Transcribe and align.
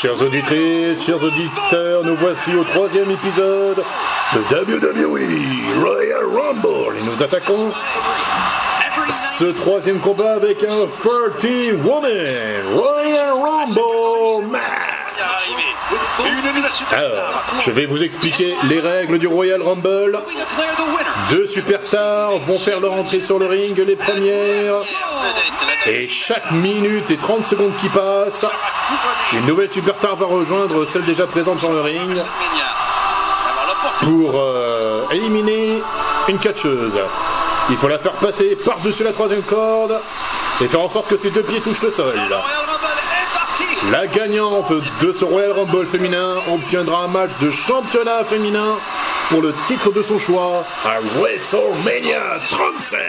Chers 0.00 0.22
auditrices, 0.22 1.04
chers 1.04 1.22
auditeurs, 1.22 2.04
nous 2.04 2.14
voici 2.16 2.54
au 2.54 2.62
troisième 2.62 3.10
épisode 3.10 3.82
de 4.32 4.40
WWE 4.40 5.82
Royal 5.82 6.24
Rumble 6.24 6.96
et 6.98 7.02
nous 7.02 7.22
attaquons 7.22 7.72
ce 9.38 9.44
troisième 9.46 9.98
combat 9.98 10.34
avec 10.34 10.62
un 10.62 10.86
30 11.02 11.44
Woman 11.84 12.62
Royal 12.74 13.32
Rumble 13.32 14.46
match. 14.50 14.87
Alors, 16.90 17.44
je 17.64 17.70
vais 17.70 17.86
vous 17.86 18.02
expliquer 18.02 18.56
les 18.64 18.80
règles 18.80 19.18
du 19.18 19.26
Royal 19.26 19.62
Rumble. 19.62 20.20
Deux 21.30 21.46
superstars 21.46 22.38
vont 22.38 22.58
faire 22.58 22.80
leur 22.80 22.92
entrée 22.92 23.20
sur 23.20 23.38
le 23.38 23.46
ring, 23.46 23.76
les 23.78 23.96
premières. 23.96 24.74
Et 25.86 26.08
chaque 26.08 26.50
minute 26.50 27.10
et 27.10 27.16
30 27.16 27.46
secondes 27.46 27.72
qui 27.80 27.88
passent, 27.88 28.44
une 29.32 29.46
nouvelle 29.46 29.70
superstar 29.70 30.16
va 30.16 30.26
rejoindre 30.26 30.84
celle 30.84 31.04
déjà 31.04 31.26
présente 31.26 31.60
sur 31.60 31.72
le 31.72 31.80
ring 31.80 32.18
pour 34.02 34.32
euh, 34.38 35.02
éliminer 35.10 35.82
une 36.28 36.38
catcheuse. 36.38 36.98
Il 37.70 37.76
faut 37.76 37.88
la 37.88 37.98
faire 37.98 38.12
passer 38.12 38.56
par-dessus 38.64 39.04
la 39.04 39.12
troisième 39.12 39.42
corde 39.42 39.98
et 40.60 40.66
faire 40.66 40.80
en 40.80 40.88
sorte 40.88 41.08
que 41.08 41.16
ses 41.16 41.30
deux 41.30 41.42
pieds 41.42 41.60
touchent 41.60 41.82
le 41.82 41.90
sol. 41.90 42.06
Royal 42.06 42.28
Rumble 42.30 42.98
est 43.12 43.34
parti. 43.34 43.64
La 43.86 44.06
gagnante 44.08 44.72
de 45.00 45.12
ce 45.12 45.24
Royal 45.24 45.52
Rumble 45.52 45.86
féminin 45.86 46.34
obtiendra 46.52 47.04
un 47.04 47.08
match 47.08 47.30
de 47.40 47.50
championnat 47.50 48.24
féminin 48.24 48.76
pour 49.30 49.40
le 49.40 49.54
titre 49.66 49.92
de 49.92 50.02
son 50.02 50.18
choix 50.18 50.64
à 50.84 50.98
WrestleMania 51.16 52.20
37. 52.50 53.00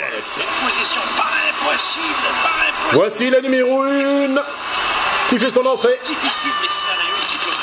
Position 0.63 1.01
pas 1.17 1.23
impossible, 1.49 2.05
pas 2.43 2.49
impossible. 2.69 2.93
Voici 2.93 3.29
la 3.31 3.41
numéro 3.41 3.81
1 3.81 3.87
qui 5.29 5.39
fait 5.39 5.51
son 5.51 5.65
entrée. 5.65 5.99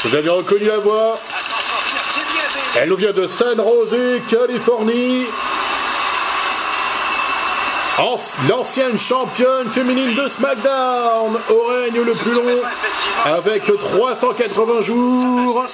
Vous 0.04 0.14
avez 0.14 0.28
reconnu 0.28 0.66
la 0.66 0.78
voix. 0.78 1.18
Elle 2.74 2.88
nous 2.88 2.96
vient 2.96 3.12
de 3.12 3.28
San 3.28 3.56
Jose, 3.56 4.20
Californie. 4.28 5.26
An- 7.98 8.16
L'ancienne 8.48 8.98
championne 8.98 9.68
féminine 9.68 10.14
de 10.14 10.28
SmackDown 10.28 11.38
au 11.50 11.64
règne 11.66 12.02
le 12.04 12.12
plus 12.12 12.32
long 12.32 12.60
avec 13.24 13.64
380 13.64 14.82
jours. 14.82 15.64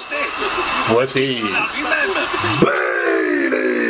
Voici. 0.89 1.43
Bailey. 2.61 3.83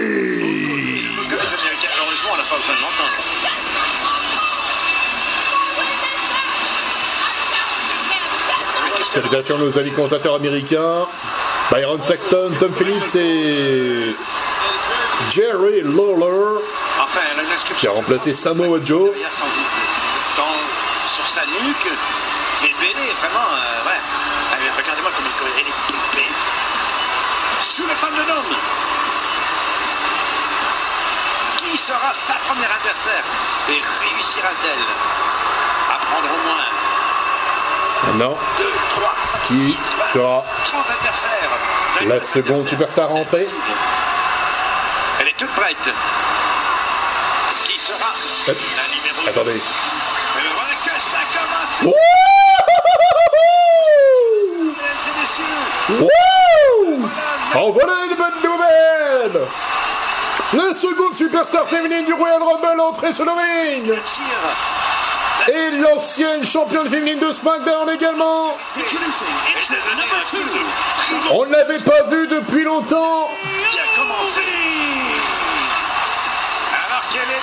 Salutations 9.12 9.58
nos 9.58 9.78
amis 9.78 9.90
commentateurs 9.90 10.36
américains, 10.36 11.06
Byron 11.70 12.00
Saxton, 12.02 12.50
Tom 12.58 12.72
Phillips 12.72 13.14
et 13.16 14.14
Jerry 15.32 15.82
Lawler, 15.82 16.60
Enfin, 17.02 17.20
elle 17.32 17.40
a 17.40 17.42
une 17.42 17.52
qui 17.78 17.86
a 17.86 17.90
remplacé 17.90 18.34
Samoa 18.34 18.78
Joe. 18.84 19.10
Sur 21.14 21.26
sa 21.26 21.42
nuque. 21.42 21.88
Mais 22.62 22.72
Bailey, 22.80 23.12
vraiment, 23.20 23.48
euh, 23.52 23.88
ouais. 23.88 24.00
Regardez-moi 24.76 25.10
comme 25.14 25.26
il 25.26 25.32
courait. 25.38 25.50
Elle 25.60 25.66
est 25.68 26.16
pépée. 26.16 26.28
Sous 27.60 27.82
le 27.82 27.94
fan 27.94 28.10
de 28.12 28.28
l'homme. 28.28 28.56
Qui 31.58 31.76
sera 31.78 32.12
sa 32.14 32.34
première 32.34 32.70
adversaire? 32.74 33.24
Et 33.68 33.80
réussira-t-elle 34.00 34.84
à 35.90 35.98
prendre 36.06 36.28
au 36.28 36.46
moins 36.46 36.64
Maintenant, 38.06 38.36
2, 38.58 38.64
3, 38.96 39.14
5, 39.32 39.40
qui 39.46 39.54
10, 39.54 39.74
20, 39.74 40.12
sera 40.12 40.44
30 40.64 40.84
adversaires? 40.98 41.50
la 42.08 42.20
seconde 42.20 42.66
superstar 42.66 43.10
à 43.10 43.14
entrer 43.14 43.46
Elle 45.20 45.28
est 45.28 45.36
toute 45.38 45.50
prête. 45.50 45.76
Attendez. 49.28 49.60
Wouh. 51.82 51.92
Wouh! 55.90 57.08
En 57.54 57.70
voilà 57.70 57.92
une 58.10 58.16
bonne 58.16 58.42
nouvelle. 58.42 59.46
La 60.54 60.74
seconde 60.74 61.14
superstar 61.14 61.68
féminine 61.68 62.04
du 62.04 62.14
Royal 62.14 62.42
Rumble 62.42 62.80
entrée 62.80 63.12
sur 63.12 63.24
le 63.24 63.30
ring. 63.30 63.92
Et 65.48 65.70
l'ancienne 65.76 66.44
championne 66.44 66.88
féminine 66.90 67.20
de 67.20 67.32
SmackDown 67.32 67.90
également. 67.90 68.56
On 71.30 71.46
ne 71.46 71.52
l'avait 71.52 71.78
pas 71.78 72.02
vue 72.10 72.26
depuis 72.26 72.64
longtemps 72.64 73.28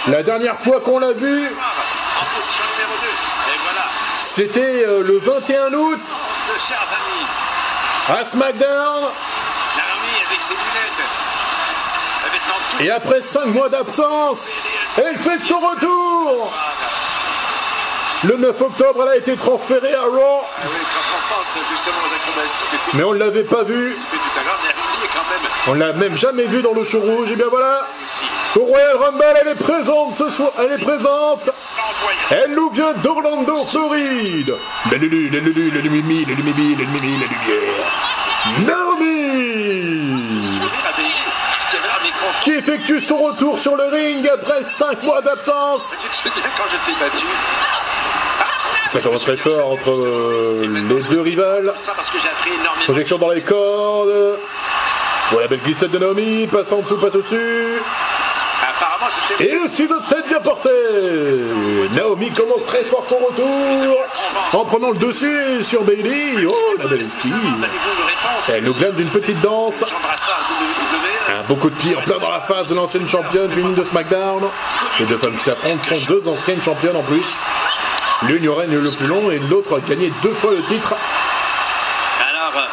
La 0.09 0.23
dernière 0.23 0.57
fois 0.59 0.79
qu'on 0.79 0.97
l'a 0.97 1.11
vue, 1.11 1.45
en 1.45 2.25
position 2.25 2.63
numéro 2.73 2.95
2. 2.99 3.07
Et 3.07 3.57
voilà, 3.63 3.85
c'était 4.35 4.85
euh, 4.87 5.03
le 5.03 5.19
21 5.19 5.73
août 5.73 5.99
à 8.09 8.25
SmackDown. 8.25 9.03
Et 12.79 12.89
après 12.89 13.21
5 13.21 13.45
mois 13.47 13.69
d'absence, 13.69 14.39
elle 14.97 15.15
fait 15.15 15.39
son 15.47 15.59
retour 15.59 16.51
Le 18.23 18.37
9 18.37 18.61
octobre, 18.61 19.03
elle 19.03 19.09
a 19.09 19.17
été 19.17 19.35
transférée 19.35 19.93
à 19.93 20.01
Raw, 20.03 20.41
Ah 20.43 20.65
et 22.93 22.97
mais 22.97 23.03
on 23.03 23.13
ne 23.13 23.19
l'avait 23.19 23.43
pas 23.43 23.63
vue. 23.63 23.95
On 25.67 25.73
l'a 25.73 25.93
même 25.93 26.15
jamais 26.15 26.45
vue 26.45 26.61
dans 26.61 26.73
le 26.73 26.83
show 26.83 26.99
rouge. 26.99 27.31
Et 27.31 27.35
bien 27.35 27.47
voilà, 27.49 27.81
au 28.55 28.65
Royal 28.65 28.95
Rumble, 28.97 29.23
elle 29.41 29.47
est 29.49 29.55
présente 29.55 30.15
ce 30.17 30.29
soir. 30.29 30.51
Elle 30.59 30.71
est 30.73 30.83
présente. 30.83 31.49
Elle 32.31 32.53
nous 32.53 32.69
vient 32.71 32.93
d'Orlando, 32.93 33.65
Floride. 33.65 34.55
La 34.91 34.97
Lulu, 34.97 35.29
la 35.29 35.39
Lulu, 35.39 35.71
la 35.71 35.81
Lumimi, 35.81 36.25
la 36.25 36.33
Lumimi, 36.33 36.75
la 36.75 36.83
Lumimi, 36.83 37.19
la 37.19 37.27
lumière. 37.27 37.85
Naomi 38.65 39.09
qui 42.41 42.51
effectue 42.51 42.99
son 43.01 43.17
retour 43.17 43.59
sur 43.59 43.75
le 43.75 43.85
ring 43.85 44.27
après 44.27 44.63
5 44.63 45.03
mois 45.03 45.21
d'absence? 45.21 45.83
Tu 46.01 46.09
te 46.09 46.15
souviens 46.15 46.49
quand 46.57 46.63
je 46.69 46.91
t'ai 46.91 46.97
battu? 46.99 47.25
Ça 48.89 48.99
commence 49.01 49.21
très 49.21 49.37
fort 49.37 49.73
entre 49.73 49.91
euh, 49.91 50.67
les 50.67 50.81
deux 50.81 51.21
rivales. 51.21 51.73
Projection 52.85 53.17
dans 53.17 53.29
les 53.29 53.41
cordes. 53.41 54.37
Voilà, 55.31 55.47
belle 55.47 55.59
glissade 55.59 55.91
de 55.91 55.99
Naomi. 55.99 56.47
Passe 56.47 56.71
en 56.71 56.81
dessous, 56.81 56.97
passe 56.97 57.15
au-dessus. 57.15 57.81
Apparemment, 58.61 59.11
c'était 59.29 59.49
Et 59.49 59.53
le 59.53 59.67
ciseau 59.67 59.99
de 59.99 60.05
tête 60.07 60.27
bien 60.27 60.39
porté. 60.39 60.69
Naomi 61.93 62.31
commence 62.31 62.65
très 62.65 62.83
fort 62.83 63.05
son 63.07 63.17
retour. 63.17 64.03
En 64.53 64.65
prenant 64.65 64.89
le 64.89 64.97
dessus 64.97 65.63
sur 65.63 65.83
Bailey. 65.83 66.45
Oh, 66.47 66.53
la 66.79 66.87
belle 66.87 67.05
Elle 68.49 68.63
nous 68.63 68.73
glane 68.73 68.93
d'une 68.93 69.09
petite 69.09 69.39
danse. 69.41 69.83
Un 71.29 71.43
beau 71.47 71.55
coup 71.55 71.69
de 71.69 71.75
pied 71.75 71.95
en 71.95 72.01
plein 72.01 72.17
dans 72.17 72.31
la 72.31 72.41
face 72.41 72.65
de 72.67 72.73
l'ancienne 72.73 73.07
championne 73.07 73.51
féminine 73.51 73.75
de 73.75 73.83
SmackDown. 73.83 74.43
Les 74.99 75.05
deux 75.05 75.19
femmes 75.19 75.37
qui 75.37 75.43
s'affrontent 75.43 75.83
sont 75.83 76.07
deux 76.07 76.27
anciennes 76.27 76.61
championnes 76.61 76.95
en 76.95 77.03
plus. 77.03 77.25
L'une 78.23 78.47
au 78.47 78.55
règne 78.55 78.77
le 78.77 78.91
plus 78.91 79.07
long 79.07 79.29
et 79.29 79.37
l'autre 79.37 79.77
a 79.77 79.79
gagné 79.79 80.11
deux 80.23 80.33
fois 80.33 80.51
le 80.51 80.63
titre. 80.63 80.95
Alors, 82.19 82.67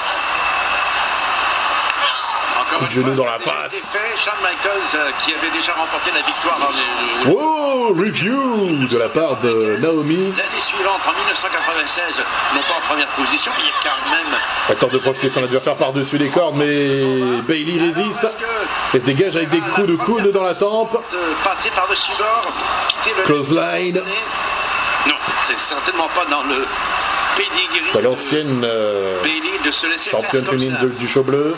Coup 2.78 2.84
de 2.84 2.90
genou 2.90 3.14
dans 3.14 3.24
la 3.24 3.38
face. 3.38 3.72
été 3.74 3.82
fait. 3.86 4.16
Shawn 4.16 4.34
Michaels, 4.42 5.12
qui 5.24 5.32
avait 5.34 5.50
déjà 5.56 5.72
remporté 5.72 6.10
la 6.14 6.20
victoire 6.26 6.58
en, 6.60 7.30
Oh, 7.30 7.94
review 7.96 8.86
de 8.86 8.98
la 8.98 9.08
part 9.08 9.36
de 9.40 9.76
Naomi. 9.80 10.32
l'année 10.36 10.60
suivante, 10.60 11.00
en 11.06 11.12
1996, 11.18 12.22
non 12.54 12.60
pas 12.60 12.74
en 12.78 12.86
première 12.88 13.06
position, 13.08 13.52
mais 13.56 13.64
il 13.64 13.68
y 13.68 13.70
a 13.70 13.74
quand 13.82 14.10
même. 14.10 14.38
Elle 14.68 14.76
tente 14.76 14.92
de 14.92 14.98
projeter 14.98 15.30
son 15.30 15.42
adversaire 15.44 15.76
par-dessus 15.76 16.18
les 16.18 16.28
cordes, 16.28 16.56
mais 16.56 17.42
Bailey 17.42 17.80
résiste. 17.80 18.26
Elle 18.92 19.00
se 19.00 19.06
dégage 19.06 19.36
avec 19.36 19.50
des 19.50 19.60
coups 19.60 19.86
de 19.88 19.96
coude 19.96 20.30
dans 20.32 20.42
la 20.42 20.54
tempe. 20.54 20.98
Passer 21.44 21.70
par-dessus 21.70 22.12
bord, 22.18 22.52
quitter 22.88 23.14
le. 23.16 23.22
Clothesline. 23.22 24.02
Non, 25.06 25.14
c'est 25.44 25.58
certainement 25.58 26.08
pas 26.14 26.24
dans 26.30 26.42
le 26.42 26.66
pedigree. 27.36 28.02
L'ancienne 28.02 28.62
euh, 28.64 29.22
Bailey 29.22 29.58
de 29.64 29.70
se 29.70 29.86
laisser 29.86 30.10
championne 30.10 30.44
féminine 30.44 30.76
du 30.98 31.08
show 31.08 31.22
bleu. 31.22 31.54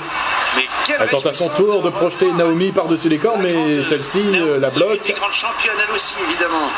Elle 1.00 1.08
tente 1.08 1.26
à 1.26 1.32
son 1.32 1.48
tour 1.50 1.82
de 1.82 1.90
projeter 1.90 2.32
Naomi 2.32 2.72
par-dessus 2.72 3.08
les 3.08 3.18
cordes, 3.18 3.40
mais 3.42 3.84
celle-ci 3.88 4.22
euh, 4.34 4.58
la 4.58 4.70
bloque. 4.70 5.00
grandes 5.14 5.32
championnes, 5.32 5.76
elle 5.86 5.94
aussi, 5.94 6.14
évidemment. 6.28 6.70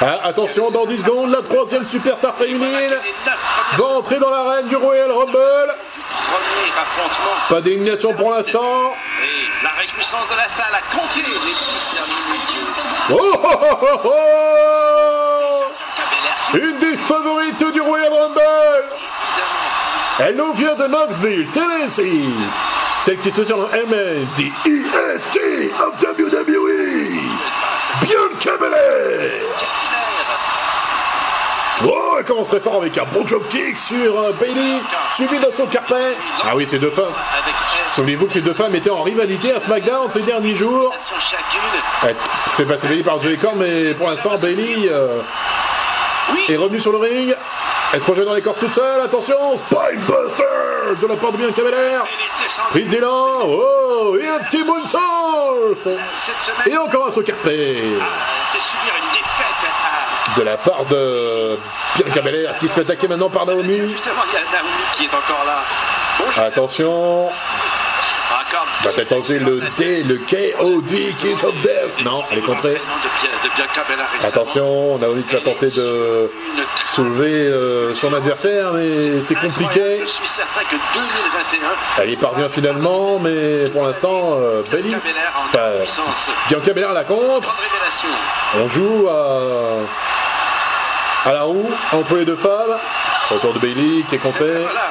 Ah, 0.00 0.20
attention, 0.24 0.70
dans 0.70 0.86
10 0.86 0.98
secondes, 0.98 1.30
la 1.30 1.42
troisième 1.42 1.84
superstar 1.84 2.36
féminine 2.36 2.70
Les 2.78 2.88
neuf 2.88 3.00
premières 3.00 3.38
va 3.76 3.84
entrer 3.98 4.18
dans 4.18 4.30
l'arène 4.30 4.68
du 4.68 4.76
Royal 4.76 5.10
Rumble. 5.10 5.74
Pas 7.48 7.60
d'élimination 7.60 8.14
pour 8.14 8.30
l'instant. 8.30 8.92
La 9.62 9.70
réjouissance 9.70 10.28
de 10.30 10.36
la 10.36 10.48
salle 10.48 10.74
a 10.74 10.94
compté 10.94 11.20
les 11.20 11.38
10 11.38 11.94
dernières 11.94 12.26
minutes. 12.30 12.76
Oh, 13.10 13.40
oh, 13.42 13.78
oh, 13.82 14.00
oh, 14.04 14.10
oh 16.52 16.56
Une 16.56 16.78
des 16.78 16.96
favorites 16.96 17.72
du 17.72 17.80
Royal 17.80 18.12
Elle 20.18 20.36
nous 20.36 20.52
vient 20.54 20.74
de 20.74 20.86
Knoxville, 20.86 21.48
Tennessee. 21.52 22.32
Celle 23.06 23.18
qui 23.18 23.30
se 23.30 23.44
surnomme 23.44 23.68
the 24.36 24.50
EST 24.66 25.38
of 25.78 26.02
WWE. 26.02 27.20
Bianca 28.00 28.56
Belair. 28.58 29.30
Oh, 31.84 32.16
elle 32.18 32.24
commence 32.24 32.48
très 32.48 32.58
fort 32.58 32.78
avec 32.78 32.98
un 32.98 33.04
bon 33.04 33.24
job 33.24 33.44
kick 33.48 33.76
sur 33.76 34.18
euh, 34.18 34.32
Bailey, 34.32 34.80
suivi 35.14 35.38
d'un 35.38 35.52
saut 35.52 35.66
carpet. 35.66 36.16
Ah 36.42 36.56
oui, 36.56 36.66
ces 36.66 36.80
deux 36.80 36.90
femmes. 36.90 37.14
Souvenez-vous 37.92 38.26
que 38.26 38.32
ces 38.32 38.40
deux 38.40 38.54
femmes 38.54 38.74
étaient 38.74 38.90
en 38.90 39.04
rivalité 39.04 39.52
à 39.52 39.60
SmackDown 39.60 40.10
ces 40.12 40.22
derniers 40.22 40.56
jours. 40.56 40.92
Elle 42.02 42.16
fait 42.56 42.64
passer 42.64 42.88
Bailey 42.88 43.04
par-dessus 43.04 43.28
les 43.28 43.36
cordes, 43.36 43.58
mais 43.58 43.94
pour 43.94 44.10
l'instant, 44.10 44.34
Bailey 44.36 44.88
euh, 44.90 45.20
est 46.48 46.56
revenue 46.56 46.80
sur 46.80 46.90
le 46.90 46.98
ring. 46.98 47.36
Elle 47.92 48.00
se 48.00 48.04
projette 48.04 48.24
dans 48.24 48.34
les 48.34 48.42
cordes 48.42 48.58
toute 48.58 48.74
seule. 48.74 49.00
Attention, 49.00 49.56
Spinebuster 49.56 50.45
de 50.94 51.06
la 51.06 51.16
part 51.16 51.32
de 51.32 51.38
Bianca 51.38 51.62
Belair. 51.62 52.04
elle 52.04 52.24
est 52.24 52.44
descendue 52.44 52.70
Prise 52.70 52.88
d'élan. 52.88 53.40
Oh, 53.44 54.16
et 54.20 54.28
un 54.28 54.38
petit 54.38 54.62
moonsault. 54.64 55.76
Et 56.66 56.76
encore 56.76 57.08
un 57.08 57.10
défaite 59.12 59.64
à. 59.66 60.38
de 60.38 60.42
la 60.44 60.56
part 60.56 60.84
de 60.84 61.58
Bianca 61.96 62.20
Belair 62.20 62.58
qui 62.60 62.68
se 62.68 62.72
fait 62.72 62.80
attaquer 62.82 63.08
maintenant 63.08 63.30
par 63.30 63.46
Naomi. 63.46 63.88
Justement, 63.90 64.22
il 64.28 64.34
y 64.34 64.36
a 64.36 64.40
Naomi 64.52 64.82
qui 64.92 65.04
est 65.04 65.14
encore 65.14 65.44
là. 65.46 65.64
Attention, 66.46 67.28
Encore. 68.86 68.90
va 68.90 68.96
peut-être 68.96 69.08
tenter 69.08 69.38
le 69.38 69.60
D, 69.78 70.02
le 70.02 70.16
KOD, 70.16 71.16
Kiss 71.18 71.44
of 71.44 71.54
Death. 71.62 72.04
Non, 72.04 72.22
elle 72.30 72.38
est 72.38 72.42
contrée. 72.42 72.70
De, 72.70 72.74
de. 72.74 74.26
Attention, 74.26 74.98
Naomi 74.98 75.22
qui 75.22 75.34
va 75.34 75.40
tenter 75.40 75.66
de 75.66 76.30
soulever 76.94 77.48
euh, 77.48 77.94
son 77.94 78.12
adversaire, 78.14 78.72
mais 78.72 79.20
c'est 79.20 79.34
compliqué. 79.34 80.00
Je 80.00 80.06
suis 80.06 80.26
certain 80.26 80.62
que 80.62 80.76
2021, 80.76 82.02
Elle 82.02 82.10
y 82.10 82.16
parvient 82.16 82.48
finalement, 82.48 83.18
mais 83.18 83.68
pour 83.70 83.86
l'instant, 83.86 84.38
euh, 84.40 84.62
Bailey, 84.70 84.96
Bianca 86.48 86.72
Belair 86.72 86.92
la 86.92 87.04
contre. 87.04 87.54
On 88.58 88.68
joue 88.68 89.08
à, 89.08 89.80
à 91.28 91.32
la 91.32 91.42
roue 91.42 91.70
entre 91.92 92.16
les 92.16 92.24
deux 92.24 92.36
femmes. 92.36 92.76
Autour 93.30 93.54
de 93.54 93.58
Bailey 93.58 94.04
qui 94.08 94.14
est 94.14 94.18
contré. 94.18 94.46
Voilà. 94.52 94.90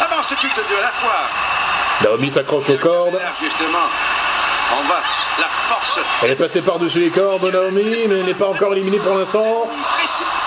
Ah 0.00 0.06
ben 0.10 0.16
on 0.18 0.22
s'occupe 0.22 0.54
de 0.56 0.62
deux 0.68 0.78
à 0.78 0.82
la 0.82 0.92
fois. 0.92 1.28
Naomi 2.02 2.30
s'accroche 2.30 2.70
aux 2.70 2.78
cordes. 2.78 3.12
Belair, 3.12 3.34
justement. 3.40 3.86
On 4.72 4.88
va. 4.88 5.00
La 5.38 5.46
force. 5.46 5.98
Elle 6.22 6.30
est 6.30 6.36
passée 6.36 6.62
par-dessus 6.62 7.00
les 7.00 7.10
cordes 7.10 7.44
de 7.44 7.50
Naomi, 7.50 7.84
mais 8.08 8.20
elle 8.20 8.26
n'est 8.26 8.34
pas 8.34 8.48
encore 8.48 8.72
éliminée 8.72 8.98
pour 8.98 9.16
l'instant. 9.16 9.68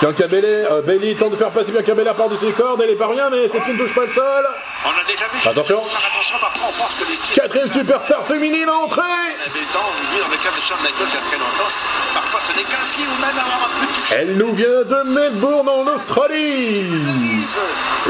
Bianca 0.00 0.26
Belair, 0.26 0.72
euh, 0.72 0.82
Bailey 0.82 1.14
tente 1.14 1.32
de 1.32 1.36
faire 1.36 1.50
passer 1.50 1.72
Bianca 1.72 1.94
Belair 1.94 2.14
par-dessus 2.14 2.46
les 2.46 2.52
cordes. 2.52 2.80
Elle 2.82 2.90
est 2.90 2.96
pas 2.96 3.08
rien, 3.08 3.30
mais 3.30 3.48
c'est 3.50 3.60
qui 3.60 3.72
ne 3.72 3.78
touche 3.78 3.94
pas 3.94 4.04
le 4.04 4.10
sol. 4.10 4.48
On 4.84 4.90
a 4.90 5.04
déjà 5.06 5.24
vu. 5.32 5.38
Attention. 5.48 5.82
Faire 5.82 6.10
attention, 6.12 6.36
parfois 6.40 6.68
on 6.68 6.72
pense 6.82 6.98
que 6.98 7.10
les 7.10 7.16
pieds. 7.16 7.34
Quatrième 7.34 7.70
superstar 7.72 8.26
féminine 8.26 8.68
entrée. 8.68 9.00
avait 9.00 9.66
tant 9.72 9.90
vu 10.12 10.20
dans 10.20 10.30
le 10.30 10.36
cas 10.36 10.50
de 10.50 10.60
Shawn 10.60 10.78
Michaels 10.82 11.08
il 11.08 11.14
y 11.14 11.18
a 11.18 11.24
très 11.28 11.38
longtemps. 11.38 11.72
Parfois 12.14 12.40
ce 12.46 12.52
n'est 12.56 12.64
qu'un 12.64 12.84
pied 12.94 13.04
ou 13.06 13.20
même 13.20 13.38
avoir 13.38 13.60
un 13.64 13.80
peu 13.80 13.86
de 13.86 13.92
toucher. 13.92 14.14
Elle 14.18 14.36
nous 14.36 14.52
vient 14.54 14.82
de 14.84 15.02
Melbourne 15.10 15.68
en 15.68 15.94
Australie. 15.94 16.86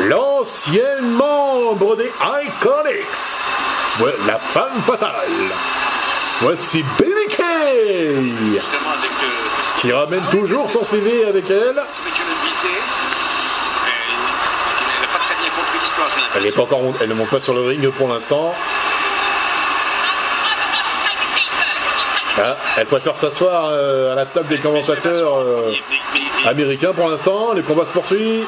L'ancienne 0.09 1.11
membre 1.17 1.97
des 1.97 2.11
Iconics. 2.21 4.01
Ouais, 4.01 4.15
la 4.27 4.39
femme 4.39 4.83
fatale. 4.87 5.13
Voici 6.41 6.85
Bailey 6.99 7.29
Kay, 7.29 8.17
qui 9.85 9.93
ramène 9.93 10.23
toujours 10.31 10.71
son 10.71 10.83
CV 10.83 11.27
avec 11.27 11.45
elle. 11.51 11.83
Elle 16.35 16.43
pas 16.43 16.47
est 16.47 16.59
encore, 16.59 16.81
elle 17.03 17.09
ne 17.11 17.15
monte 17.15 17.29
pas 17.29 17.41
sur 17.41 17.53
le 17.53 17.61
ring 17.61 17.87
pour 17.91 18.09
l'instant. 18.09 18.55
Ah, 22.39 22.57
elle 22.79 22.87
préfère 22.87 23.15
s'asseoir 23.15 23.69
euh, 23.69 24.13
à 24.13 24.15
la 24.15 24.25
table 24.27 24.49
des 24.49 24.59
commentateurs 24.59 25.37
euh, 25.37 25.73
américains 26.47 26.95
pour 26.95 27.09
l'instant. 27.11 27.53
Le 27.53 27.63
combat 27.63 27.85
se 27.85 27.91
poursuit. 27.91 28.45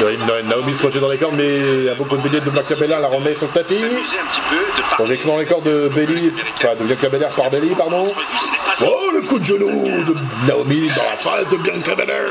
Na- 0.00 0.42
Naomi 0.42 0.72
se 0.74 0.78
projette 0.78 1.00
dans 1.02 1.08
les 1.10 1.18
cordes, 1.18 1.34
mais 1.36 1.88
a 1.90 1.94
beaucoup 1.94 2.16
de 2.16 2.22
billets 2.22 2.40
de 2.40 2.48
Bianca 2.50 2.74
Belair 2.76 3.00
la 3.00 3.08
remet 3.08 3.34
sur 3.34 3.46
le 3.46 3.52
tapis. 3.52 3.84
Projection 4.92 5.32
dans 5.32 5.38
les 5.38 5.46
cordes 5.46 5.64
de 5.64 5.88
Bailey, 5.94 6.32
enfin 6.56 6.74
de 6.78 6.84
Bianca 6.84 7.08
Belair 7.08 7.28
par 7.28 7.50
Bailey, 7.50 7.74
pardon. 7.76 8.10
Oh, 8.84 9.10
le 9.14 9.20
coup 9.22 9.38
de 9.38 9.44
genou 9.44 10.02
de 10.04 10.14
Naomi 10.48 10.88
dans 10.96 11.02
la 11.04 11.16
face 11.18 11.48
de 11.50 11.56
Bianca 11.56 11.94
Belair. 11.94 12.24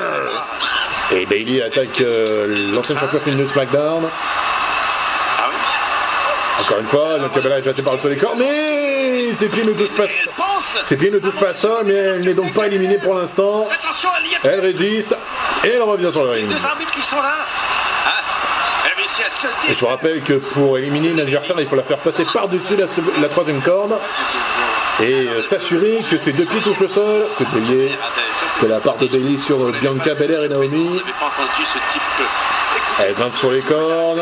Et 1.11 1.25
Bailey 1.25 1.61
attaque 1.61 2.01
euh, 2.01 2.71
l'ancienne 2.73 2.97
championne 2.97 3.21
féminine 3.21 3.45
de 3.45 3.49
SmackDown. 3.51 4.03
Ah 5.37 5.49
Encore 6.61 6.79
une 6.79 6.85
fois, 6.87 7.17
Bianca 7.19 7.39
Belair 7.41 7.57
est 7.57 7.61
passée 7.61 7.81
par-dessus 7.83 8.09
les 8.09 8.17
cordes, 8.17 8.39
mais 8.39 8.70
ses 9.41 9.47
pieds 9.47 9.63
ne 9.63 9.73
touchent 9.73 9.95
pas. 9.95 10.05
Ses 10.85 10.97
pieds 10.97 11.09
ne 11.09 11.17
touchent 11.17 11.39
pas 11.39 11.55
ça, 11.55 11.79
mais 11.83 11.93
elle 11.93 12.21
n'est 12.21 12.35
donc 12.35 12.53
pas 12.53 12.67
éliminée 12.67 12.99
pour 13.03 13.15
l'instant. 13.15 13.67
Elle 14.43 14.59
résiste 14.59 15.15
et 15.63 15.69
elle 15.69 15.81
revient 15.81 16.09
sur 16.11 16.23
le 16.25 16.29
ring. 16.31 16.51
Et 19.67 19.73
je 19.73 19.79
vous 19.79 19.87
rappelle 19.87 20.21
que 20.21 20.33
pour 20.33 20.77
éliminer 20.77 21.09
une 21.09 21.19
adversaire, 21.19 21.55
il 21.59 21.65
faut 21.65 21.75
la 21.75 21.81
faire 21.81 21.97
passer 21.97 22.23
par-dessus 22.31 22.75
la, 22.77 23.29
troisième 23.29 23.61
corde 23.61 23.97
et 24.99 25.11
euh, 25.11 25.41
s'assurer 25.41 26.03
que 26.09 26.19
ses 26.19 26.33
deux 26.33 26.45
pieds 26.45 26.61
touchent 26.61 26.79
le 26.79 26.87
sol, 26.87 27.25
que 27.39 27.43
Bailey, 27.45 27.91
que 28.59 28.65
la 28.67 28.79
part 28.79 28.97
de 28.97 29.07
Bailey 29.07 29.39
sur 29.39 29.57
Bianca 29.71 30.13
Belair 30.13 30.43
et 30.43 30.49
Naomi. 30.49 31.01
Elle 32.99 33.13
grimpe 33.15 33.35
sur 33.35 33.51
les 33.51 33.61
cordes. 33.61 34.21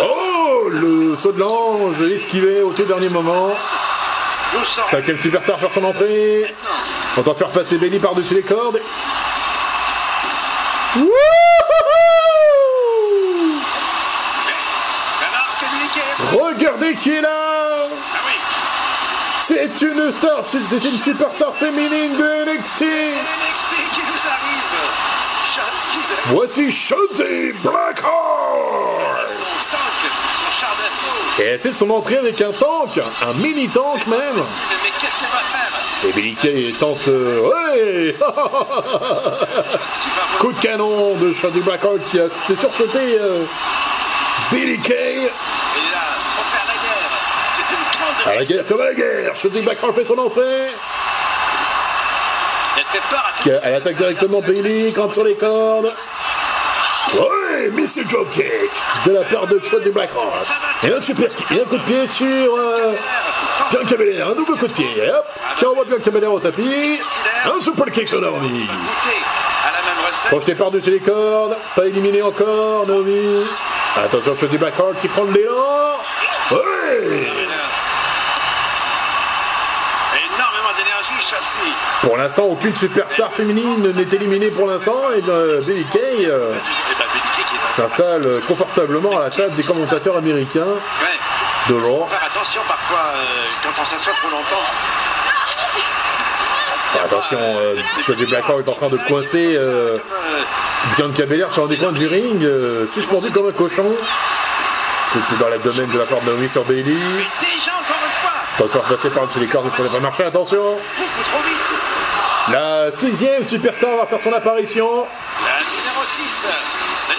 Oh 0.00 0.68
Le 0.68 1.16
saut 1.16 1.32
de 1.32 1.40
l'ange 1.40 2.00
esquivé 2.02 2.62
au 2.62 2.72
tout 2.72 2.84
dernier 2.84 3.08
moment. 3.08 3.50
sort. 4.64 4.88
Cinquième 4.88 5.18
superstar 5.18 5.58
faire 5.58 5.72
son 5.72 5.84
entrée. 5.84 6.54
De 7.16 7.22
faire 7.22 7.48
passer 7.48 7.76
Bailey 7.76 7.98
par-dessus 7.98 8.34
les 8.34 8.42
cordes. 8.42 8.80
Wouhou. 10.96 11.08
Regardez 16.32 16.94
qui 16.94 17.16
est 17.16 17.20
là 17.20 17.86
Ah 17.90 18.18
C'est 19.40 19.82
une 19.82 20.12
star, 20.12 20.42
c'est 20.44 20.84
une 20.84 21.02
superstar 21.02 21.54
féminine 21.54 22.16
de 22.16 22.56
NXT 22.56 22.84
Voici 26.26 26.70
Shotzi 26.70 27.52
Blackheart 27.62 28.82
son 29.42 29.60
stock, 29.60 29.94
son 30.44 30.50
char 30.60 30.74
d'assaut. 30.76 31.20
Et 31.38 31.42
elle 31.44 31.58
fait 31.58 31.72
son 31.72 31.88
entrée 31.90 32.18
avec 32.18 32.40
un 32.42 32.52
tank, 32.52 32.98
un 32.98 33.32
mini-tank 33.34 34.06
même? 34.06 34.18
Mais 34.36 34.90
qu'est-ce 35.00 35.16
qu'on 35.18 35.32
va 35.32 35.42
faire? 35.42 35.70
Et 36.08 36.12
Billy 36.12 36.34
Kay 36.34 36.72
tente... 36.78 37.08
euh, 37.08 37.40
ouais! 37.40 38.14
Coup 40.40 40.52
de 40.52 40.60
canon 40.60 41.14
de 41.14 41.32
Shotzi 41.32 41.60
Blackheart 41.60 42.00
qui 42.10 42.20
a 42.20 42.28
fait 42.28 42.56
sursauter 42.60 43.18
euh, 43.20 43.44
Billy 44.50 44.78
Kay 44.80 44.94
Et 44.94 45.24
là, 45.24 45.30
pour 46.36 46.44
faire 46.46 46.66
la 46.66 46.74
guerre, 46.74 47.10
c'est 47.56 47.70
une 47.72 47.84
grande. 47.92 48.18
à 48.26 48.34
la 48.34 48.44
guerre 48.44 48.66
comme 48.66 48.80
à 48.80 48.84
la 48.84 48.94
guerre. 48.94 49.32
Blackheart 49.64 49.94
fait 49.94 50.04
son 50.04 50.18
entrée. 50.18 50.72
Elle 52.76 52.84
fait 52.90 53.02
peur 53.08 53.24
à 53.26 53.32
tout 53.42 53.50
Elle 53.62 53.74
attaque 53.74 53.96
directement 53.96 54.40
Bailey, 54.40 54.90
grimpe 54.92 55.12
sur 55.12 55.24
les 55.24 55.34
cordes. 55.34 55.92
Ouais, 57.82 57.88
Missile 57.88 58.06
Dropkick 58.06 58.70
de 59.06 59.12
la 59.12 59.24
part 59.24 59.46
de 59.46 59.58
Shotzi 59.58 59.90
Blackheart. 59.90 60.54
Et 60.84 60.92
un 60.92 61.00
super 61.00 61.34
kick, 61.34 61.50
et 61.50 61.62
un 61.62 61.64
coup 61.64 61.76
de 61.76 61.82
pied 61.82 62.06
sur 62.06 62.26
euh, 62.26 62.92
Bianca 63.70 63.96
Belair, 63.96 64.28
un 64.28 64.34
double 64.34 64.56
coup 64.56 64.66
de 64.66 64.72
pied. 64.72 64.86
Et 64.96 65.10
hop, 65.10 65.26
qui 65.58 65.66
envoie 65.66 65.84
Bianca 65.84 66.10
Belair 66.10 66.32
au 66.32 66.40
tapis. 66.40 67.00
Un 67.44 67.60
super 67.60 67.90
kick 67.90 68.08
sur 68.08 68.20
Naomi. 68.20 68.68
Projeté 70.28 70.54
par-dessus 70.54 70.90
les 70.90 71.00
cordes, 71.00 71.56
pas 71.74 71.86
éliminé 71.86 72.22
encore, 72.22 72.86
Naomi. 72.86 73.44
Attention, 73.96 74.36
Shotzi 74.36 74.58
Blackheart 74.58 75.00
qui 75.00 75.08
prend 75.08 75.24
de 75.24 75.32
l'élan. 75.32 75.52
Chelsea. 81.22 81.72
Pour 82.02 82.16
l'instant, 82.16 82.46
aucune 82.46 82.74
superstar 82.74 83.32
féminine 83.32 83.80
n'est 83.80 84.16
éliminée 84.16 84.48
pour 84.48 84.66
l'instant. 84.66 85.00
Et 85.16 85.22
euh, 85.28 85.60
Billie 85.60 85.84
Kay 85.92 86.26
euh, 86.26 86.52
s'installe 87.76 88.40
confortablement 88.46 89.18
à 89.18 89.24
la 89.24 89.30
table 89.30 89.52
des 89.54 89.62
commentateurs 89.62 90.16
américains 90.16 90.74
de 91.68 91.74
Raw. 91.74 92.06
Faire 92.06 92.24
attention 92.24 92.60
parfois 92.66 93.12
euh, 93.14 93.44
quand 93.62 93.82
on 93.82 93.84
s'assoit 93.84 94.12
trop 94.14 94.30
longtemps. 94.30 94.66
Et 96.94 96.98
attention, 96.98 97.38
euh, 97.40 97.76
Shotzi 98.04 98.26
Blackheart 98.26 98.60
est 98.60 98.68
en 98.68 98.74
train 98.74 98.88
de 98.88 98.98
coincer 99.08 99.54
euh, 99.56 99.96
euh, 99.96 99.98
Bianca 100.96 101.24
Belair 101.24 101.50
sur 101.52 101.64
un 101.64 101.66
des 101.66 101.78
coins 101.78 101.92
du 101.92 102.06
ring, 102.06 102.42
euh, 102.44 102.86
suspendu 102.92 103.30
comme 103.30 103.48
un 103.48 103.52
cochon. 103.52 103.92
C'était 105.14 105.42
dans 105.42 105.48
l'abdomen 105.48 105.88
de 105.90 105.98
la 105.98 106.04
part 106.04 106.20
de 106.20 106.26
Naomi 106.26 106.48
sur 106.50 106.64
Bailey. 106.64 106.84
mais 106.84 107.24
déjà 107.40 107.72
encore 107.72 108.02
une 108.04 108.12
fois, 108.20 108.32
Tente 108.58 108.66
de 108.66 108.72
faire 108.72 108.82
passer 108.82 109.10
par-dessus 109.10 109.40
les 109.40 109.46
cordes, 109.46 109.70
ça 109.74 109.82
n'a 109.82 109.88
pas 109.88 110.00
marché, 110.00 110.24
attention. 110.24 110.62
beaucoup 110.96 111.22
trop 111.30 111.42
vite. 111.42 111.58
La 112.50 112.90
sixième 112.92 113.44
superstar 113.46 113.90
va 113.96 114.06
faire 114.06 114.18
son 114.20 114.32
apparition. 114.32 115.06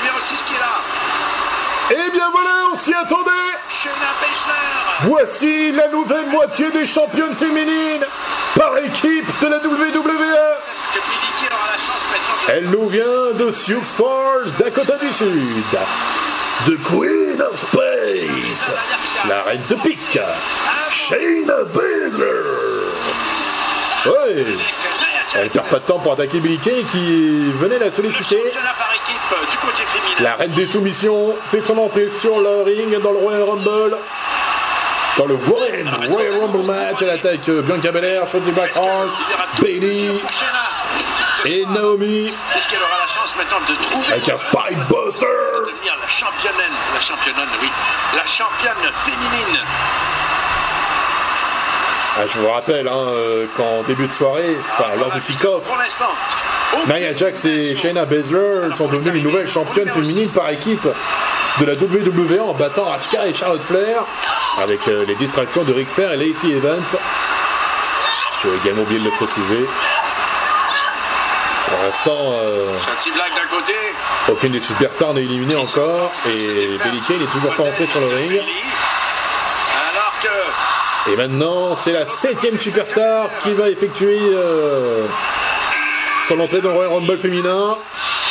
La 0.04 0.10
numéro 0.10 0.20
6, 0.20 0.36
Le 0.36 0.36
numéro 0.36 0.36
6 0.36 0.44
qui 0.44 0.54
est 0.54 0.60
là. 0.60 0.76
Eh 1.92 2.12
bien 2.12 2.30
voilà, 2.32 2.68
on 2.72 2.76
s'y 2.76 2.94
attendait. 2.94 3.32
Voici 5.02 5.72
la 5.72 5.88
nouvelle 5.90 6.26
moitié 6.28 6.70
des 6.72 6.86
championnes 6.88 7.36
féminines 7.36 8.06
par 8.56 8.78
équipe 8.80 9.28
de 9.42 9.48
la 9.48 9.58
WWE. 9.58 9.98
De... 9.98 11.02
Elle 12.50 12.70
nous 12.70 12.88
vient 12.88 13.32
de 13.34 13.52
Sioux 13.52 13.82
Falls, 13.82 14.52
Dakota 14.60 14.98
du 14.98 15.12
Sud. 15.14 15.78
The 16.66 16.78
Queen 16.84 17.42
of 17.42 17.60
Spades, 17.60 18.72
la 19.28 19.44
reine 19.44 19.62
de 19.70 19.76
pique, 19.76 20.20
Shayna 20.90 21.64
Baszler. 21.74 22.44
Ouais, 24.06 24.46
elle 25.36 25.50
perd 25.50 25.68
pas 25.68 25.80
de 25.80 25.86
temps 25.86 26.00
pour 26.00 26.14
attaquer 26.14 26.40
Billy 26.40 26.60
Kay 26.60 26.86
qui 26.92 27.52
venait 27.54 27.80
la 27.80 27.90
solliciter. 27.90 28.44
Du 29.50 29.58
côté 29.58 29.84
féminin. 29.86 30.16
La 30.20 30.36
reine 30.36 30.52
des 30.52 30.68
soumissions 30.68 31.34
fait 31.52 31.62
son 31.62 31.78
entrée 31.78 32.10
sur 32.10 32.40
le 32.40 32.64
ring 32.64 33.02
dans 33.02 33.12
le 33.12 33.18
Royal 33.18 33.44
Rumble. 33.44 33.98
Dans 35.18 35.26
le 35.26 35.36
Royal, 35.36 35.90
Royal 36.10 36.40
Rumble 36.40 36.66
match, 36.66 36.98
elle 37.02 37.10
attaque 37.12 37.50
Bianca 37.50 37.92
Belair, 37.92 38.28
Shotzi 38.28 38.52
Blackheart, 38.52 39.10
Bailey 39.62 40.10
et 41.46 41.66
Naomi 41.66 42.32
Est-ce 42.56 42.70
qu'elle 42.70 42.82
aura 42.82 43.00
la 43.00 43.08
chance 43.08 43.36
maintenant 43.38 43.60
de 43.68 43.76
trouver 43.76 44.08
avec 44.12 44.30
un 44.30 44.38
de 44.38 45.72
devenir 45.72 45.98
la 46.02 46.08
championne, 46.08 46.54
la 46.94 47.00
championne, 47.00 47.48
oui, 47.62 47.70
la 48.16 48.26
championne 48.26 48.92
féminine 49.06 49.60
Ah, 52.18 52.28
je 52.28 52.40
vous 52.40 52.50
rappelle 52.50 52.88
hein, 52.88 53.08
euh, 53.08 53.46
qu'en 53.58 53.84
début 53.84 54.08
de 54.08 54.14
soirée, 54.14 54.58
enfin 54.74 54.96
lors 54.98 55.12
du 55.12 55.22
l'instant, 55.78 56.14
Nia 56.88 57.16
Jax 57.16 57.46
et 57.46 57.76
Shayna 57.76 58.06
Baszler 58.06 58.76
sont 58.76 58.88
devenues 58.88 59.12
les 59.12 59.22
nouvelles 59.22 59.48
championnes 59.48 59.90
féminines 59.90 60.30
par 60.30 60.50
équipe 60.50 60.88
de 61.60 61.66
la 61.66 61.74
WWE 61.74 62.42
en 62.42 62.54
battant 62.54 62.92
Asuka 62.92 63.28
et 63.28 63.34
Charlotte 63.34 63.62
Flair 63.64 64.04
avec 64.62 64.88
euh, 64.88 65.06
les 65.06 65.16
distractions 65.16 65.64
de 65.64 65.74
Ric 65.74 65.88
Flair 65.90 66.12
et 66.12 66.18
Lacey 66.18 66.50
Evans. 66.50 66.84
Je 68.44 68.50
vais 68.50 68.58
également 68.58 68.82
oublié 68.84 69.00
de 69.00 69.06
le 69.06 69.12
préciser. 69.12 69.66
Pour 71.68 71.78
l'instant, 71.86 72.34
euh, 72.34 72.78
aucune 74.30 74.52
des 74.52 74.60
superstars 74.60 75.14
n'est 75.14 75.24
éliminée 75.24 75.56
encore 75.56 76.12
et 76.28 76.78
Billy 76.84 77.02
Kay 77.08 77.18
n'est 77.18 77.26
toujours 77.26 77.56
pas 77.56 77.64
entré 77.64 77.88
sur 77.88 78.02
le 78.02 78.08
ring. 78.08 78.42
Et 81.12 81.16
maintenant, 81.18 81.76
c'est 81.76 81.92
la 81.92 82.06
septième 82.06 82.58
superstar 82.58 83.28
qui 83.44 83.54
va 83.54 83.70
effectuer 83.70 84.20
euh, 84.22 85.06
son 86.28 86.40
entrée 86.40 86.62
dans 86.62 86.70
le 86.70 86.76
Royal 86.76 86.94
Rumble 86.94 87.20
féminin. 87.20 87.78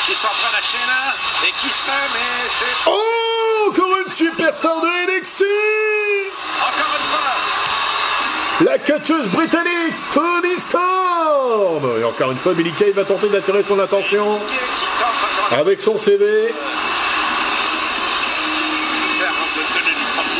qui 0.06 0.14
s'en 0.14 0.28
prennent 0.28 0.58
à 0.58 0.62
Shayna 0.62 1.14
et 1.46 1.52
qui 1.61 1.68
serait, 1.68 2.08
mais 2.12 2.49
c'est 2.49 2.90
Oh, 2.90 3.68
encore 3.70 3.99
une 4.04 4.11
superstar 4.12 4.80
de 4.80 5.18
NXT 5.20 5.42
encore 6.61 6.94
une 6.99 7.08
fois. 7.11 8.72
La 8.72 8.78
catcheuse 8.78 9.26
britannique 9.28 9.94
Tony 10.12 10.56
Storm 10.68 12.00
Et 12.00 12.04
encore 12.04 12.30
une 12.32 12.38
fois, 12.38 12.52
Billy 12.54 12.72
Kay 12.72 12.90
va 12.92 13.04
tenter 13.04 13.28
d'attirer 13.28 13.62
son 13.66 13.78
attention 13.80 14.38
avec 15.50 15.82
son 15.82 15.96
CV. 15.99 16.52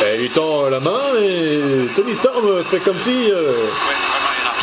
Elle 0.05 0.19
lui 0.21 0.29
tend 0.29 0.69
la 0.69 0.79
main 0.79 0.99
et 1.21 1.87
Tony 1.95 2.15
Storm 2.15 2.63
fait 2.65 2.79
comme 2.79 2.99
si 2.99 3.31
euh, 3.31 3.51
Ouais. 3.51 4.12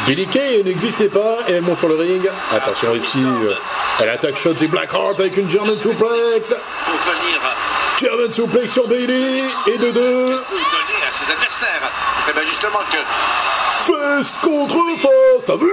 Billy 0.07 0.27
Kay 0.27 0.63
n'existait 0.65 1.09
pas 1.09 1.39
et 1.49 1.53
elle 1.53 1.63
monte 1.63 1.79
sur 1.79 1.89
le 1.89 1.97
ring. 1.97 2.29
Attention 2.53 2.95
ici, 2.95 3.23
euh, 3.23 3.55
elle 4.01 4.09
attaque 4.09 4.37
Shotzi 4.37 4.67
Blackheart 4.67 5.21
avec 5.21 5.37
une 5.37 5.49
German 5.49 5.77
suplex. 5.77 6.49
Pour 6.49 6.97
venir 6.97 7.41
German 7.99 8.33
suplex 8.33 8.73
sur 8.73 8.89
Bailey 8.89 9.45
et 9.67 9.79
de 9.79 9.91
deux. 9.91 10.27
donner 10.27 11.05
à 11.09 11.13
ses 11.13 11.31
adversaires. 11.31 11.91
Et 12.29 12.33
bien 12.33 12.43
justement 12.45 12.81
que 12.91 12.99
Fesse 13.81 14.33
contre 14.43 14.77
face, 15.01 15.45
t'as 15.47 15.57
vu? 15.57 15.71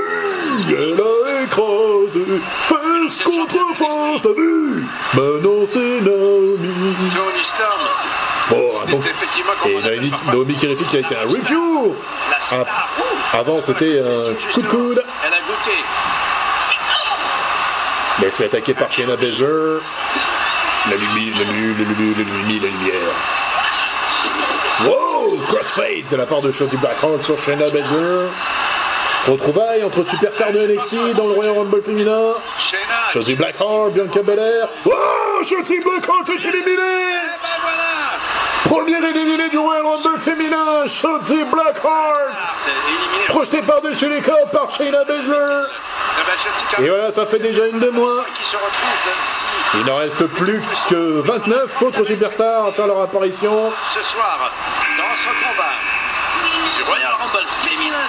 Elle 0.69 1.01
a 1.01 1.43
écrasé. 1.43 2.25
Fesse 2.67 3.23
contre 3.23 3.57
face, 3.77 4.21
t'as 4.21 4.29
vu? 4.29 4.85
Maintenant 5.13 5.65
c'est 5.67 6.01
Naomi. 6.01 6.69
Tony 7.13 7.43
Storm 7.43 7.87
Bon, 8.49 8.71
c'est 8.85 8.91
donc, 8.91 9.05
effectivement 9.05 9.51
comme 9.61 9.71
et 9.71 9.75
on 9.75 9.79
appelle 9.79 10.11
Naomi, 10.27 10.55
qui 10.55 10.67
réplique 10.67 10.93
avec 10.93 11.05
un 11.11 11.27
review. 11.27 11.95
Ah. 12.51 12.63
Avant 13.33 13.61
c'était 13.61 13.99
un 13.99 14.33
coup 14.53 14.61
de 14.61 14.67
coude. 14.67 15.03
Elle 15.25 15.33
a 15.33 15.39
goûté. 15.39 15.75
Mais 18.19 18.25
elle 18.27 18.31
se 18.31 18.37
fait 18.37 18.45
attaquer 18.45 18.73
par 18.73 18.91
Shayna 18.91 19.15
Baszler. 19.15 19.79
La 20.89 20.95
lumière, 20.95 21.35
la 21.37 21.43
lumière, 21.43 21.75
la 21.77 22.67
lumière. 22.67 22.93
Wow! 24.85 25.37
Crossfade 25.47 26.07
de 26.09 26.15
la 26.15 26.25
part 26.25 26.41
de 26.41 26.51
Shotzi 26.51 26.77
Blackheart 26.77 27.23
sur 27.23 27.43
Shayna 27.43 27.65
Baszler. 27.69 28.27
Retrouvailles 29.27 29.83
entre 29.83 30.07
superstars 30.07 30.53
de 30.53 30.67
NXT 30.67 31.15
dans 31.17 31.27
le 31.27 31.33
Royal 31.33 31.57
Rumble 31.57 31.81
féminin. 31.83 32.35
Shotzi 33.11 33.35
Blackheart, 33.35 33.91
Bianca 33.91 34.21
Belair. 34.21 34.69
Wow! 34.85 35.43
Shotzi 35.43 35.79
Blackheart 35.81 36.29
est 36.29 36.47
éliminée! 36.47 37.36
Voilà. 38.67 38.83
Première 38.83 39.03
éliminée 39.03 39.49
du 39.49 39.57
Royal 39.57 39.85
Rumble 39.85 40.19
féminin, 40.19 40.87
Shotzi 40.87 41.43
Blackheart. 41.51 42.29
Éliminé. 42.67 43.25
Projetée 43.27 43.61
par-dessus 43.61 44.09
les 44.09 44.21
cordes 44.21 44.51
par 44.51 44.71
Shayna 44.73 45.03
Baszler. 45.03 45.63
Et 46.79 46.89
voilà, 46.89 47.11
ça 47.11 47.25
fait 47.25 47.39
déjà 47.39 47.65
une 47.67 47.79
de 47.79 47.89
moins. 47.89 48.23
Il 49.73 49.85
n'en 49.85 49.97
reste 49.97 50.25
plus 50.27 50.61
que 50.89 51.21
29 51.21 51.81
autres 51.81 52.03
superstars 52.05 52.67
à 52.67 52.71
faire 52.71 52.87
leur 52.87 53.01
apparition. 53.01 53.71
ce 53.93 54.03
soir 54.03 54.51
dans 54.97 55.15
ce 55.15 55.29
combat 55.45 55.73
du 56.77 56.83
Royal 56.83 57.13
Rumble 57.13 57.45
féminin 57.63 58.05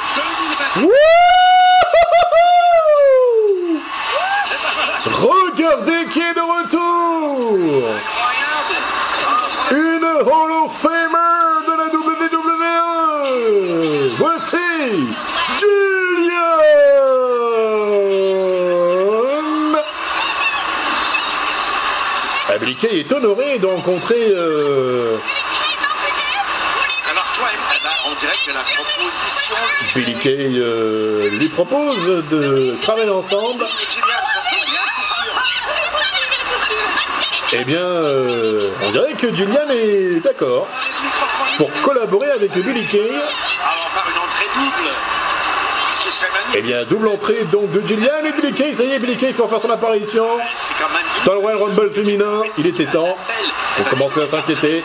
2020. 0.76 0.86
Wouhou 0.86 0.92
Eh 4.46 4.50
ben 4.50 4.68
voilà, 4.74 4.94
Regardez 5.52 6.06
qui 6.12 6.20
est 6.20 6.34
de 6.34 6.40
retour. 6.40 7.84
Hall 10.20 10.50
of 10.64 10.76
Famer 10.76 11.62
de 11.64 11.72
la 11.76 11.86
WWE 11.94 12.74
Voici 14.18 14.56
Julian 15.56 16.58
Abliqué 22.48 23.00
est 23.00 23.12
honoré 23.12 23.58
de 23.60 23.66
rencontrer 23.66 24.32
euh, 24.32 25.18
Alors 27.08 27.32
toi, 27.34 27.48
on 28.06 28.14
dirait 28.18 28.32
que 28.44 28.50
la 28.52 28.62
proposition 28.62 29.54
Billy 29.94 30.14
Kay 30.16 30.58
euh, 30.58 31.30
lui 31.38 31.48
propose 31.48 32.24
de 32.30 32.74
travailler 32.80 33.10
ensemble. 33.10 33.64
et 33.64 33.92
Julian, 33.92 34.08
ça 34.34 34.42
sent 34.42 34.64
bien, 34.66 34.80
c'est 34.96 35.02
sûr. 35.14 35.32
Eh 37.52 37.64
bien, 37.64 37.78
euh, 37.80 38.70
on 38.82 38.90
dirait 38.90 39.14
que 39.14 39.34
Julian 39.34 39.68
est 39.70 40.20
d'accord 40.22 40.66
pour 41.56 41.70
collaborer 41.82 42.30
avec 42.30 42.52
Billy 42.52 42.84
Kay. 42.86 43.10
Va 43.10 44.00
serait 46.10 46.28
Eh 46.54 46.60
bien, 46.60 46.84
double 46.84 47.08
entrée 47.08 47.44
donc 47.50 47.70
de 47.70 47.86
Julian 47.86 48.24
et 48.24 48.32
Billy 48.32 48.52
Kay. 48.52 48.74
Ça 48.74 48.84
y 48.84 48.92
est, 48.92 48.98
Billy 48.98 49.16
Kay 49.16 49.32
fait 49.32 49.48
faire 49.48 49.60
son 49.60 49.70
apparition 49.70 50.26
dans 51.24 51.32
le 51.32 51.38
Royal 51.38 51.62
Rumble 51.62 51.90
féminin. 51.92 52.42
Il 52.58 52.66
était 52.66 52.86
temps. 52.86 53.16
On 53.80 53.82
commençait 53.84 54.22
à 54.24 54.28
s'inquiéter. 54.28 54.84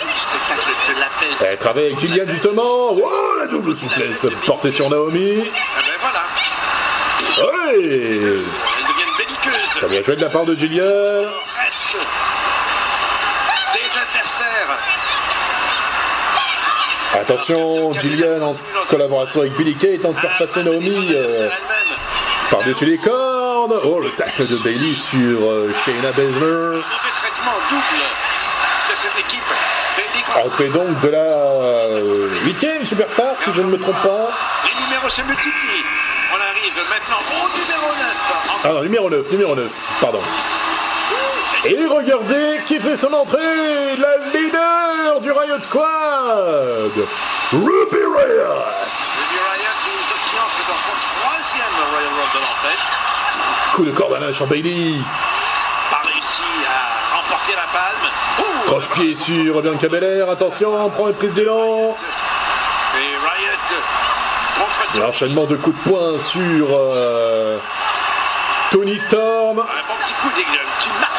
Elle 1.45 1.57
travaille 1.57 1.87
avec 1.87 1.99
Julian 1.99 2.23
justement. 2.27 2.93
Wow, 2.93 3.39
la 3.39 3.47
double 3.47 3.75
souplesse 3.75 4.25
portée 4.45 4.71
sur 4.71 4.89
Naomi. 4.89 5.43
Eh 5.43 5.51
ben 7.41 8.43
belliqueuses. 9.17 9.75
Très 9.75 9.87
bien 9.87 10.01
joué 10.03 10.15
de 10.15 10.21
la 10.21 10.29
part 10.29 10.45
de 10.45 10.55
Julian. 10.55 10.83
Reste 10.83 11.97
des 13.73 13.97
adversaires. 13.99 14.77
Attention, 17.23 17.93
Julian 17.93 18.41
en 18.41 18.55
collaboration 18.89 19.39
avec 19.39 19.55
Billy 19.55 19.75
Kay 19.75 19.97
tente 19.97 20.15
de 20.15 20.19
faire 20.19 20.37
passer 20.37 20.61
Naomi 20.61 21.07
euh, 21.09 21.49
par-dessus 22.51 22.85
les 22.85 22.97
cordes. 22.97 23.79
Oh, 23.85 24.01
le 24.01 24.09
tacle 24.09 24.45
de 24.45 24.57
Bailey 24.57 24.93
sur 25.09 25.49
euh, 25.49 25.73
Shayna 25.85 26.11
Baszler. 26.11 26.81
Entrée 30.43 30.67
donc 30.67 30.99
de 30.99 31.07
la 31.07 31.19
euh, 31.19 32.27
huitième 32.43 32.83
superstar, 32.83 33.35
si 33.41 33.53
je 33.53 33.61
ne 33.61 33.67
me 33.67 33.77
trompe 33.77 34.01
pas. 34.01 34.29
les 34.65 34.83
numéros 34.83 35.07
se 35.07 35.21
multiplient. 35.21 35.85
On 36.33 36.35
arrive 36.35 36.75
maintenant 36.89 37.19
au 37.29 37.57
numéro 37.57 37.87
9. 37.87 38.61
Ah 38.65 38.67
non, 38.67 38.81
numéro 38.83 39.09
9, 39.09 39.31
numéro 39.31 39.55
9, 39.55 39.71
pardon. 40.01 40.19
Et 41.65 41.85
regardez 41.85 42.59
qui 42.67 42.77
fait 42.77 42.97
son 42.97 43.13
entrée, 43.13 43.95
la 43.97 44.17
leader 44.37 45.21
du 45.21 45.31
Riot 45.31 45.61
Squad, 45.61 46.91
Ruby 47.53 48.03
Riot. 48.03 48.63
Ruby 49.15 49.39
Riot 49.47 49.75
qui 50.29 50.39
entre 50.39 50.67
dans 50.67 50.81
son 50.83 50.95
troisième 51.21 51.75
Royal 51.89 52.09
Rumble 52.09 52.45
en 52.51 52.67
fait. 52.67 53.75
Coup 53.75 53.85
de 53.85 53.91
corde 53.91 54.13
à 54.15 54.19
la 54.19 54.45
Bailey. 54.45 54.95
Pas 55.89 56.01
réussi 56.03 56.43
à 56.67 57.15
remporter 57.15 57.53
la 57.55 57.61
napalm. 57.61 58.11
Ouh, 58.39 58.65
Croche-pied 58.65 59.15
sur 59.15 59.61
Bianca 59.61 59.87
Belair, 59.87 60.29
attention, 60.29 60.89
prend 60.89 61.07
une 61.07 61.13
prise 61.13 61.33
d'élan. 61.33 61.95
Et 62.97 63.15
Riot 63.15 63.79
contre 64.59 64.99
L'enchaînement 64.99 65.45
de 65.45 65.55
coups 65.55 65.77
de 65.81 65.89
poing 65.89 66.19
sur 66.19 66.67
euh, 66.71 67.57
Tony 68.69 68.99
Storm. 68.99 69.59
Un 69.59 69.87
bon 69.87 69.95
petit 70.03 70.13
coup 70.15 70.29
d'église. 70.35 70.59
Tu. 70.81 71.12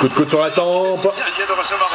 Coup 0.00 0.08
de 0.08 0.14
coude 0.14 0.30
sur 0.30 0.40
la 0.42 0.50
tempe. 0.50 1.06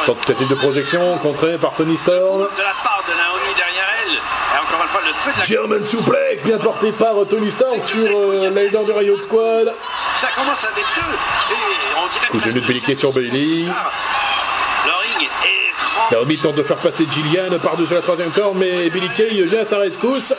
Tentative 0.06 0.48
de 0.48 0.54
projection 0.54 1.18
contrée 1.18 1.58
par 1.58 1.74
Tony 1.74 1.96
Storm. 1.98 2.42
de 2.42 2.62
la 2.62 2.74
part 2.82 3.02
de 3.06 3.12
Naomi 3.12 3.54
derrière 3.56 3.88
elle. 4.06 4.14
Et 4.14 4.58
encore 4.62 4.82
une 4.82 4.88
fois, 4.88 5.00
le 5.04 5.12
feu 5.12 5.32
de 5.34 5.38
la 5.40 5.44
German 5.44 5.84
suplex 5.84 6.42
bien 6.44 6.58
porté 6.58 6.92
par 6.92 7.14
Tony 7.28 7.50
Storm 7.50 7.80
sur 7.84 8.06
euh, 8.06 8.50
la 8.54 8.62
leader 8.62 8.84
de 8.84 8.92
Riot 8.92 9.20
Squad. 9.22 9.74
Ça 10.16 10.28
commence 10.36 10.64
avec 10.64 10.84
deux. 10.94 11.54
Et 11.54 11.56
on 11.98 12.06
dirait 12.12 12.28
Coup 12.28 12.38
de 12.38 12.66
Belliquet 12.66 12.94
sur 12.94 13.12
Bailey. 13.12 13.66
Naomi 16.10 16.38
tente 16.38 16.54
de 16.56 16.62
faire 16.62 16.76
passer 16.76 17.06
Gillian 17.12 17.58
par-dessus 17.58 17.94
la 17.94 18.02
troisième 18.02 18.30
corde, 18.30 18.56
mais 18.56 18.88
Billy 18.90 19.08
Kay 19.16 19.42
vient 19.42 19.62
à 19.62 19.64
sa 19.64 19.78
rescousse. 19.78 20.32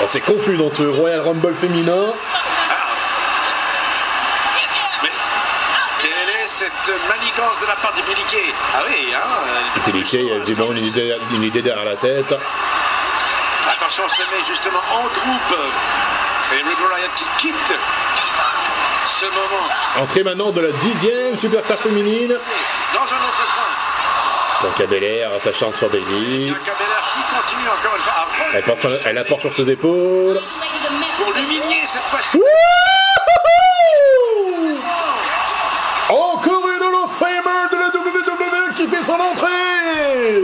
On 0.00 0.08
s'est 0.08 0.20
confus 0.20 0.56
dans 0.56 0.70
ce 0.70 0.84
Royal 0.84 1.20
Rumble 1.20 1.54
féminin. 1.54 2.14
Mais 5.02 5.10
quelle 6.00 6.12
est 6.12 6.48
de 7.36 7.66
la 7.66 7.76
part 7.76 7.92
de 7.92 8.00
Biliqué 8.02 8.42
Ah 8.74 8.78
oui, 8.88 9.12
hein. 9.14 9.20
Kay 10.10 10.32
a 10.32 10.36
une 10.72 10.86
idée, 10.86 11.14
une 11.32 11.42
idée 11.42 11.60
derrière 11.60 11.84
la 11.84 11.96
tête. 11.96 12.34
Attention, 13.70 14.04
on 14.06 14.08
se 14.08 14.22
met 14.22 14.42
justement 14.48 14.80
en 14.94 15.02
groupe. 15.02 15.58
Et 16.54 16.62
Ruby 16.62 16.82
Riot 16.94 17.10
qui 17.14 17.24
quitte 17.38 17.74
ce 19.04 19.26
moment 19.26 19.68
Entrée 20.00 20.22
maintenant 20.22 20.50
de 20.50 20.62
la 20.62 20.72
dixième 20.72 21.36
superstar 21.36 21.76
féminine. 21.78 22.34
dans 22.94 23.00
un 23.00 23.02
autre 23.02 23.46
coin. 23.54 23.64
Donc 24.68 24.80
à 24.80 24.86
Belair, 24.86 25.30
ça 25.44 25.52
chante 25.52 25.76
sur 25.76 25.90
Bailey. 25.90 26.50
À 26.50 26.54
Elle 28.54 28.62
porte, 28.62 28.80
son- 28.80 28.98
elle 29.04 29.14
la 29.14 29.24
porte 29.24 29.42
sur 29.42 29.54
ses 29.54 29.68
épaules. 29.70 30.40
pour 31.18 31.32
l'humilier 31.34 31.82
cette 31.86 32.00
fois-ci. 32.02 32.40
Encore 36.08 36.68
une 36.68 36.82
Hall 36.86 36.94
of 37.04 37.10
Famer 37.18 37.66
de 37.72 37.76
la 37.76 37.88
WWE 37.88 38.74
qui 38.76 38.86
fait 38.86 39.02
son 39.16 39.22
entrée 39.22 40.42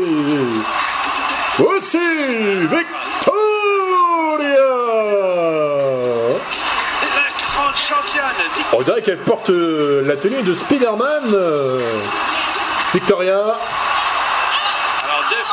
Aussi 1.77 1.99
Victoria 2.61 2.79
La 7.17 7.29
grande 7.53 7.77
championne. 7.77 8.39
Vic- 8.57 8.67
On 8.73 8.83
dirait 8.83 9.03
qu'elle 9.03 9.19
porte 9.19 9.51
euh, 9.51 10.03
la 10.07 10.17
tenue 10.17 10.43
de 10.43 10.55
Spider-Man. 10.55 11.31
euh, 11.33 11.79
Victoria. 12.95 13.57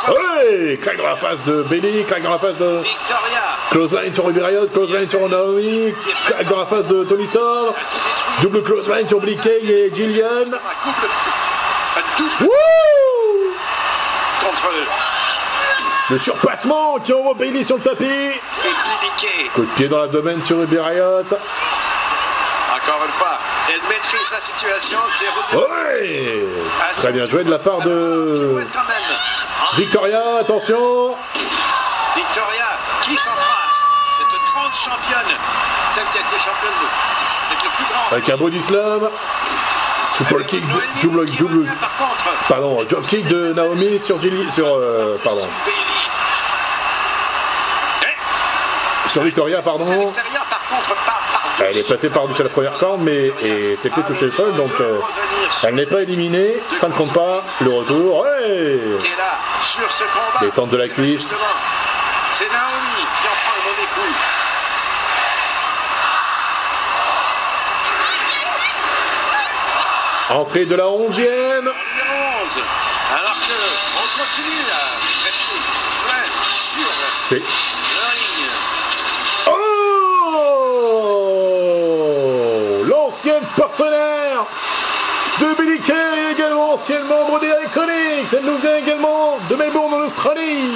Ouais 0.08 0.78
Craque 0.82 0.96
dans 0.96 1.06
la 1.08 1.16
face 1.16 1.38
de 1.46 1.62
Bailey, 1.64 2.04
craque 2.04 2.22
dans 2.22 2.30
la 2.32 2.38
face 2.38 2.56
de 2.56 2.78
Victoria. 2.78 3.42
Close 3.70 3.92
line 4.02 4.14
sur 4.14 4.24
Ruby 4.26 4.40
Riot, 4.40 4.66
close 4.72 4.92
line 4.92 5.08
sur 5.08 5.28
Naomi, 5.28 5.92
craque 6.26 6.48
dans 6.48 6.58
la 6.58 6.66
face 6.66 6.86
de 6.86 7.04
Tony 7.04 7.26
Storm, 7.26 7.72
double 8.42 8.62
close 8.64 8.88
line 8.88 9.06
sur 9.06 9.20
Kay 9.20 9.60
et 9.62 9.92
Gillian. 9.94 10.46
Wouh 12.40 12.48
Le 16.10 16.18
surpassement 16.18 16.98
qui 16.98 17.12
envoie 17.12 17.34
Bailey 17.34 17.64
sur 17.64 17.76
le 17.76 17.82
tapis. 17.82 18.40
Coup 19.54 19.62
de 19.62 19.70
pied 19.76 19.88
dans 19.88 20.00
l'abdomen 20.00 20.42
sur 20.42 20.58
Ruby 20.58 20.78
Riot. 20.78 21.20
Encore 21.20 23.04
une 23.06 23.12
fois, 23.12 23.38
elle 23.68 23.80
maîtrise 23.88 24.30
la 24.32 24.40
situation. 24.40 24.98
Ouais 25.52 26.44
Très 26.96 27.12
bien 27.12 27.26
joué 27.26 27.44
de 27.44 27.50
la 27.50 27.58
part 27.58 27.78
de. 27.80 28.64
Victoria, 29.76 30.38
attention 30.40 31.14
Victoria 32.16 32.66
qui 33.02 33.16
s'embrasse. 33.16 33.80
C'est 34.18 34.36
une 34.36 34.52
grande 34.52 34.72
championne. 34.72 35.36
Celle 35.94 36.04
qui 36.12 36.18
a 36.18 36.20
été 36.22 36.38
championne 36.38 36.72
avec 37.50 37.62
le 37.62 37.70
plus 37.70 37.84
grand. 37.92 38.12
Avec 38.12 38.28
un 38.28 38.36
body 38.36 38.62
slam. 38.62 39.10
Super 40.16 40.46
kick, 40.46 40.62
double, 41.02 41.24
double. 41.30 41.66
Pardon, 42.50 42.82
drop 42.82 43.06
kick 43.06 43.26
de 43.28 43.52
Naomi 43.52 44.00
sur 44.04 44.20
Gilly, 44.20 44.44
sur, 44.52 44.66
euh, 44.66 45.16
pardon. 45.22 45.48
Eh, 48.02 49.08
sur 49.08 49.22
Victoria, 49.22 49.62
pardon. 49.62 49.86
Elle 51.60 51.78
est 51.78 51.88
passée 51.88 52.08
par-dessus 52.08 52.42
la 52.42 52.48
première 52.48 52.76
corde, 52.76 53.02
mais 53.02 53.30
c'est 53.82 53.90
plus 53.90 54.02
touché 54.02 54.24
le 54.24 54.32
sol, 54.32 54.52
donc 54.56 54.72
euh, 54.80 54.98
elle 55.62 55.76
n'est 55.76 55.86
pas 55.86 56.02
éliminée. 56.02 56.56
Ça 56.80 56.88
ne 56.88 56.92
compte 56.94 57.12
pas. 57.12 57.44
Le 57.60 57.70
retour, 57.70 58.18
ouais. 58.22 58.80
Descente 60.40 60.70
de 60.70 60.76
la 60.76 60.88
cuisse. 60.88 61.28
C'est 62.32 62.48
Naomi 62.48 63.06
qui 63.20 63.28
en 63.28 63.36
prend 63.44 63.54
le 63.56 63.62
mauvais 63.70 63.88
coup. 63.94 64.10
Entrée 70.30 70.64
de 70.64 70.74
la 70.74 70.88
onzième. 70.88 71.70
Numéro 72.50 72.66
11. 72.66 72.66
Alors 73.14 73.34
que 73.34 73.58
on 73.96 74.06
continue 74.18 74.66
à 74.70 74.74
rester 75.24 75.58
sur 76.72 76.90
le 76.90 77.36
ring. 78.18 78.38
Oh 79.46 79.50
L'ancienne 82.86 83.46
partenaire 83.56 84.42
de 85.40 85.46
Billy 85.62 85.80
Kay, 85.80 86.32
également 86.32 86.74
ancien 86.74 87.02
membre 87.04 87.40
des 87.40 87.52
Iconics. 87.66 88.32
Elle 88.32 88.44
nous 88.44 88.58
vient 88.58 88.76
également 88.76 89.38
de 89.48 89.54
Melbourne 89.56 89.94
en 89.94 90.00
Australie. 90.04 90.74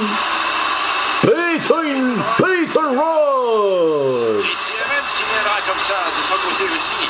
Peyton, 1.23 2.17
Peyton 2.39 2.99
Ross. 2.99 4.45
Et 4.45 4.57
c'est 4.57 4.83
Evans 4.85 5.09
qui 5.17 5.25
viendra 5.33 5.59
comme 5.67 5.81
ça 5.81 5.99
de 6.17 6.23
son 6.23 6.37
côté 6.49 6.65
aussi. 6.73 7.09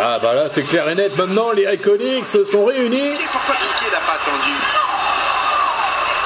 Ah 0.00 0.18
bah 0.20 0.34
là 0.34 0.48
c'est 0.52 0.62
clair 0.62 0.88
et 0.88 0.94
net, 0.94 1.16
maintenant 1.16 1.50
les 1.52 1.64
Iconics 1.74 2.26
sont 2.50 2.64
réunis. 2.66 3.14
Et 3.14 3.28
pourquoi 3.32 3.56
Mickey 3.88 3.94
n'a 3.94 4.00
pas 4.00 4.12
attendu 4.14 4.50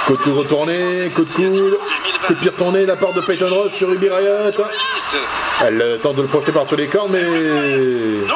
Coup 0.07 0.17
de 0.17 0.19
coude 0.19 0.37
retourné, 0.37 1.11
coup 1.15 1.25
de 1.25 1.33
coude, 1.33 1.79
coup 2.27 2.35
de 2.35 2.39
pied 2.41 2.51
retourné 2.51 2.81
de 2.83 2.87
la 2.87 2.97
part 2.97 3.13
de 3.13 3.21
Peyton 3.21 3.55
Ross 3.55 3.73
sur 3.73 3.89
Ruby 3.89 4.09
Riot. 4.11 4.51
Elle 5.65 6.01
tente 6.03 6.17
de 6.17 6.23
le 6.23 6.29
projeter 6.29 6.51
par-dessus 6.53 6.77
les 6.77 6.89
cornes 6.89 7.13
mais... 7.13 7.23
Non. 7.23 8.35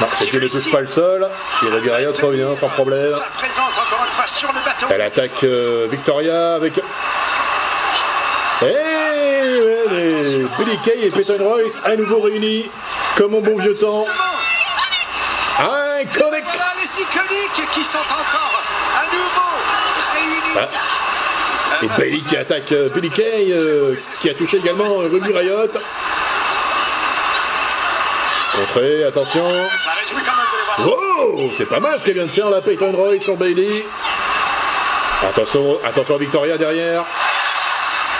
Non, 0.00 0.06
c'est 0.14 0.26
qu'il 0.26 0.40
ne 0.40 0.48
touche 0.48 0.70
pas 0.72 0.80
le 0.80 0.88
sol. 0.88 1.28
Et 1.62 1.66
Ruby 1.66 1.90
Riot 1.90 2.12
revient 2.22 2.46
sans 2.58 2.68
problème. 2.70 3.12
Sa 3.12 3.24
présence 3.38 3.78
encore 3.78 4.04
une 4.04 4.12
fois 4.12 4.26
sur 4.26 4.48
le 4.48 4.64
bateau. 4.64 4.86
Elle 4.90 5.02
attaque 5.02 5.44
euh, 5.44 5.86
Victoria 5.90 6.54
avec. 6.54 6.80
Eh 8.62 8.64
ouais, 8.64 9.84
mais 9.90 10.64
Billy 10.64 10.78
Kay 10.84 11.06
et 11.06 11.10
Peyton 11.10 11.38
Royce 11.38 11.78
à 11.84 11.94
nouveau 11.96 12.20
réunis 12.20 12.68
comme 13.16 13.34
au 13.34 13.40
bon 13.40 13.56
vieux 13.58 13.76
temps. 13.76 14.06
Iconiques 17.10 17.70
qui 17.72 17.84
sont 17.84 17.98
encore 17.98 18.62
à 18.96 19.04
nouveau 19.14 19.50
réunis. 20.14 20.68
Et 21.82 21.88
Bailey 21.98 22.20
qui 22.20 22.36
attaque 22.36 22.72
euh, 22.72 22.88
Billy 22.90 23.10
Kay, 23.10 23.52
euh, 23.52 23.94
qui 24.20 24.28
a 24.28 24.34
touché 24.34 24.58
également 24.58 25.00
euh, 25.00 25.08
Ruby 25.10 25.32
Riot. 25.32 25.68
Contré, 28.54 29.04
attention. 29.04 29.44
Oh, 30.80 31.50
c'est 31.56 31.68
pas 31.68 31.80
mal 31.80 31.98
ce 31.98 32.04
qu'elle 32.04 32.14
vient 32.14 32.26
de 32.26 32.30
faire 32.30 32.50
la 32.50 32.60
Peyton 32.60 32.92
sur 33.22 33.36
Bailey. 33.36 33.84
Attention, 35.22 35.78
attention 35.84 36.16
Victoria 36.16 36.56
derrière. 36.58 37.04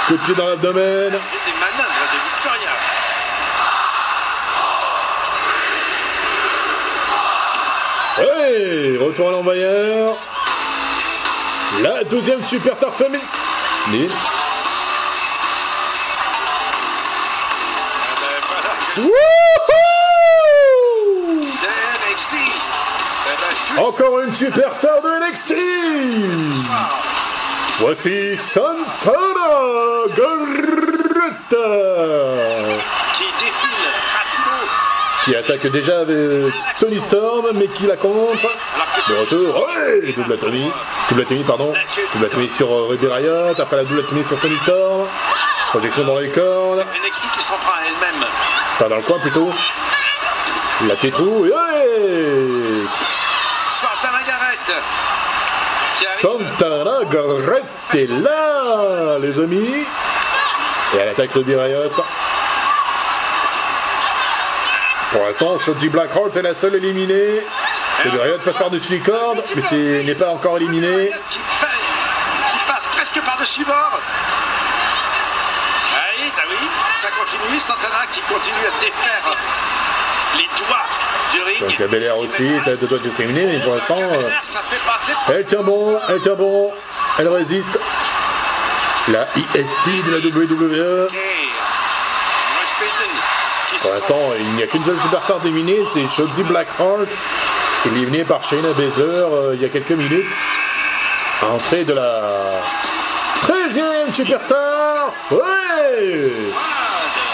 Coup 0.06 0.14
de 0.14 0.22
pied 0.22 0.34
dans 0.34 0.48
l'abdomen. 0.48 1.10
Des 1.10 1.16
manœuvres 1.16 2.06
de 2.12 2.18
Victoria. 2.26 2.70
Hey, 8.18 8.96
retour 9.10 9.28
à 9.28 9.32
l'envoyeur. 9.32 10.16
La 11.82 12.04
deuxième. 12.04 12.40
Eh 23.26 23.36
ben, 23.36 23.52
je- 23.76 23.80
Encore 23.82 24.20
une 24.20 24.32
superstar 24.32 25.02
de 25.02 25.08
NXT. 25.28 25.54
Voici 27.78 28.36
Santana 28.36 29.50
Garrett 30.16 31.36
qui 31.50 31.56
défile 31.56 32.70
rapido. 32.70 32.79
Qui 35.30 35.36
attaque 35.36 35.66
déjà 35.68 36.00
avec 36.00 36.52
Tony 36.76 37.00
Storm 37.00 37.46
mais 37.54 37.68
qui 37.68 37.86
la 37.86 37.96
contre. 37.96 38.48
De 39.08 39.14
retour, 39.14 39.64
ouais, 39.68 40.12
double 40.12 40.32
atomy, 40.32 40.72
double 41.08 41.22
atomy 41.22 41.44
pardon, 41.44 41.72
double 42.14 42.26
atomy 42.26 42.48
sur 42.48 42.72
euh, 42.72 42.86
Ruby 42.88 43.06
Riot, 43.06 43.60
après 43.60 43.76
la 43.76 43.84
double 43.84 44.00
atomy 44.00 44.24
sur 44.26 44.40
Tony 44.40 44.56
Storm, 44.56 45.06
projection 45.68 46.04
dans 46.04 46.18
les 46.18 46.30
cordes, 46.30 46.84
qui 47.36 47.44
s'en 47.44 47.54
prend 47.54 47.74
elle-même. 47.78 48.26
pas 48.78 48.88
dans 48.88 48.96
le 48.96 49.02
coin 49.02 49.20
plutôt. 49.20 49.50
La 50.88 50.96
tétrou, 50.96 51.44
ouais 51.44 51.50
Santana 53.68 54.22
Garrett. 54.26 54.82
Santana 56.20 57.04
Garrett 57.08 57.64
est 57.94 58.10
là, 58.10 59.18
les 59.20 59.38
amis. 59.38 59.86
Et 60.94 60.96
elle 60.96 61.08
attaque 61.10 61.34
le 61.36 61.56
Riot. 61.56 61.90
Pour 65.12 65.24
l'instant, 65.26 65.58
Shotzi 65.58 65.88
Blackheart 65.88 66.36
est 66.36 66.42
la 66.42 66.54
seule 66.54 66.76
éliminée. 66.76 67.40
Le 68.04 68.20
Riot 68.20 68.38
passe 68.44 68.56
par-dessus 68.56 68.92
les 68.92 69.00
cordes, 69.00 69.42
mais 69.56 69.62
c'est- 69.68 70.04
n'est 70.04 70.14
pas 70.14 70.30
encore 70.30 70.56
éliminé. 70.56 71.10
Qui, 71.30 71.38
passe 72.66 72.84
presque 72.92 73.20
par-dessus 73.20 73.64
bord. 73.64 74.00
Allez, 75.96 76.30
t'as 76.36 76.42
oui, 76.48 76.68
ça 76.96 77.08
continue. 77.10 77.58
Santana 77.60 78.06
qui 78.12 78.20
continue 78.22 78.66
à 78.66 78.80
défaire 78.80 79.36
les 80.36 80.48
doigts 80.56 80.86
du 81.32 81.42
ring. 81.42 81.60
Donc 81.68 81.78
la 81.78 81.86
Bel 81.88 82.02
Air 82.04 82.18
aussi, 82.18 82.48
t'as 82.64 82.76
deux 82.76 82.86
doigts 82.86 82.98
féminin, 83.16 83.48
mais 83.52 83.60
pour 83.64 83.74
l'instant, 83.74 83.98
euh, 83.98 84.30
elle 85.34 85.44
tient 85.44 85.62
bon, 85.62 85.98
elle 86.08 86.20
tient 86.20 86.34
bon, 86.34 86.72
elle 87.18 87.28
résiste. 87.28 87.78
La 89.08 89.26
IST 89.34 90.02
de 90.06 90.10
la 90.12 90.18
WWE. 90.18 91.08
L'instant, 93.92 94.20
il 94.38 94.52
n'y 94.54 94.62
a 94.62 94.66
qu'une 94.66 94.84
seule 94.84 95.00
superstar 95.02 95.40
éliminée, 95.44 95.80
c'est 95.92 96.06
Shotzi 96.16 96.42
Blackheart, 96.44 97.08
éliminée 97.86 98.24
par 98.24 98.44
Shayna 98.44 98.68
Baszler 98.68 99.04
euh, 99.04 99.52
il 99.54 99.62
y 99.62 99.64
a 99.64 99.68
quelques 99.68 99.90
minutes. 99.90 100.26
Entrée 101.42 101.84
de 101.84 101.94
la 101.94 102.28
13e 103.42 104.12
superstar. 104.12 105.10
Ouais 105.30 106.30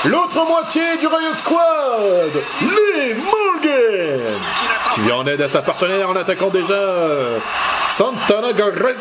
L'autre 0.04 0.46
moitié 0.46 0.82
du 0.98 1.06
Riot 1.06 1.34
Squad, 1.38 2.32
Liv 2.60 3.18
Morgan, 3.24 4.20
qui 4.94 5.00
vient 5.00 5.16
en 5.16 5.26
aide 5.26 5.42
à 5.42 5.48
sa 5.48 5.62
partenaire 5.62 6.08
en 6.08 6.16
attaquant 6.16 6.48
déjà 6.48 6.74
euh, 6.74 7.38
Santana 7.90 8.52
Garrett. 8.52 8.96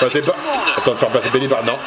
Passez 0.00 0.22
pas. 0.22 0.34
Attends 0.76 0.92
de 0.92 0.98
faire 0.98 1.08
passer 1.10 1.28
Bailey 1.28 1.48
par. 1.48 1.62
Non. 1.64 1.78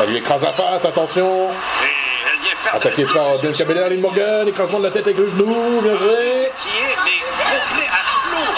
Elle 0.00 0.10
lui 0.10 0.16
écrase 0.16 0.42
la 0.42 0.52
face, 0.52 0.84
attention. 0.84 1.50
Et 1.84 2.32
elle 2.32 2.40
vient 2.40 2.56
faire 2.56 2.61
Attaqué 2.74 3.04
par 3.04 3.36
Bianca 3.42 3.64
Belair, 3.64 3.88
Liv 3.90 4.00
Morgan, 4.00 4.48
écrasement 4.48 4.78
de 4.78 4.84
la 4.84 4.90
tête 4.90 5.04
avec 5.06 5.18
le 5.18 5.28
genou, 5.28 5.80
bien 5.82 5.96
joué. 5.96 6.50
qui 6.58 6.68
est 6.68 6.96
mais 7.04 7.20
complet 7.44 7.88
à 7.90 8.02
flot 8.22 8.54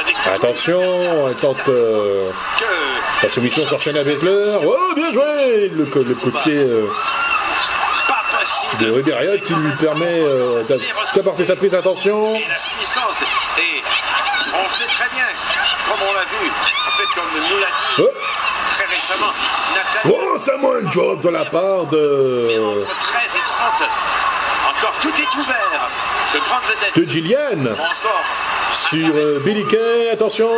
avec 0.00 0.16
Attention, 0.36 1.28
elle 1.28 1.34
tente 1.36 1.68
euh, 1.68 2.30
que 2.58 3.26
la 3.26 3.32
soumission 3.32 3.66
sur 3.66 3.78
Shayna 3.80 4.04
Baszler. 4.04 4.56
Oh, 4.64 4.94
bien 4.94 5.10
joué 5.12 5.68
Le, 5.74 5.84
le 5.84 6.14
coup 6.14 6.30
de 6.30 6.38
pied 6.38 6.54
euh, 6.56 6.86
de 8.78 8.90
Ruby 8.92 9.12
Riot 9.12 9.38
qui 9.44 9.52
lui 9.54 9.72
permet 9.80 10.20
euh, 10.20 10.62
d'a- 10.68 10.76
d'apporter 11.16 11.44
sa 11.44 11.56
prise 11.56 11.72
d'attention. 11.72 12.34
Et 12.36 12.46
la 12.48 12.54
puissance. 12.76 13.22
Et 13.58 13.82
on 14.54 14.68
sait 14.70 14.84
très 14.86 15.08
bien, 15.12 15.24
comme 15.86 16.08
on 16.08 16.12
l'a 16.14 16.20
vu, 16.20 16.48
en 16.48 16.90
fait, 16.92 17.14
comme 17.14 17.24
nous 17.50 17.58
l'a 17.58 17.66
dit 17.66 17.72
Oh, 17.98 18.08
très 18.68 18.84
récemment, 18.94 19.32
Nathalie, 19.74 20.14
oh 20.14 20.38
Samuel 20.38 20.84
Drop 20.84 21.20
de 21.20 21.28
la 21.28 21.44
part 21.44 21.84
de, 21.86 22.76
entre 22.78 22.86
13 22.86 22.88
et 22.88 23.09
30, 23.60 23.88
encore 24.70 24.94
tout 25.02 25.08
est 25.08 25.38
ouvert. 25.38 25.90
De 26.32 26.38
vedettes 26.38 26.96
de 26.96 27.10
Gillian 27.10 27.72
encore. 27.72 28.24
sur 28.90 29.14
euh, 29.14 29.40
Billy 29.44 29.66
Kay. 29.66 30.10
Attention 30.12 30.48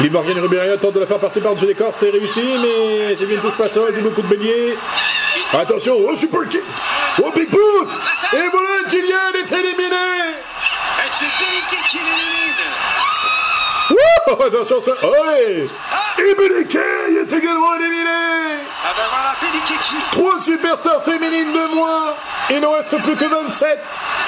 Liv 0.00 0.12
Morgan 0.12 0.36
tentent 0.80 0.94
de 0.94 1.00
la 1.00 1.06
faire 1.06 1.18
passer 1.18 1.40
par-dessus 1.40 1.66
les 1.66 1.74
corps, 1.74 1.94
c'est 1.98 2.10
réussi, 2.10 2.42
mais 2.60 3.16
c'est 3.16 3.26
bien 3.26 3.36
une 3.36 3.42
touche 3.42 3.56
pas 3.56 3.68
sol, 3.68 3.94
double 3.94 4.12
coup 4.12 4.22
de 4.22 4.26
bélier. 4.26 4.76
Attention, 5.52 5.96
oh 6.08 6.16
super 6.16 6.48
kick 6.48 6.62
Oh 7.22 7.30
big 7.34 7.48
boot 7.48 7.88
Et 8.32 8.48
voilà, 8.50 8.88
Gillian 8.88 9.32
est 9.34 9.52
éliminée 9.52 10.34
Et 10.98 11.10
c'est 11.10 11.26
Billy 11.38 11.62
qui 11.88 11.98
l'élimine. 11.98 13.03
Oh, 13.90 14.42
attention, 14.42 14.80
ça. 14.80 14.92
Allez 15.02 15.68
Et 16.18 16.34
Billy 16.34 16.66
Kay 16.66 16.80
est 17.20 17.32
également 17.32 17.74
éliminé 17.76 18.10
Ah 18.84 18.92
ben 18.96 19.04
voilà. 19.10 19.34
Trois 20.12 20.40
superstars 20.40 21.02
féminines 21.04 21.52
de 21.52 21.74
moins 21.74 22.14
Il 22.50 22.60
n'en 22.60 22.72
reste 22.72 22.96
plus 23.02 23.16
que 23.16 23.24
27 23.24 23.80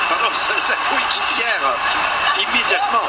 Pardon, 0.08 0.24
sa, 0.36 0.74
coéquipière, 0.74 1.76
immédiatement, 2.36 3.08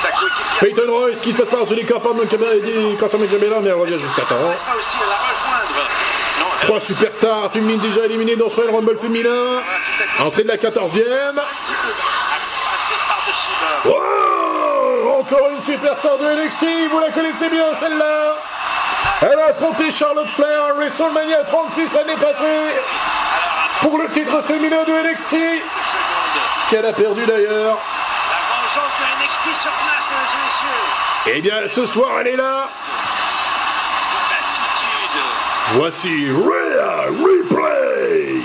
sa 0.00 0.08
coéquipière. 0.10 0.58
Peyton 0.60 0.92
Royce 0.92 1.20
qui 1.20 1.32
passe 1.32 1.48
par-dessus 1.48 1.74
les 1.74 1.84
corps 1.84 2.00
par 2.00 2.14
dit 2.14 2.96
quand 2.98 3.08
ça 3.08 3.18
met 3.18 3.26
Belair, 3.26 3.60
mais 3.60 3.70
elle 3.70 3.74
revient 3.74 3.98
juste 3.98 4.18
à 4.18 4.22
temps. 4.22 4.36
Aussi 4.78 4.96
la 5.00 5.16
rejoindre. 5.16 5.88
Trois 6.62 6.80
superstars 6.80 7.52
féminines 7.52 7.80
déjà 7.80 8.04
éliminées 8.04 8.36
dans 8.36 8.48
ce 8.48 8.54
Royal 8.54 8.74
Rumble 8.74 8.98
féminin. 8.98 9.60
Entrée 10.20 10.44
de 10.44 10.48
la 10.48 10.56
14e. 10.56 10.68
un 10.68 10.70
petit 10.70 10.92
peu 10.92 11.90
à 11.90 12.30
passer 12.30 12.58
par-dessus 13.08 13.50
bord. 13.84 13.96
Oh 13.96 15.17
Encore 15.30 15.50
une 15.50 15.62
superstar 15.62 16.16
de 16.16 16.24
NXT, 16.24 16.90
vous 16.90 17.00
la 17.00 17.10
connaissez 17.10 17.50
bien 17.50 17.66
celle-là 17.78 18.36
Elle 19.20 19.38
a 19.38 19.50
affronté 19.50 19.92
Charlotte 19.92 20.28
Flair 20.30 20.64
à 20.70 20.72
WrestleMania 20.72 21.44
36 21.44 21.92
l'année 21.92 22.14
passée 22.14 22.72
pour 23.82 23.98
le 23.98 24.08
titre 24.08 24.42
féminin 24.46 24.84
de 24.86 25.12
NXT 25.12 25.36
qu'elle 26.70 26.86
a 26.86 26.94
perdu 26.94 27.26
d'ailleurs. 27.26 27.76
La 27.76 28.40
vengeance 28.48 28.94
de 28.98 29.04
NXT 29.22 29.60
sur 29.60 29.70
place, 29.70 30.06
mesdames 30.08 30.32
et 30.32 30.44
messieurs. 30.46 31.36
Eh 31.36 31.40
bien 31.42 31.68
ce 31.68 31.86
soir 31.86 32.10
elle 32.20 32.28
est 32.28 32.36
là. 32.36 32.68
Voici 35.72 36.30
Rhea 36.30 37.02
Replay. 37.20 38.40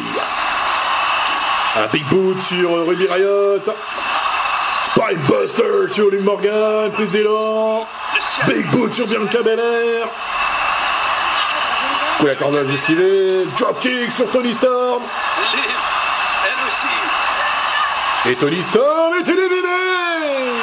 Un 1.78 1.88
big 1.88 2.04
boot 2.08 2.42
sur 2.42 2.86
Ruby 2.86 3.08
Riot. 3.08 3.62
Spinebuster 4.96 5.90
sur 5.90 6.12
Liv 6.12 6.24
Morgan, 6.24 6.92
prise 6.92 7.10
d'élan. 7.10 7.88
Big 8.46 8.66
boot 8.68 8.94
sur 8.94 9.08
Bianca 9.08 9.42
Belair. 9.42 10.08
Coup 12.20 12.28
la 12.28 12.36
corde 12.36 12.70
esquivé. 12.72 13.46
Dropkick 13.58 14.12
sur 14.12 14.30
Tony 14.30 14.54
Storm. 14.54 15.02
Et 18.26 18.36
Tony 18.36 18.62
Storm 18.62 19.14
est 19.16 19.28
éliminé. 19.28 19.68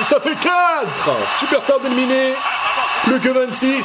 Ça 0.09 0.21
fait 0.21 0.37
4. 0.37 0.87
Superstar 1.41 1.79
éliminé. 1.85 2.35
Ah, 2.37 2.49
pardon, 2.77 2.89
c'est... 3.05 3.11
Plus 3.11 3.21
que 3.21 3.29
26. 3.31 3.67
Ouais, 3.67 3.83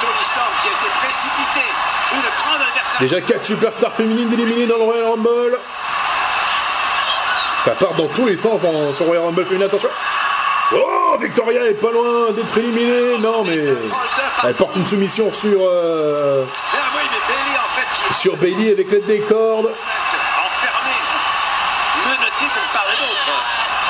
Tony 0.00 0.24
Storm 0.24 0.52
qui 0.62 0.68
a 0.68 0.72
été 0.72 0.90
précipité. 1.00 1.64
Une 2.12 2.20
grande 2.20 2.60
adversaire. 2.68 3.00
Déjà 3.00 3.20
4 3.20 3.44
superstars 3.44 3.94
féminines 3.94 4.32
éliminées 4.32 4.66
dans 4.66 4.78
le 4.78 4.82
Royal 4.82 5.04
Rumble. 5.04 5.58
Ça 7.66 7.72
part 7.72 7.94
dans 7.94 8.06
tous 8.06 8.26
les 8.26 8.36
sens 8.36 8.60
dans 8.62 8.92
ce 8.94 9.02
Royal 9.02 9.24
Rumble 9.24 9.44
féminin. 9.44 9.66
Attention. 9.66 9.88
Oh, 10.72 11.16
Victoria 11.20 11.66
est 11.66 11.74
pas 11.74 11.90
loin 11.90 12.30
d'être 12.30 12.56
éliminée. 12.58 13.18
Non, 13.18 13.42
mais 13.42 13.58
elle 14.44 14.54
porte 14.54 14.76
une 14.76 14.86
soumission 14.86 15.32
sur, 15.32 15.58
euh, 15.62 16.44
sur 18.20 18.36
Bailey 18.36 18.70
avec 18.70 18.88
l'aide 18.92 19.06
des 19.06 19.18
cordes. 19.18 19.72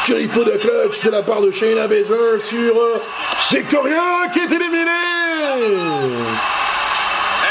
Grifo 0.09 0.45
de 0.45 0.53
clutch 0.53 1.03
de 1.03 1.11
la 1.11 1.23
part 1.23 1.43
de 1.43 1.51
Shayna 1.51 1.87
Baszler 1.87 2.41
sur 2.41 2.81
euh, 2.81 3.03
Victoria 3.51 4.01
qui 4.33 4.39
est 4.39 4.53
éliminée. 4.53 4.91
Et 4.91 5.57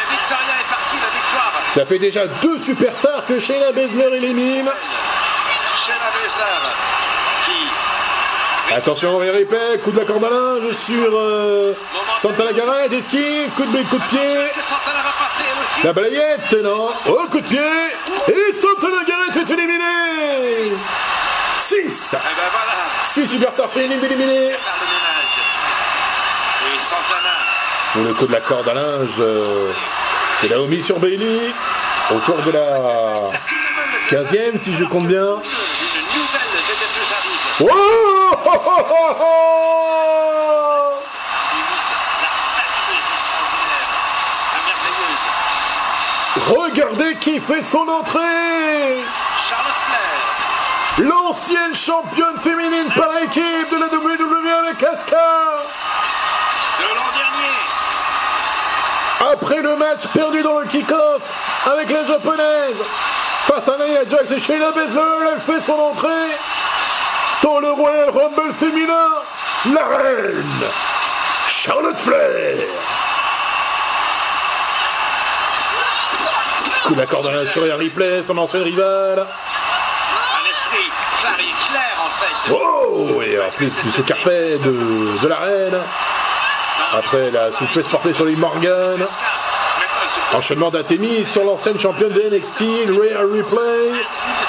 Victoria 0.10 0.56
est 0.60 0.70
partie, 0.72 0.96
la 0.96 1.12
victoire. 1.20 1.54
Ça 1.72 1.86
fait 1.86 2.00
déjà 2.00 2.26
deux 2.42 2.58
superstars 2.58 3.28
que 3.28 3.40
Shayna 3.40 3.72
Baszler 3.74 4.18
élimine. 4.18 4.72
Attention, 8.76 9.18
répète, 9.20 9.82
coup 9.84 9.92
de 9.92 10.00
la 10.00 10.06
corde 10.06 10.26
à 10.26 10.30
linge 10.30 10.74
sur 10.74 11.10
euh, 11.14 11.74
Santana 12.18 12.52
Garrett, 12.52 12.92
esquive, 12.92 13.50
coup 13.56 13.64
de, 13.64 13.84
coup 13.84 13.98
de 13.98 14.04
pied. 14.10 14.20
La 15.84 15.94
balayette, 15.94 16.52
non. 16.64 16.90
Oh, 17.08 17.22
coup 17.32 17.40
de 17.40 17.48
pied. 17.48 17.60
Et 18.28 18.52
Santana 18.54 19.04
Garrett 19.08 19.38
est 19.38 19.50
éliminé. 19.54 20.74
6 21.60 22.10
Eh 22.12 22.14
ben 22.14 22.22
6 23.04 23.28
superstars 23.28 23.72
féminines 23.72 24.04
éliminés. 24.04 24.52
Faire 24.52 24.60
le 28.04 28.14
coup 28.14 28.28
de 28.28 28.34
la 28.34 28.42
corde 28.42 28.68
à 28.68 28.74
linge 28.74 29.12
euh, 29.20 29.72
de 30.44 30.50
Naomi 30.50 30.82
sur 30.82 31.00
Bailey, 31.00 31.54
autour 32.14 32.42
de 32.42 32.52
la 32.52 33.30
la 33.32 33.40
cinnamon, 33.40 33.86
15e, 34.12 34.60
si 34.60 34.76
je 34.76 34.84
compte 34.84 35.08
bien. 35.08 35.42
Oh, 37.58 37.68
oh, 37.68 38.38
oh, 38.44 38.86
oh, 38.92 39.16
oh. 39.18 39.36
Regardez 46.50 47.16
qui 47.16 47.40
fait 47.40 47.62
son 47.62 47.88
entrée! 47.88 48.20
Charlotte 49.48 49.74
Flair, 49.88 51.08
L'ancienne 51.10 51.74
championne 51.74 52.38
féminine 52.44 52.90
par 52.94 53.16
équipe 53.24 53.72
de 53.72 53.78
la 53.78 53.86
WWE 53.86 54.68
avec 54.68 54.84
Asuka 54.84 55.16
de 56.78 56.84
l'an 56.94 57.12
dernier, 57.16 57.56
Après 59.32 59.62
le 59.62 59.78
match 59.78 60.06
perdu 60.14 60.44
dans 60.44 60.60
le 60.60 60.68
kick-off 60.68 61.22
avec 61.72 61.90
la 61.90 62.04
japonaise 62.04 62.76
Face 63.48 63.68
à 63.70 63.78
Nia 63.78 64.04
Jax 64.10 64.30
et 64.32 64.40
Shayna 64.42 64.72
Baszler, 64.72 65.32
elle 65.36 65.40
fait 65.42 65.62
son 65.62 65.80
entrée 65.80 66.36
dans 67.44 67.60
le 67.60 67.72
Royal 67.72 68.10
Rumble 68.10 68.54
féminin, 68.54 69.10
la 69.74 69.86
reine 69.86 70.44
Charlotte 71.50 71.98
Flair. 71.98 72.58
Coup 76.86 76.96
d'accordage 76.96 77.52
sur 77.52 77.64
Rhea 77.64 77.76
Ripley, 77.76 78.22
son 78.26 78.38
ancienne 78.38 78.64
rivale. 78.64 79.20
Un 79.20 80.50
esprit 80.50 80.92
clair, 81.20 81.36
clair 81.70 81.96
en 82.00 82.10
fait. 82.20 82.54
Oh 82.54 83.22
Et 83.24 83.40
en 83.40 83.50
plus 83.50 83.72
du 83.84 83.92
ce 83.92 84.02
carpet 84.02 84.58
de, 84.60 85.20
de 85.22 85.28
la 85.28 85.38
reine. 85.38 85.78
Après 86.98 87.32
la 87.32 87.52
souplesse 87.54 87.88
portée 87.88 88.14
sur 88.14 88.26
les 88.26 88.36
Morgan. 88.36 89.06
Enchaînement 90.34 90.70
d'Athémis 90.70 91.26
sur 91.26 91.44
l'ancienne 91.44 91.80
championne 91.80 92.12
de 92.12 92.22
NXT, 92.36 92.60
Rhea 92.90 93.20
Ripley. 93.32 94.04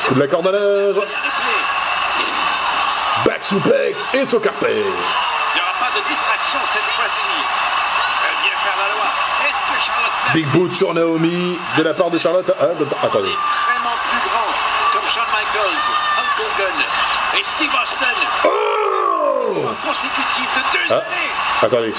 Coup 0.06 0.14
de 0.14 0.20
l'accordage. 0.20 0.96
Back 3.52 3.62
suplex 3.62 4.00
et 4.14 4.26
ce 4.26 4.36
carpet. 4.36 4.74
Il 4.74 4.82
n'y 4.82 5.60
aura 5.60 5.72
pas 5.78 5.90
de 5.96 6.02
distraction 6.08 6.58
cette 6.72 6.90
fois-ci. 6.96 7.28
Elle 8.26 8.42
vient 8.42 8.58
faire 8.58 8.74
la 8.76 8.88
loi. 8.94 9.06
Est-ce 9.46 9.62
que 9.70 9.86
Charlotte 9.86 10.12
Flair 10.22 10.34
Big 10.34 10.46
boot 10.48 10.74
sur 10.74 10.92
Naomi 10.94 11.56
de 11.76 11.82
la 11.84 11.94
part 11.94 12.10
de 12.10 12.18
Charlotte. 12.18 12.50
Ah, 12.58 12.64
attendez. 13.04 13.28
est 13.28 13.70
vraiment 13.70 13.96
plus 14.10 14.30
grand 14.30 14.50
comme 14.92 15.08
Shawn 15.08 15.26
Michaels, 15.30 15.86
Hulk 16.18 16.40
Hogan 16.40 16.78
et 17.38 17.44
Steve 17.44 17.70
Austin 17.82 18.18
Oh 18.44 19.68
consécutifs 19.86 20.50
de 20.56 20.78
deux 20.78 20.86
Ah. 20.90 20.94
années 20.94 21.32
Attendez. 21.62 21.94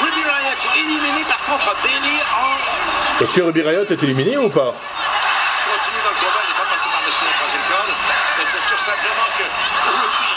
Ruby 0.00 0.22
Riot 0.22 0.80
éliminé 0.80 1.24
par 1.24 1.38
contre 1.44 1.76
Bailey 1.82 2.22
en 2.32 3.22
Est-ce 3.24 3.32
que 3.34 3.42
Ruby 3.42 3.62
Riot 3.62 3.84
est 3.84 4.02
éliminé 4.02 4.38
ou 4.38 4.48
pas 4.48 4.72
continue 5.68 6.00
dans 6.02 6.10
le 6.10 6.16
combat, 6.16 6.40
elle 6.40 6.48
n'est 6.48 6.58
pas 6.58 6.68
passée 6.72 6.88
par-dessus 6.88 7.24
la 7.28 7.34
troisième 7.38 7.66
corde. 7.68 7.92
Et 7.92 8.46
c'est 8.48 8.64
sûr 8.72 8.78
simplement 8.80 9.28
que 9.36 9.44
Ruby 9.44 10.30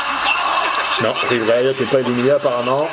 est 0.67 0.76
Non, 1.04 1.14
Ruby 1.14 1.52
Riot 1.52 1.74
n'est 1.80 1.86
pas 1.88 2.00
éliminé 2.00 2.30
apparemment. 2.32 2.88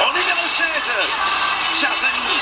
Au 0.00 0.08
numéro 0.12 0.46
16, 0.56 0.66
chers 1.80 1.90
amis, 1.90 2.38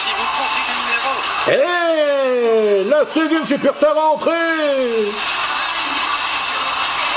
si 0.00 0.08
vous 0.18 0.28
comptez 0.36 0.64
numéros, 0.82 1.20
Et 1.46 2.84
la 2.90 3.02
seconde 3.06 3.46
superstar 3.46 3.96
entrée 3.96 4.32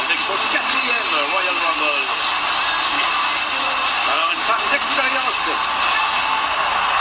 avec 0.03 0.19
son 0.19 0.37
quatrième 0.53 1.13
Royal 1.31 1.57
Rumble. 1.65 2.01
Alors 4.13 4.29
une 4.33 4.41
femme 4.41 4.65
d'expérience, 4.71 5.49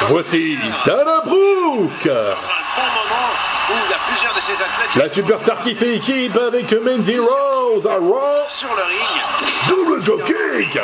Voici 0.09 0.59
Dana 0.87 1.21
Brooke 1.25 2.07
dans 2.07 2.11
un 2.11 2.65
bon 2.77 2.89
moment 2.95 3.54
où 3.71 3.75
il 3.87 3.91
y 3.91 3.95
a 3.95 3.99
plusieurs 4.09 4.35
de 4.35 4.41
ces 4.41 4.53
athlètes 4.55 4.95
La 4.97 5.09
superstar 5.09 5.63
qui 5.63 5.75
fait 5.75 5.95
équipe 5.97 6.37
avec 6.37 6.73
Mandy 6.73 7.19
Rose 7.19 7.87
à 7.87 7.95
Raw. 7.95 8.45
sur 8.49 8.69
le 8.75 8.83
ring. 8.83 9.23
Double 9.69 10.05
joe 10.05 10.21
kick 10.25 10.79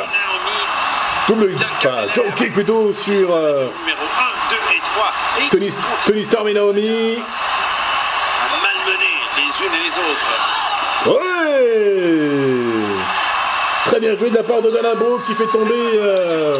Double, 1.27 1.55
enfin, 1.77 2.05
kick 2.35 2.53
plutôt 2.53 2.91
sur 2.93 3.33
euh, 3.33 3.67
numéro 3.79 4.03
1, 4.03 4.49
2 4.49 4.55
et 4.75 4.79
3. 4.79 5.13
Et 5.45 5.49
Tony, 5.49 5.69
Tony 6.05 6.25
Storm 6.25 6.47
et 6.47 6.53
Naomi. 6.53 7.17
à 7.19 8.49
malmener 8.63 9.15
les 9.37 9.65
unes 9.65 9.73
et 9.73 9.83
les 9.83 9.95
autres. 9.97 10.29
Ouais 11.07 11.31
Très 13.85 13.99
bien 13.99 14.15
joué 14.15 14.29
de 14.29 14.35
la 14.35 14.43
part 14.43 14.61
de 14.61 14.69
Dana 14.71 14.93
Brooke 14.95 15.25
qui 15.27 15.33
fait 15.35 15.47
tomber 15.47 15.73
euh, 15.95 16.55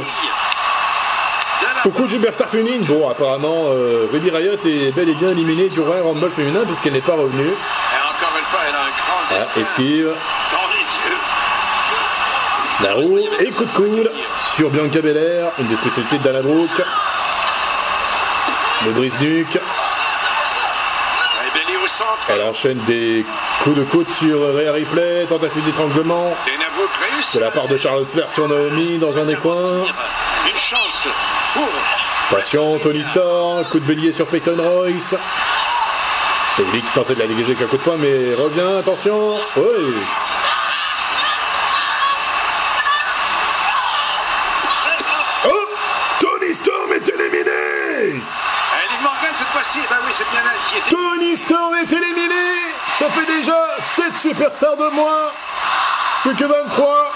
De 1.84 2.08
superstars 2.10 2.50
féminines. 2.50 2.84
Bon, 2.84 3.10
apparemment, 3.10 3.66
euh, 3.70 4.08
Ruby 4.12 4.30
Riot 4.30 4.54
est 4.66 4.92
bel 4.96 5.10
et 5.10 5.14
bien 5.16 5.30
éliminée 5.32 5.68
du 5.68 5.80
Royal 5.82 6.04
Rumble 6.04 6.30
féminin 6.30 6.62
puisqu'elle 6.66 6.94
n'est 6.94 7.00
pas 7.02 7.14
revenue. 7.14 7.48
Et 7.48 8.16
encore 8.16 8.38
une 8.38 8.46
fois, 8.46 8.60
elle 8.68 8.76
a 8.76 8.82
un 8.82 8.92
grand 8.98 9.46
Ah, 9.56 9.60
esquive. 9.60 10.14
dans 10.52 10.68
les 10.74 10.84
yeux. 11.10 11.18
La 12.84 12.94
roue 12.94 13.18
et 13.40 13.50
coup 13.52 13.66
de 13.66 13.72
coude 13.72 14.12
sur 14.56 14.70
Bianca 14.70 15.02
Belair, 15.02 15.48
une 15.60 15.68
des 15.68 15.76
spécialités 15.78 16.18
de 16.20 16.24
Dana 16.24 16.42
Brooke. 16.42 16.82
Le 18.86 18.92
brise-nuque. 18.92 19.60
Elle 22.30 22.42
enchaîne 22.44 22.80
des 22.88 23.26
coups 23.64 23.76
de 23.78 23.84
coude 23.84 24.08
sur 24.10 24.40
Rhea 24.56 24.72
Ripley, 24.72 25.26
tentative 25.28 25.64
d'étranglement 25.66 26.34
de 27.36 27.40
la 27.40 27.52
part 27.52 27.68
de 27.68 27.78
Charlotte 27.78 28.08
Flair 28.10 28.28
sur 28.34 28.48
Naomi 28.48 28.98
dans 28.98 29.18
un 29.18 29.26
des 29.26 29.36
coins. 29.36 29.84
Une 30.48 30.58
chance 30.58 31.08
pour 31.54 31.70
Passion, 32.30 32.80
Tony 32.80 33.04
Storm, 33.12 33.64
coup 33.66 33.80
de 33.80 33.86
bélier 33.86 34.14
sur 34.14 34.28
Peyton 34.28 34.56
Royce. 34.58 35.16
Qui 36.56 36.82
tentait 36.94 37.16
de 37.16 37.20
la 37.20 37.28
dégager 37.28 37.52
avec 37.52 37.62
un 37.62 37.66
coup 37.66 37.78
de 37.78 37.82
poing 37.82 37.96
mais 37.98 38.36
revient, 38.36 38.80
attention. 38.80 39.36
Oui. 39.58 39.96
Oh 45.46 45.50
Tony 46.20 46.54
Storm 46.54 46.94
est 46.94 47.10
éliminé 47.10 48.14
Liv 48.14 49.02
Morgan 49.02 49.32
cette 49.34 49.48
fois-ci. 49.48 49.80
Ben 49.90 49.98
oui, 50.06 50.12
c'est 50.14 50.30
bien 50.30 50.42
elle 50.44 50.72
qui 50.72 50.78
était. 50.78 50.90
Tony 50.90 51.38
Storm 51.38 51.76
est 51.76 51.92
éliminé 51.92 52.46
Ça 53.00 53.10
fait 53.10 53.26
déjà 53.26 53.68
7 53.96 54.18
superstars 54.20 54.78
de 54.78 54.90
moins 54.90 55.32
Plus 56.24 56.36
que 56.36 56.44
23 56.44 57.12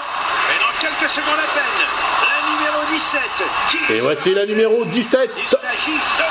Et 0.50 0.60
dans 0.60 0.80
quelques 0.80 1.10
secondes 1.10 1.38
à 1.38 1.54
peine, 1.54 1.86
17 2.96 3.20
qui 3.68 3.92
Et 3.92 4.00
voici 4.00 4.32
la 4.32 4.46
numéro 4.46 4.82
17 4.86 5.30
Il 5.36 5.50
s'agit 5.50 5.96
de. 5.96 6.24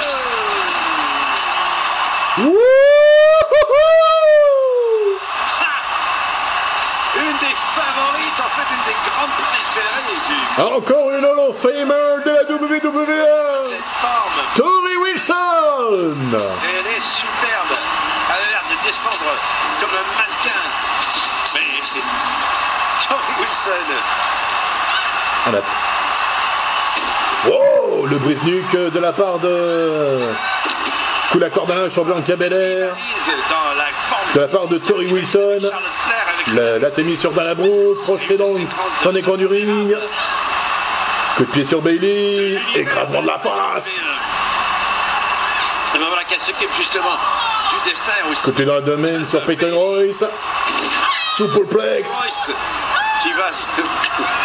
Une 7.17 7.37
des 7.37 7.55
favorites, 7.75 8.39
en 8.39 8.49
fait, 8.49 8.67
une 8.73 8.85
des 8.87 8.97
grandes 9.05 9.35
préférées 9.45 10.19
du. 10.27 10.39
Encore 10.75 11.11
une 11.11 11.23
Hall 11.23 11.39
of 11.49 11.57
Famer 11.61 12.23
de 12.25 12.31
la 12.31 12.43
WWE 12.49 13.69
Cette 13.69 13.91
forme, 14.01 14.39
Tori 14.55 14.97
Wilson 14.97 16.17
elle 16.33 16.87
est 16.97 17.01
superbe. 17.01 17.77
Elle 18.29 18.43
a 18.43 18.49
l'air 18.49 18.63
de 18.71 18.87
descendre 18.87 19.31
comme 19.79 19.91
un 19.91 20.07
mannequin. 20.17 20.63
Mais. 21.53 21.79
Tori 23.07 23.33
Wilson. 23.39 23.87
On 25.47 25.53
a... 25.53 25.84
Oh 28.05 28.07
Le 28.07 28.17
brise-nuque 28.17 28.93
de 28.93 28.99
la 28.99 29.11
part 29.13 29.39
de... 29.39 30.19
Coup 31.31 31.39
d'accordage 31.39 31.91
sur 31.91 32.05
Bianca 32.05 32.35
Belair 32.35 32.95
Lise 32.95 33.33
dans 33.49 33.75
la 33.77 33.85
forme 34.09 34.33
de 34.35 34.39
la 34.41 34.47
part 34.47 34.67
de 34.67 34.77
Tori 34.77 35.11
Wilson 35.11 35.59
La, 36.53 36.77
la 36.77 36.91
sur 37.17 37.31
projeté 38.03 38.37
dans, 38.37 38.53
dans 39.03 39.11
les 39.11 39.23
coins 39.23 39.37
du 39.37 39.47
ring. 39.47 39.95
Coup 41.37 41.45
de 41.45 41.51
pied 41.51 41.65
sur 41.65 41.81
Bailey, 41.81 42.59
écrasement 42.75 43.21
de 43.21 43.27
la 43.27 43.39
face. 43.39 43.87
Et 45.95 45.97
ben 45.97 46.05
voilà 46.07 46.23
qu'elle 46.25 46.39
s'occupe 46.39 46.73
justement 46.77 47.17
du 47.71 47.89
destin 47.89 48.13
aussi. 48.31 48.51
Pied 48.51 48.65
dans 48.65 48.75
la 48.75 48.81
domaine 48.81 49.27
sur 49.29 49.41
Peyton 49.41 49.71
Royce. 49.73 50.23
Royce 51.37 52.51
qui 53.23 53.31
va 53.33 53.49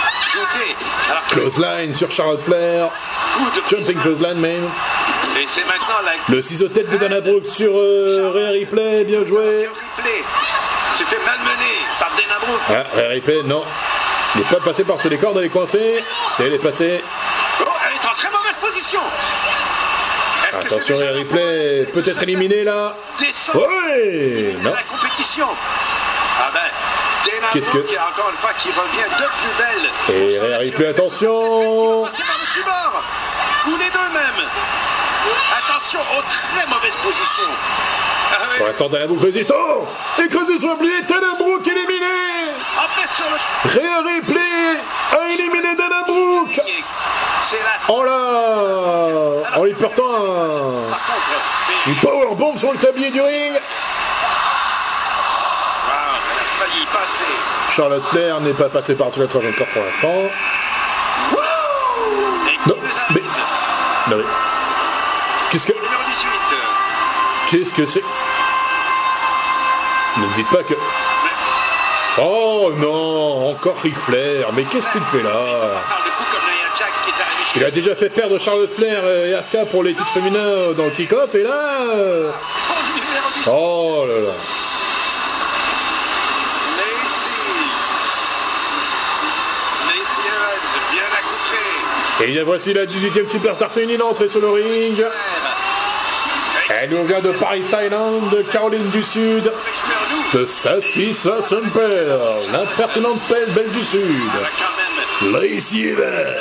Alors 1.11 1.23
Close 1.31 1.59
line 1.59 1.93
sur 1.95 2.11
Charlotte 2.11 2.41
Flair. 2.41 2.89
de 3.71 3.77
Jumping 3.77 4.01
close 4.01 4.21
line 4.21 4.39
même. 4.41 4.69
Et 5.41 5.45
c'est 5.47 5.65
maintenant 5.67 6.01
la 6.05 6.13
Le 6.35 6.43
ciseau 6.43 6.69
tête 6.69 6.91
de 6.91 6.97
Dana 6.97 7.21
Brooke 7.21 7.47
sur 7.47 7.73
euh, 7.75 8.51
Ripley, 8.53 9.05
bien 9.05 9.25
joué. 9.25 9.67
replay. 9.69 10.23
Se 10.95 11.05
fait 11.05 11.21
malmener 11.25 11.77
par 11.99 12.11
Dana 12.17 12.39
Brooke. 12.41 12.61
Ah, 12.71 13.09
Ripley, 13.11 13.43
non. 13.45 13.63
Il 14.35 14.41
n'est 14.43 14.47
pas 14.47 14.57
passé 14.65 14.85
par 14.85 14.99
tous 14.99 15.09
les 15.09 15.19
cordes, 15.19 15.39
elle 15.39 15.45
est 15.45 15.49
coincée. 15.49 16.03
C'est 16.37 16.45
elle 16.47 16.55
est 16.55 16.59
passée. 16.59 17.01
Oh, 17.61 17.65
elle 17.89 17.97
est 17.97 18.07
en 18.09 18.13
très 18.13 18.29
mauvaise 18.31 18.55
position. 18.61 19.01
Attention, 20.53 20.99
le 20.99 21.11
Ripley 21.13 21.79
moment 21.81 21.91
peut 21.95 22.03
de 22.03 22.11
être 22.11 22.19
se 22.19 22.23
éliminée 22.25 22.65
là. 22.65 22.97
faire 23.19 23.27
Descendre 23.29 23.67
Ouais 23.69 24.55
de 24.55 24.59
Non. 24.63 24.75
la 24.75 24.83
compétition. 24.83 25.47
Qu'est-ce 27.53 27.71
que- 27.71 27.79
encore 27.79 28.31
une 28.31 28.37
fois, 28.39 28.53
qui 28.55 28.69
revient 28.69 29.11
de 29.19 29.27
plus 29.39 29.55
belle. 29.59 29.91
Et 30.17 30.57
Ripley, 30.57 30.87
attention. 30.89 32.03
Ou 33.67 33.77
les 33.77 33.91
deux 33.91 34.09
même. 34.13 34.41
Attention 35.59 36.01
aux 36.01 36.23
très 36.23 36.67
mauvaises 36.67 36.95
positions. 36.97 37.53
Ah 38.33 38.37
oui. 38.51 38.57
Pour 38.59 38.67
l'instant, 38.69 38.89
Dana 38.89 39.07
Brooke 39.07 39.23
résiste. 39.23 39.53
Oh 39.55 39.87
Écrasé 40.19 40.59
sur 40.59 40.71
le 40.71 40.77
plié, 40.77 41.03
Dana 41.03 41.35
Brooke 41.39 41.67
éliminé 41.67 42.07
Après 42.79 43.09
sur 43.15 43.25
le 43.29 43.71
Rhea 43.71 44.03
Ripley 44.15 44.81
a 45.13 45.29
éliminé 45.29 45.75
Dana 45.75 46.03
Brooke 46.07 46.61
la 47.53 47.93
Oh 47.93 48.05
là 48.05 49.59
En 49.59 49.65
lui 49.65 49.75
portant 49.75 50.03
un... 50.05 50.91
Par 50.91 51.01
contre, 51.07 51.87
une 51.89 51.95
powerbomb 51.97 52.57
sur 52.57 52.73
le 52.73 52.79
tablier 52.79 53.11
du 53.11 53.21
ring. 53.21 53.53
Failli 56.61 56.85
passer. 56.93 57.75
Charlotte 57.75 58.05
Flair 58.11 58.41
n'est 58.41 58.53
pas 58.53 58.69
passée 58.69 58.95
par 58.95 59.11
tous 59.11 59.21
les 59.21 59.29
troisième 59.29 59.55
corps 59.55 59.67
pour 59.73 59.83
l'instant. 59.83 60.31
Non, 62.67 62.77
mais- 62.83 62.91
arrive 63.09 63.23
Non, 64.11 64.17
oui. 64.19 64.25
Qu'est-ce 65.51 65.67
que 67.73 67.87
c'est 67.87 68.05
Ne 70.19 70.27
me 70.27 70.35
dites 70.35 70.49
pas 70.51 70.63
que... 70.63 70.75
Oh 72.19 72.71
non, 72.77 73.51
encore 73.53 73.79
Ric 73.83 73.97
Flair. 73.99 74.49
Mais 74.53 74.65
qu'est-ce 74.65 74.87
qu'il 74.93 75.03
fait 75.05 75.23
là 75.23 75.31
Il 77.57 77.65
a 77.65 77.71
déjà 77.71 77.95
fait 77.97 78.11
perdre 78.11 78.39
Charlotte 78.39 78.71
Flair 78.71 79.03
et 79.07 79.35
Asuka 79.35 79.65
pour 79.65 79.83
les 79.83 79.95
titres 79.95 80.11
féminins 80.11 80.73
dans 80.77 80.85
le 80.85 80.91
kick-off 80.91 81.35
et 81.35 81.43
là... 81.43 81.79
Oh 83.47 84.05
là 84.07 84.21
là. 84.29 84.33
Et 92.23 92.27
bien 92.27 92.45
voici 92.45 92.75
la 92.75 92.85
18e 92.85 93.31
Superstar 93.31 93.71
féminine 93.71 94.03
entrée 94.03 94.29
sur 94.29 94.41
le 94.41 94.51
ring. 94.51 95.05
Elle 96.69 96.91
nous 96.91 97.05
vient 97.05 97.21
de 97.21 97.33
Paris 97.33 97.63
Island, 97.63 98.29
de 98.31 98.43
Caroline 98.43 98.91
du 98.91 99.03
Sud, 99.03 99.51
de 100.35 100.47
Sassy 100.47 101.15
Sasson 101.15 101.63
Pearl, 101.73 102.21
l'impertinente 102.53 103.21
pelle 103.29 103.51
belle 103.51 103.71
du 103.71 103.83
Sud. 103.83 104.31
Lacey 105.33 105.89
Evans. 105.89 106.37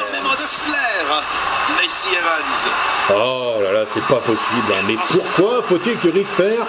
Oh 3.12 3.56
là 3.62 3.72
là, 3.72 3.86
c'est 3.88 4.04
pas 4.04 4.20
possible. 4.20 4.72
Hein. 4.72 4.84
Mais 4.86 4.98
pourquoi 5.10 5.64
faut-il 5.64 5.98
que 5.98 6.10
Rick 6.10 6.28
Flair 6.32 6.66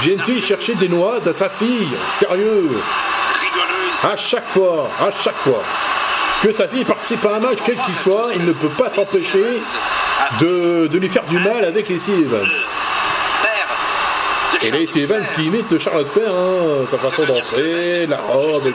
vienne-t-il 0.00 0.44
chercher 0.44 0.74
des 0.74 0.88
noises 0.88 1.26
à 1.26 1.32
sa 1.32 1.48
fille? 1.48 1.88
Sérieux? 2.18 2.70
À 4.04 4.16
chaque 4.16 4.46
fois, 4.46 4.88
à 5.00 5.10
chaque 5.22 5.36
fois 5.38 5.62
que 6.42 6.50
sa 6.50 6.66
fille 6.66 6.84
participe 6.84 7.24
à 7.24 7.36
un 7.36 7.40
match, 7.40 7.58
quel 7.64 7.76
qu'il 7.76 7.94
soit, 7.94 8.30
il 8.34 8.44
ne 8.44 8.52
peut 8.52 8.68
pas 8.68 8.90
s'empêcher 8.90 9.62
de, 10.40 10.88
lui 10.92 11.08
faire 11.08 11.22
du 11.24 11.38
mal 11.38 11.64
avec 11.64 11.88
Lacey 11.88 12.12
Evans. 12.12 12.50
Et 14.62 14.70
Lacey 14.72 15.00
Evans 15.00 15.24
qui 15.36 15.44
imite 15.44 15.78
Charlotte 15.78 16.08
Flair, 16.08 16.30
hein, 16.30 16.84
sa 16.90 16.98
façon 16.98 17.24
d'entrer, 17.24 18.06
la 18.06 18.18
robe, 18.18 18.72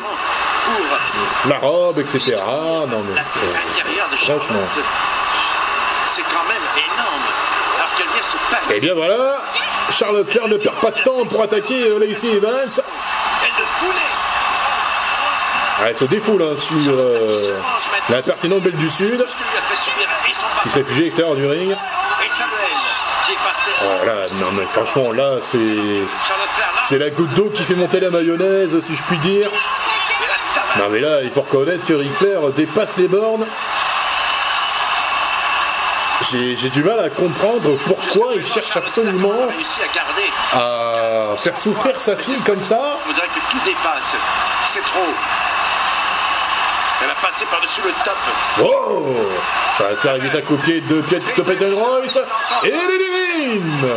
la 1.48 1.58
robe, 1.58 2.00
etc. 2.00 2.36
Non 2.90 3.04
mais, 3.06 3.20
euh, 3.20 4.16
franchement. 4.16 4.60
C'est 6.06 6.22
quand 6.22 6.48
même 6.48 6.68
énorme. 6.78 7.24
Alors 7.78 7.90
se. 8.24 8.74
Et 8.74 8.78
eh 8.78 8.80
bien 8.80 8.94
voilà, 8.94 9.42
Charlotte 9.92 10.30
Flair 10.30 10.48
ne 10.48 10.58
perd 10.58 10.76
pas 10.76 10.92
de 10.92 11.04
temps 11.04 11.26
pour 11.30 11.44
attaquer 11.44 11.84
euh, 11.84 12.00
Lacey 12.00 12.28
Evans. 12.28 12.70
Elle 15.86 15.96
se 15.96 16.06
défoule 16.06 16.58
sur 16.58 16.90
euh, 16.90 17.60
la 18.10 18.22
pertinente 18.24 18.64
Belle 18.64 18.76
du 18.76 18.90
Sud, 18.90 19.24
qui 20.64 20.70
se 20.70 20.76
réfugie 20.76 21.02
à 21.02 21.04
l'extérieur 21.04 21.36
du 21.36 21.46
ring. 21.46 21.76
Oh 23.80 24.06
là, 24.06 24.26
non 24.40 24.52
mais 24.54 24.66
franchement 24.66 25.12
là 25.12 25.36
c'est 25.42 26.02
c'est 26.86 26.98
la 26.98 27.12
goutte 27.12 27.32
d'eau 27.36 27.52
qui 27.54 27.62
fait 27.64 27.76
monter 27.76 28.00
la 28.00 28.10
mayonnaise 28.10 28.80
si 28.80 28.96
je 28.96 29.04
puis 29.04 29.18
dire. 29.18 29.52
Non 30.80 30.86
mais 30.90 31.00
là 31.00 31.22
il 31.22 31.30
faut 31.30 31.42
reconnaître 31.42 31.86
que 31.86 31.94
Ric 31.94 32.12
dépasse 32.56 32.98
les 32.98 33.08
bornes. 33.08 33.46
J'ai 36.32 36.70
du 36.70 36.84
mal 36.84 37.00
à 37.00 37.10
comprendre 37.10 37.78
pourquoi 37.86 38.34
il 38.36 38.46
cherche 38.46 38.76
absolument 38.76 39.48
à 40.54 41.36
faire 41.38 41.58
souffrir 41.58 42.00
sa 42.00 42.16
fille 42.16 42.42
comme 42.46 42.60
ça. 42.60 42.98
Passé 47.28 47.46
par-dessus 47.48 47.82
le 47.84 47.92
top. 48.06 48.16
Oh 48.62 49.18
Ça 49.78 49.84
va 49.84 49.96
faire 49.98 50.16
vite 50.16 50.34
à 50.34 50.42
copier 50.42 50.80
de 50.80 51.02
pied 51.02 51.20
de 51.20 51.42
Peyton 51.42 51.76
Royce. 51.76 52.18
Et 52.64 52.72
l'élimine 52.72 53.90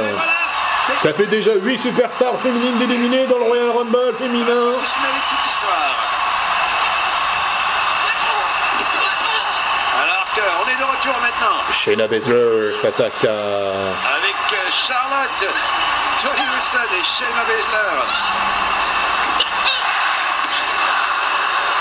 Ça 1.00 1.12
fait 1.12 1.26
déjà 1.26 1.52
8 1.54 1.78
superstars 1.78 2.40
féminines 2.42 2.76
d'éliminer 2.78 3.28
dans 3.28 3.38
le 3.38 3.44
Royal 3.44 3.70
Rumble 3.70 4.14
féminin. 4.18 4.72
Alors 10.02 10.26
qu'on 10.34 10.68
est 10.68 10.76
de 10.76 10.84
retour 10.90 11.14
maintenant. 11.22 11.72
Shayna 11.72 12.08
Baszler 12.08 12.74
s'attaque 12.82 13.24
à... 13.24 13.28
Avec 14.16 14.34
euh, 14.54 14.70
Charlotte, 14.72 15.50
Tony 16.20 16.46
Wilson 16.52 16.94
et 16.98 17.04
Shayna 17.04 17.44
Baszler. 17.44 18.02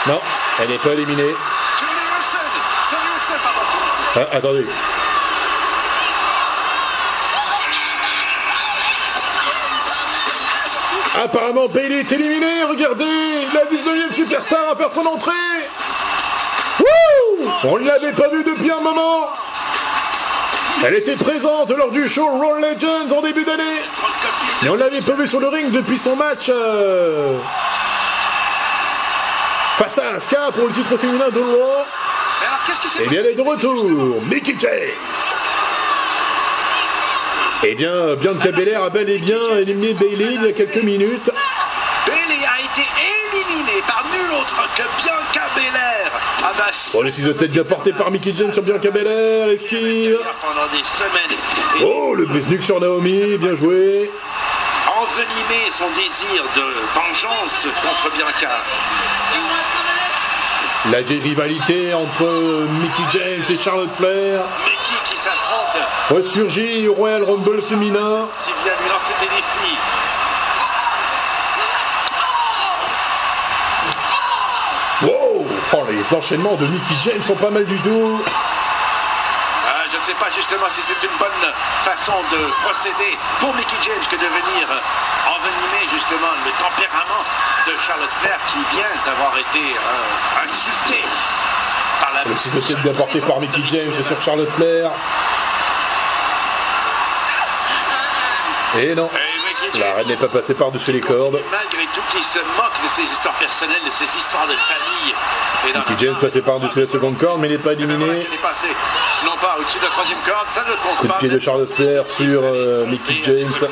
Non, 0.07 0.21
elle 0.61 0.69
n'est 0.69 0.77
pas 0.77 0.93
éliminée. 0.93 1.33
Ah, 4.15 4.27
attendez. 4.31 4.65
Apparemment, 11.23 11.67
Bailey 11.67 11.99
est 11.99 12.11
éliminée. 12.11 12.63
Regardez, 12.69 13.05
la 13.53 13.65
19e 13.65 14.13
superstar 14.13 14.71
a 14.71 14.75
fait 14.75 14.93
son 14.93 15.05
entrée. 15.05 15.31
On 17.63 17.77
ne 17.77 17.85
l'avait 17.85 18.13
pas 18.13 18.29
vue 18.29 18.43
depuis 18.43 18.71
un 18.71 18.79
moment. 18.79 19.27
Elle 20.85 20.95
était 20.95 21.17
présente 21.17 21.69
lors 21.71 21.91
du 21.91 22.07
show 22.07 22.25
Raw 22.25 22.55
Legends 22.55 23.17
en 23.17 23.21
début 23.21 23.43
d'année. 23.43 23.81
Mais 24.61 24.69
on 24.69 24.75
l'avait 24.75 25.01
pas 25.01 25.13
vue 25.13 25.27
sur 25.27 25.41
le 25.41 25.49
ring 25.49 25.69
depuis 25.71 25.97
son 25.97 26.15
match. 26.15 26.47
Euh, 26.49 27.37
face 29.79 29.97
à 29.97 30.15
Asuka 30.15 30.51
pour 30.53 30.67
le 30.67 30.73
titre 30.73 30.97
féminin 30.97 31.29
de 31.29 31.39
Raw. 31.39 31.85
Et 32.99 33.03
eh 33.03 33.07
bien, 33.07 33.21
elle 33.21 33.27
est 33.27 33.35
de 33.35 33.41
retour, 33.41 34.21
Mickey 34.29 34.55
James. 34.59 34.71
Eh 37.63 37.75
bien, 37.75 38.15
Bianca 38.15 38.51
Belair 38.51 38.83
a 38.83 38.89
bel 38.89 39.09
et 39.09 39.19
bien 39.19 39.39
éliminé 39.57 39.93
Bailey 39.93 40.33
il 40.35 40.43
y 40.43 40.47
a 40.49 40.51
quelques 40.51 40.83
minutes. 40.83 41.31
Bailey 42.05 42.45
a 42.45 42.59
été 42.59 42.87
éliminé 43.33 43.81
par 43.87 44.03
nul 44.11 44.31
autre 44.33 44.63
que 44.75 44.83
Bianca 45.01 45.47
Belair. 45.55 46.11
Ah 46.43 46.51
bah, 46.57 46.71
bon, 46.93 47.01
le 47.01 47.11
ciseau 47.11 47.33
tête 47.33 47.51
bien 47.51 47.63
porté 47.63 47.93
par 47.93 48.11
Mickey 48.11 48.33
James 48.37 48.51
sur 48.51 48.63
Bianca 48.63 48.91
Belair, 48.91 49.49
esquive. 49.49 50.19
Pendant 50.41 50.67
des 50.73 50.83
semaines. 50.83 51.85
Oh, 51.85 52.13
le 52.15 52.25
brise 52.25 52.65
sur 52.65 52.81
Naomi, 52.81 53.37
bien 53.37 53.55
joué. 53.55 54.11
Envenimer 54.87 55.71
son 55.71 55.89
désir 55.91 56.43
de 56.55 56.63
vengeance 56.93 57.67
contre 57.81 58.13
Bianca. 58.15 58.61
La 60.85 61.01
vieille 61.01 61.19
rivalité 61.19 61.93
entre 61.93 62.23
Mickey 62.23 63.03
James 63.11 63.43
et 63.49 63.61
Charlotte 63.61 63.91
Flair. 63.93 64.41
Mickey 64.63 64.95
qui 65.03 65.17
s'affronte. 65.17 65.77
Ressurgit 66.09 66.87
au 66.87 66.93
Royal 66.93 67.21
Rumble 67.21 67.61
féminin. 67.61 68.27
Qui 68.45 68.53
vient 68.63 68.73
lui 68.81 68.89
lancer 68.89 69.13
des 69.19 69.27
défis. 69.27 69.77
Wow 75.01 75.45
oh, 75.73 75.85
Les 75.91 76.17
enchaînements 76.17 76.55
de 76.55 76.65
Mickey 76.65 76.95
James 77.03 77.23
sont 77.23 77.35
pas 77.35 77.49
mal 77.49 77.65
du 77.65 77.77
tout. 77.79 78.21
Ah, 78.25 79.83
je 79.91 79.97
ne 79.97 80.03
sais 80.03 80.13
pas 80.13 80.29
justement 80.49 80.69
si 80.69 80.81
c'est 80.81 81.05
une 81.05 81.15
bonne 81.19 81.53
façon 81.83 82.13
de 82.31 82.37
procéder 82.65 83.15
pour 83.39 83.53
Mickey 83.53 83.75
James 83.83 84.01
que 84.09 84.15
de 84.15 84.25
venir 84.25 84.67
envenimer 85.27 85.85
justement 85.93 86.33
le 86.43 86.51
tempérament 86.57 87.23
de 87.67 87.77
Charlotte 87.77 88.09
Flair 88.19 88.39
qui 88.47 88.57
vient 88.75 88.95
d'avoir 89.05 89.37
été 89.37 89.59
euh, 89.59 90.47
insulté 90.47 91.05
par 91.99 92.13
la. 92.15 92.23
Le 92.31 92.35
ciseau 92.35 92.77
bien 92.77 92.93
porté 92.93 93.21
par 93.21 93.39
Mickey 93.39 93.61
James 93.71 93.93
sur 94.03 94.19
Charlotte 94.23 94.49
Flair. 94.53 94.89
Et 98.79 98.95
non. 98.95 99.09
La 99.79 99.93
reine 99.93 100.07
n'est 100.07 100.15
pas 100.15 100.27
passée 100.27 100.53
par-dessus 100.53 100.91
les 100.91 100.99
cordes. 100.99 101.39
Malgré 101.51 101.85
tout, 101.93 102.01
qui 102.11 102.23
se 102.23 102.39
moque 102.39 102.83
de 102.83 102.89
ses 102.89 103.03
histoires 103.03 103.35
personnelles, 103.35 103.83
de 103.85 103.91
ses 103.91 104.05
histoires 104.05 104.47
de 104.47 104.53
famille. 104.53 105.13
Mickey 105.65 106.05
James 106.05 106.15
passé 106.19 106.41
par-dessus 106.41 106.81
la 106.81 106.87
seconde 106.87 107.17
corde, 107.17 107.39
mais 107.39 107.47
il 107.47 107.51
n'est 107.51 107.57
pas 107.57 107.73
éliminé. 107.73 108.05
Il 108.29 108.33
est 108.33 108.41
passé, 108.41 108.67
non 109.25 109.35
pas 109.41 109.57
au-dessus 109.59 109.79
de 109.79 109.83
la 109.83 109.89
troisième 109.89 110.19
corde, 110.25 110.47
ça 110.47 110.61
ne 110.61 110.71
compte 110.71 110.97
Coup 110.97 111.07
de 111.07 111.13
pied 111.13 111.29
de 111.29 111.39
Charlotte 111.39 111.71
Flair 111.71 112.05
sur 112.07 112.41
euh, 112.43 112.85
Mickey 112.85 113.21
James. 113.23 113.69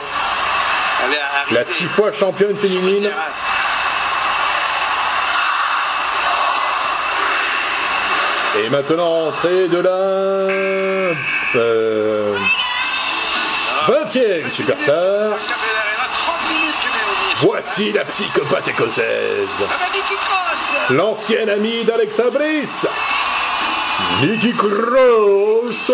La 1.51 1.63
six 1.63 1.85
fois 1.85 2.11
championne 2.11 2.57
féminine. 2.57 3.09
Et 8.63 8.69
maintenant, 8.69 9.27
entrée 9.27 9.67
de 9.67 9.77
la 9.77 9.89
euh, 11.55 12.35
20e 13.87 14.51
superstar. 14.51 15.37
Voici 17.41 17.91
la 17.91 18.03
psychopathe 18.05 18.67
écossaise. 18.67 19.47
L'ancienne 20.89 21.49
amie 21.49 21.83
d'Alexa 21.83 22.29
Bliss. 22.31 22.87
Nikki 24.21 24.53
Cross. 24.53 25.91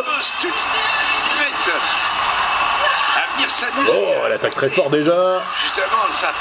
Oh, 3.90 4.14
elle 4.26 4.34
attaque 4.34 4.56
très 4.56 4.70
fort 4.70 4.90
déjà. 4.90 5.42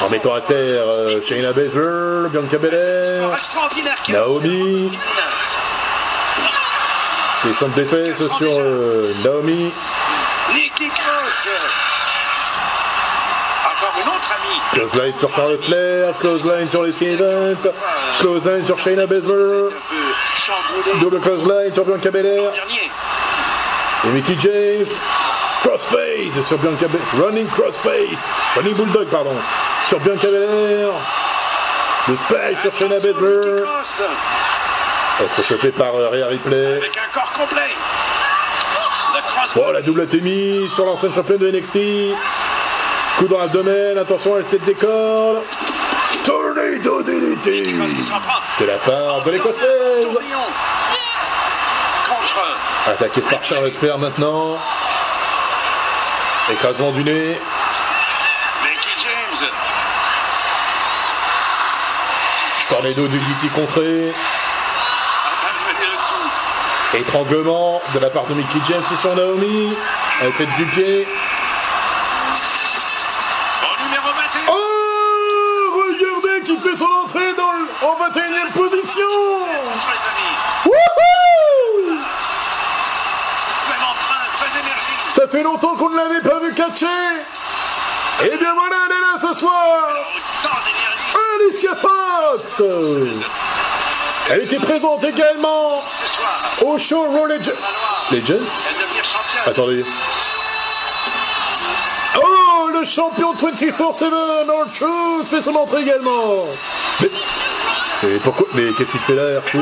En 0.01 0.09
mettant 0.09 0.35
à 0.35 0.41
terre 0.41 0.57
euh, 0.87 1.21
Shayna 1.27 1.53
Baszler, 1.53 2.29
Bianca 2.31 2.59
Belair, 2.59 3.31
Naomi. 4.09 4.99
Les 7.45 7.55
centres 7.55 7.75
des 7.75 7.87
fesses 7.87 8.29
sur 8.39 8.53
euh, 8.57 9.13
Naomi. 9.25 9.73
Close 14.73 14.95
line 14.95 15.15
sur 15.19 15.35
Charlotte 15.35 15.65
Flair, 15.65 16.15
close 16.19 16.45
line 16.45 16.69
sur 16.71 16.83
les 16.83 17.03
Evans, 17.03 17.57
close 18.21 18.47
line 18.47 18.65
sur 18.65 18.79
Shayna 18.79 19.07
Baszler, 19.07 19.69
double 21.01 21.21
close 21.21 21.47
line 21.47 21.75
sur 21.75 21.85
Bianca 21.85 22.11
Belair, 22.11 22.53
et 24.05 24.09
Mickey 24.09 24.37
James, 24.41 24.87
crossface 25.63 26.47
sur 26.49 26.59
Bianca 26.59 26.87
Belair, 26.89 27.27
running 27.27 27.47
crossface, 27.49 28.25
running 28.57 28.75
bulldog 28.75 29.09
pardon, 29.09 29.35
sur 29.89 30.01
Bianca 30.01 30.29
Belair, 30.29 30.89
le 32.09 32.17
spike 32.17 32.61
sur 32.63 32.75
Shayna 32.75 32.97
Baszler, 32.97 33.65
elle 35.21 35.29
se 35.29 35.43
fait 35.43 35.55
choper 35.55 35.71
par 35.71 35.95
euh, 35.95 36.09
Rhea 36.09 36.27
Ripley, 36.29 36.77
Avec 36.79 36.97
un 36.97 37.13
corps 37.13 37.33
complet. 37.33 37.69
Bon 39.55 39.71
la 39.71 39.83
double 39.83 40.07
TMI 40.07 40.69
sur 40.75 40.87
l'ancienne 40.87 41.13
championne 41.13 41.39
de 41.39 41.51
NXT, 41.51 42.17
coup 43.19 43.27
dans 43.29 43.39
l'abdomen, 43.39 43.99
attention 43.99 44.39
elle 44.39 44.47
se 44.47 44.57
décolle, 44.57 45.41
Tornado 46.25 47.03
DDT 47.03 47.73
de 48.61 48.65
la 48.65 48.77
part 48.79 49.23
de 49.23 49.31
l'Écossaise. 49.31 50.07
Attaqué 52.87 53.21
par 53.23 53.45
Charlotte 53.45 53.75
Flair 53.75 53.99
maintenant. 53.99 54.57
Écrasement 56.51 56.91
du 56.91 57.05
nez. 57.05 57.41
Tornado 62.69 63.07
du 63.07 63.19
DT 63.19 63.49
contré. 63.55 64.13
Étranglement 66.95 67.81
de 67.95 67.99
la 68.01 68.11
part 68.11 68.25
de 68.27 68.35
Mickey 68.35 68.59
James 68.69 68.83
sur 69.01 69.15
Naomi. 69.15 69.75
Avec 70.21 70.39
l'aide 70.39 70.57
du 70.57 70.65
pied. 70.67 71.07
Et 88.25 88.37
bien 88.37 88.55
voilà, 88.55 88.77
elle 88.87 88.93
est 88.97 89.01
là 89.01 89.15
ce 89.21 89.39
soir. 89.39 89.89
Alicia 91.35 91.75
Fox 91.77 92.63
Elle 94.31 94.43
était 94.45 94.57
présente 94.57 95.05
également 95.05 95.83
au 96.65 96.79
show 96.79 97.03
Raw 97.05 97.27
Legends. 97.27 97.51
Legends? 98.11 98.47
Attendez. 99.45 99.85
Oh, 102.17 102.71
le 102.73 102.85
champion 102.87 103.35
24-7, 103.35 104.51
Archus 104.63 105.25
fait 105.29 105.43
son 105.43 105.55
entrée 105.55 105.83
également. 105.83 106.47
Mais, 107.01 108.17
pourquoi 108.25 108.47
Mais 108.55 108.73
qu'est-ce 108.79 108.91
qu'il 108.91 109.01
fait 109.01 109.15
là, 109.15 109.39
Archus 109.45 109.59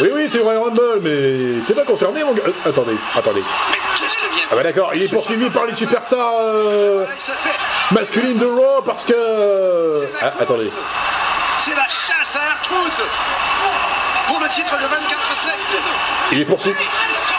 Oui, 0.00 0.08
oui, 0.14 0.28
c'est 0.30 0.40
Royal 0.40 0.62
Rumble, 0.62 1.00
mais 1.02 1.64
t'es 1.66 1.74
pas 1.74 1.84
concerné, 1.84 2.22
mon 2.24 2.32
gars 2.32 2.42
Euh, 2.46 2.52
Attendez, 2.70 2.96
attendez. 3.16 3.42
Mais 3.70 3.78
qu'est-ce 3.98 4.16
que 4.16 4.34
vient 4.34 4.41
Ah 4.52 4.54
bah 4.54 4.62
d'accord, 4.64 4.94
il 4.94 5.02
est 5.02 5.08
poursuivi 5.08 5.48
par 5.48 5.64
les 5.64 5.74
superstars 5.74 6.34
euh, 6.42 7.06
masculines 7.90 8.36
de 8.38 8.44
Raw 8.44 8.82
parce 8.84 9.02
que... 9.02 10.06
La 10.20 10.26
Ah, 10.28 10.32
attendez. 10.42 10.70
C'est 11.56 11.74
la 11.74 11.84
chasse 11.88 12.36
à 12.36 12.50
Artruth. 12.52 13.02
Pour 14.26 14.40
le 14.40 14.48
titre 14.50 14.76
de 14.76 14.84
24-7. 14.84 14.88
Il 16.32 16.40
est 16.40 16.44
poursuivi. 16.44 16.76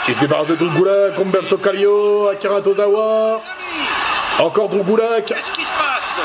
Il 0.07 0.16
se 0.16 0.20
débarrasse 0.22 0.47
de 0.47 0.55
Drugulak, 0.55 1.20
Humberto 1.20 1.57
Carrillo, 1.57 2.30
Akira 2.30 2.61
Tozawa. 2.61 3.39
Encore 4.39 4.70
Drugulak, 4.70 5.26
Qu'est-ce 5.26 5.51
qui 5.51 5.66
se 5.66 5.72
passe? 5.74 6.18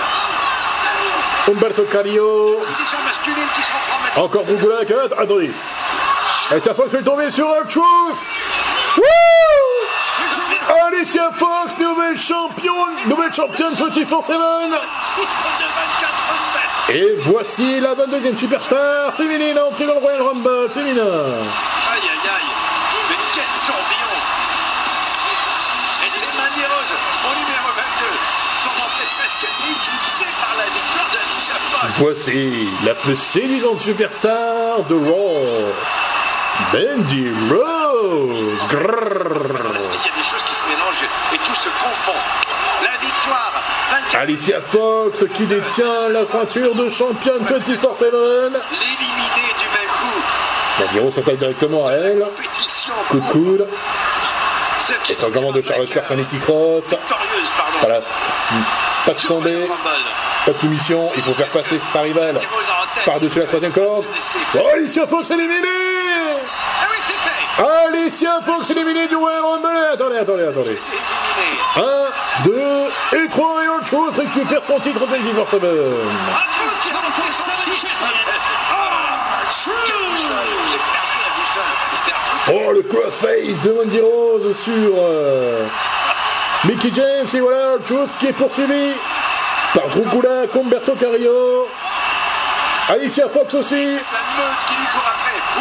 Prend 3.89 4.03
maintenant. 4.05 4.24
Encore 4.24 4.45
Drugulak, 4.45 4.89
ah, 4.91 5.22
attendez. 5.22 5.51
Et 6.57 6.61
sa 6.61 6.72
Fox 6.72 6.91
fait 6.91 7.03
tomber 7.03 7.30
sur 7.30 7.47
un 7.47 7.66
truth. 7.68 7.82
Wouh 7.84 8.16
Alicia 10.68 11.30
Fox, 11.32 11.78
nouvelle 11.78 12.18
championne, 12.18 12.96
nouvelle 13.06 13.32
championne 13.32 13.72
24-7. 13.72 13.78
Titre 13.78 13.96
de 13.98 14.34
24-7. 16.92 16.96
Et 16.96 17.16
voici 17.22 17.80
la 17.80 17.94
22e 17.94 18.36
superstar 18.36 19.14
féminine 19.14 19.58
entrée 19.58 19.86
dans 19.86 19.94
le 19.94 20.00
Royal 20.00 20.22
Rumble 20.22 20.68
féminin. 20.74 21.02
Aïe 21.02 22.02
aïe 22.02 22.28
aïe. 22.28 22.52
Mais 23.08 23.16
quel 23.34 23.44
tourbillon. 23.66 24.16
Et 26.04 26.10
c'est 26.10 26.32
Mandy 26.36 26.64
Rose 26.64 26.94
au 27.24 27.32
numéro 27.38 27.68
22. 27.76 28.18
Son 28.64 28.74
entrée 28.82 29.08
presque 29.18 29.44
éclipsée 29.44 30.32
par 30.40 30.52
la 30.58 30.66
victoire 30.74 31.08
d'Alicia 31.12 31.56
Fox. 31.70 31.92
Voici 31.96 32.68
la 32.84 32.94
plus 32.94 33.16
séduisante 33.16 33.80
superstar 33.80 34.82
de 34.88 34.94
Raw. 34.94 35.72
Mandy 36.72 37.30
Rose. 37.50 38.58
Il 38.60 38.74
y 38.74 38.80
a 40.08 40.16
des 40.16 40.26
choses 40.26 40.42
qui 40.42 40.54
se 40.54 40.64
mélangent 40.68 41.06
et 41.32 41.38
tout 41.38 41.47
se 41.62 41.68
confond. 41.68 42.18
La 42.82 42.96
victoire 43.00 43.52
24 43.90 44.22
Alicia 44.22 44.61
Fox 44.61 45.24
qui 45.36 45.44
détient 45.46 46.09
la 46.11 46.24
ceinture 46.24 46.74
de 46.74 46.88
championne 46.88 47.42
24-7. 47.42 47.50
l'éliminer 47.50 49.48
du 49.59 49.68
même 49.74 49.92
coup. 49.98 51.00
Rose 51.00 51.14
s'attaque 51.14 51.36
directement 51.38 51.86
à 51.86 51.92
elle. 51.92 52.24
Coup 53.09 53.20
de 53.20 53.28
coude. 53.30 53.66
Celle 54.80 54.98
qui 55.02 55.12
Étranglement 55.12 55.52
de 55.52 55.61
Charlotte 55.62 55.90
Flair 55.90 56.04
sur 56.06 56.16
vainqueur. 56.16 56.32
Nikki 56.32 56.44
Cross. 56.44 56.84
Victorieuse, 56.90 57.48
pardon. 57.56 57.78
Voilà. 57.80 58.00
Pas 59.04 59.12
de 59.12 59.18
Rumble. 59.28 59.68
pas 60.46 60.52
de 60.52 60.59
soumission. 60.59 61.11
Il 61.16 61.22
faut 61.22 61.34
faire 61.34 61.48
passer 61.48 61.78
sa 61.92 62.00
rivale 62.02 62.40
par-dessus 63.04 63.40
la 63.40 63.46
troisième 63.46 63.72
corde. 63.72 64.04
Oh, 64.54 64.59
Alicia 64.74 65.06
Fox 65.06 65.30
éliminée 65.30 65.66
Ah. 67.59 67.86
Alicia 67.88 68.40
Fox 68.46 68.70
éliminée 68.70 69.09
du 69.09 69.16
Royal 69.16 69.42
Rumble. 69.42 69.68
Attendez, 69.92 70.18
attendez, 70.18 70.44
attendez. 70.44 70.78
Éliminé. 71.79 72.09
1, 72.43 72.45
2 72.45 73.24
et 73.24 73.29
3 73.29 73.64
et 73.64 73.68
autre 73.68 73.87
chose 73.87 74.16
récupère 74.16 74.62
son 74.64 74.79
titre 74.81 75.07
de 75.07 75.16
Divorce 75.16 75.55
Artruth 75.55 75.70
qui 76.83 76.93
a 76.93 76.97
remporté 76.97 77.33
son 77.33 77.70
titre. 77.70 77.87
Quel 79.87 80.11
boussole. 80.11 80.37
J'ai 80.66 80.76
perdu 80.76 81.18
la 81.24 81.31
boussole. 81.39 81.74
C'est 82.05 82.12
Artruth. 82.12 82.55
Oh, 82.55 82.72
le 82.72 82.83
crossface 82.83 83.61
de 83.62 83.72
Mandy 83.72 84.01
Rose 84.01 84.57
sur 84.62 84.93
euh, 84.97 85.66
Mickey 86.64 86.91
James. 86.95 87.26
Et 87.35 87.41
voilà, 87.41 87.74
autre 87.74 87.87
chose 87.87 88.09
qui 88.18 88.26
est 88.26 88.33
poursuivi 88.33 88.93
par 89.74 89.89
Drugula, 89.89 90.45
Humberto 90.55 90.95
Carrillo. 90.95 91.68
Alicia 92.89 93.29
Fox 93.29 93.53
aussi. 93.55 93.99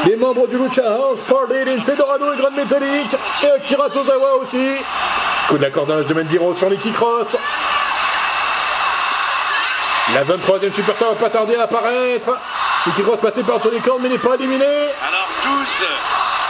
Les 0.05 0.15
membres 0.15 0.47
du 0.47 0.57
Lucha 0.57 0.84
House 0.93 1.20
Party, 1.28 1.65
Lince 1.65 1.97
Dorado 1.97 2.34
et 2.34 2.38
Grand 2.38 2.51
Metallic, 2.51 3.07
et 3.43 3.51
Akira 3.51 3.89
Tozawa 3.89 4.38
aussi. 4.38 4.78
Coup 5.47 5.57
de 5.57 5.63
la 5.63 5.71
cordage 5.71 6.05
de 6.07 6.13
Mandy 6.13 6.37
Rose 6.37 6.57
sur 6.57 6.69
Nikki 6.69 6.91
Cross. 6.91 7.37
La 10.13 10.23
23e 10.25 10.73
Super 10.73 10.95
Star 10.95 11.09
va 11.09 11.15
pas 11.15 11.29
tarder 11.29 11.55
à 11.55 11.63
apparaître. 11.63 12.37
Nikki 12.85 13.01
Cross 13.01 13.21
passé 13.21 13.43
par 13.43 13.61
sur 13.61 13.71
les 13.71 13.79
cordes 13.79 14.01
mais 14.01 14.09
n'est 14.09 14.17
pas 14.17 14.35
éliminé. 14.35 14.65
Alors 14.65 15.29
12 15.43 15.87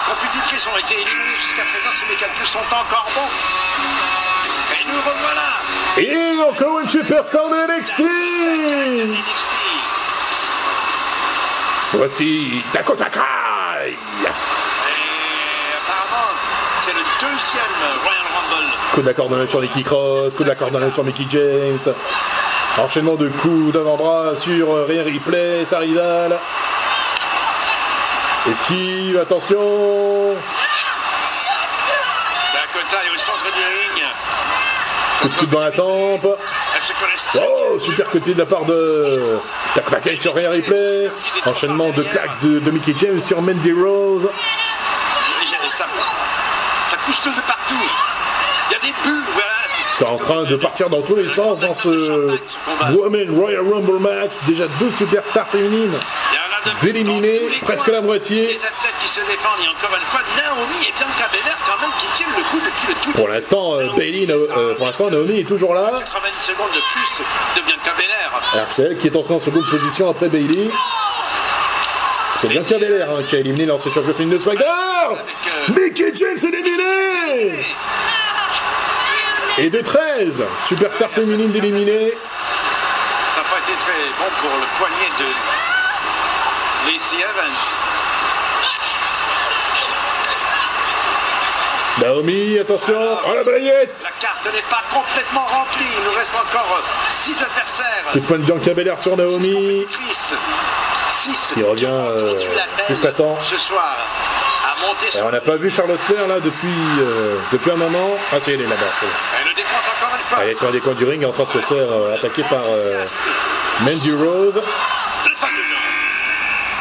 compétitrices 0.10 0.68
ont 0.74 0.78
été 0.78 0.96
éliminées 0.96 1.36
jusqu'à 1.36 1.64
présent 1.64 1.90
si 2.00 2.10
mes 2.10 2.16
calculs 2.16 2.48
sont 2.48 2.58
encore 2.58 3.06
bons. 3.14 3.30
Et 4.74 4.84
nous 4.88 5.02
revoilà. 5.06 5.52
Et 5.98 6.42
encore 6.42 6.80
une 6.80 6.90
superstar 6.90 7.50
de 7.50 7.80
NXT. 7.80 8.04
Voici 11.94 12.64
Dakota 12.74 13.06
Kai 13.06 13.96
c'est 16.88 16.94
le 16.94 17.04
deuxième 17.20 18.02
Royal 18.02 18.24
Rumble. 18.34 18.72
Coup 18.94 19.02
de 19.02 19.08
la 19.08 19.14
cordonnette 19.14 19.50
sur 19.50 19.62
Nikki 19.62 19.84
Cross, 19.84 20.34
coup 20.36 20.44
de 20.44 20.50
la 20.50 20.56
cordonnette 20.56 20.94
sur 20.94 21.04
Mickey 21.04 21.26
James. 21.30 21.94
Enchaînement 22.78 23.16
de 23.16 23.28
coups 23.28 23.74
d'avant-bras 23.74 24.36
sur 24.40 24.72
euh, 24.72 24.86
Rhea 24.88 25.04
Ripley, 25.04 25.66
sa 25.70 25.80
rivale. 25.80 26.38
Esquive, 28.50 29.20
attention 29.20 30.36
Dakota 32.54 33.04
est 33.04 33.14
au 33.14 33.18
centre 33.18 33.44
du 33.54 33.64
ring. 33.64 34.04
Coup 35.22 35.28
de 35.28 35.34
coude 35.34 35.50
dans 35.50 35.60
la 35.60 35.72
tempe. 35.72 36.28
Oh, 37.36 37.80
super 37.80 38.10
coup 38.10 38.20
de 38.20 38.34
de 38.34 38.40
la 38.40 38.46
part 38.46 38.64
de 38.64 39.42
Kai 40.04 40.18
sur 40.22 40.34
Rhea 40.34 40.50
Ripley. 40.50 41.10
Enchaînement 41.46 41.90
de 41.90 42.04
claques 42.04 42.40
de, 42.44 42.60
de 42.60 42.72
Mickey 42.72 42.96
James 43.02 43.22
sur 43.22 43.42
Mandy 43.42 43.74
Rose. 43.74 44.30
Ça, 45.72 45.86
ça 46.88 46.98
pousse 47.06 47.22
de 47.24 47.42
partout. 47.42 47.76
Voilà. 49.04 49.48
C'est 49.98 50.06
en 50.06 50.18
train 50.18 50.44
de 50.44 50.56
partir 50.56 50.90
dans 50.90 51.02
tous 51.02 51.16
les 51.16 51.28
sens 51.28 51.60
dans 51.60 51.74
ce 51.74 52.38
Women 52.94 53.40
Royal 53.40 53.62
Rumble 53.62 54.00
match. 54.00 54.32
Déjà 54.46 54.68
deux 54.80 54.92
superstars 54.92 55.48
féminines. 55.48 55.98
D'éliminer 56.82 57.42
presque 57.62 57.88
la 57.88 58.02
moitié. 58.02 58.48
Les 58.48 58.56
athlètes 58.56 58.96
qui 59.00 59.08
se 59.08 59.20
défendent, 59.22 59.60
et 59.64 59.70
encore 59.70 59.98
une 59.98 60.06
fois, 60.06 60.20
Naomi 60.36 60.88
et 60.88 60.92
Bianca 60.92 61.30
Belair 61.32 61.58
quand 61.66 61.82
même 61.82 61.92
qui 62.00 62.06
tiennent 62.18 62.36
le 62.36 62.44
coup 62.44 62.58
depuis 62.58 62.88
le 62.88 62.94
tout 63.02 63.12
Pour 63.14 63.28
l'instant, 63.28 63.76
euh, 63.76 63.88
Bailey, 63.96 64.28
euh, 64.30 64.76
pour 64.76 64.86
l'instant, 64.88 65.10
Naomi 65.10 65.40
est 65.40 65.48
toujours 65.48 65.74
là. 65.74 65.92
90 65.98 66.42
secondes 66.42 66.68
de 66.70 66.82
plus 66.82 67.62
de 67.62 67.66
Bianca 67.66 67.92
Belair. 67.98 68.42
Alors 68.54 68.68
c'est 68.70 68.84
elle 68.84 68.98
qui 68.98 69.08
est 69.08 69.16
entrée 69.16 69.34
en 69.34 69.40
seconde 69.40 69.66
position 69.70 70.10
après 70.10 70.28
Bailey. 70.28 70.70
C'est 72.42 72.50
Bianca 72.50 72.78
Belair 72.78 73.10
hein, 73.10 73.24
qui 73.28 73.36
a 73.36 73.40
éliminé 73.40 73.66
l'ancien 73.66 73.92
champion 73.92 74.14
féminin 74.14 74.36
de 74.36 74.42
SmackDown. 74.42 75.18
Mickey 75.70 76.12
James 76.14 76.38
éliminé 76.54 77.66
Et 79.60 79.72
de 79.72 79.82
13, 79.82 80.44
superstar 80.68 81.10
féminine 81.10 81.50
d'éliminer. 81.52 82.14
Ça 83.34 83.42
n'a 83.42 83.48
pas 83.48 83.58
été 83.58 83.74
très 83.80 84.04
bon 84.20 84.30
pour 84.40 84.52
le 84.52 84.68
poignet 84.78 85.10
de 85.20 86.92
Lacey 86.92 87.16
Evans. 87.18 87.58
Naomi, 92.00 92.60
attention, 92.60 92.94
oh 93.28 93.34
la 93.34 93.44
balayette 93.44 93.96
La 94.04 94.12
carte 94.20 94.46
n'est 94.54 94.62
pas 94.70 94.84
complètement 94.94 95.46
remplie. 95.46 95.86
Il 95.98 96.04
nous 96.04 96.16
reste 96.16 96.36
encore 96.36 96.84
6 97.08 97.42
adversaires. 97.42 98.04
Coup 98.12 98.20
de 98.20 98.26
poing 98.26 98.38
de 98.38 98.44
Bianca 98.44 98.74
Belair 98.76 99.02
sur 99.02 99.18
Naomi. 99.18 99.88
6 101.10 101.54
Qui 101.56 101.64
revient, 101.64 101.86
euh, 101.88 102.38
juste 102.90 103.06
à 103.06 103.12
temps. 103.12 103.38
ce 103.42 103.58
soir 103.58 103.98
à 103.98 104.37
Et 105.16 105.22
on 105.22 105.32
n'a 105.32 105.42
pas 105.42 105.56
vu 105.56 105.72
Charlotte 105.72 106.00
Flair 106.02 106.28
là 106.28 106.40
depuis, 106.40 106.68
euh, 107.00 107.38
depuis 107.52 107.72
un 107.72 107.76
moment. 107.76 108.12
Ah 108.32 108.38
si, 108.42 108.52
elle 108.52 108.62
est 108.62 108.64
là-bas. 108.66 108.92
c'est. 109.00 109.06
Elle. 109.42 110.44
Elle 110.44 110.50
est 110.50 110.56
sur 110.56 110.68
un 110.68 110.72
des 110.72 110.80
coins 110.82 110.94
du 110.94 111.06
ring 111.06 111.24
en 111.26 111.32
train 111.32 111.46
de 111.46 111.52
se 111.52 111.58
faire 111.60 111.92
euh, 111.92 112.16
attaquer 112.16 112.44
par 112.44 112.64
euh, 112.68 113.06
Mandy 113.82 114.12
Rose. 114.12 114.56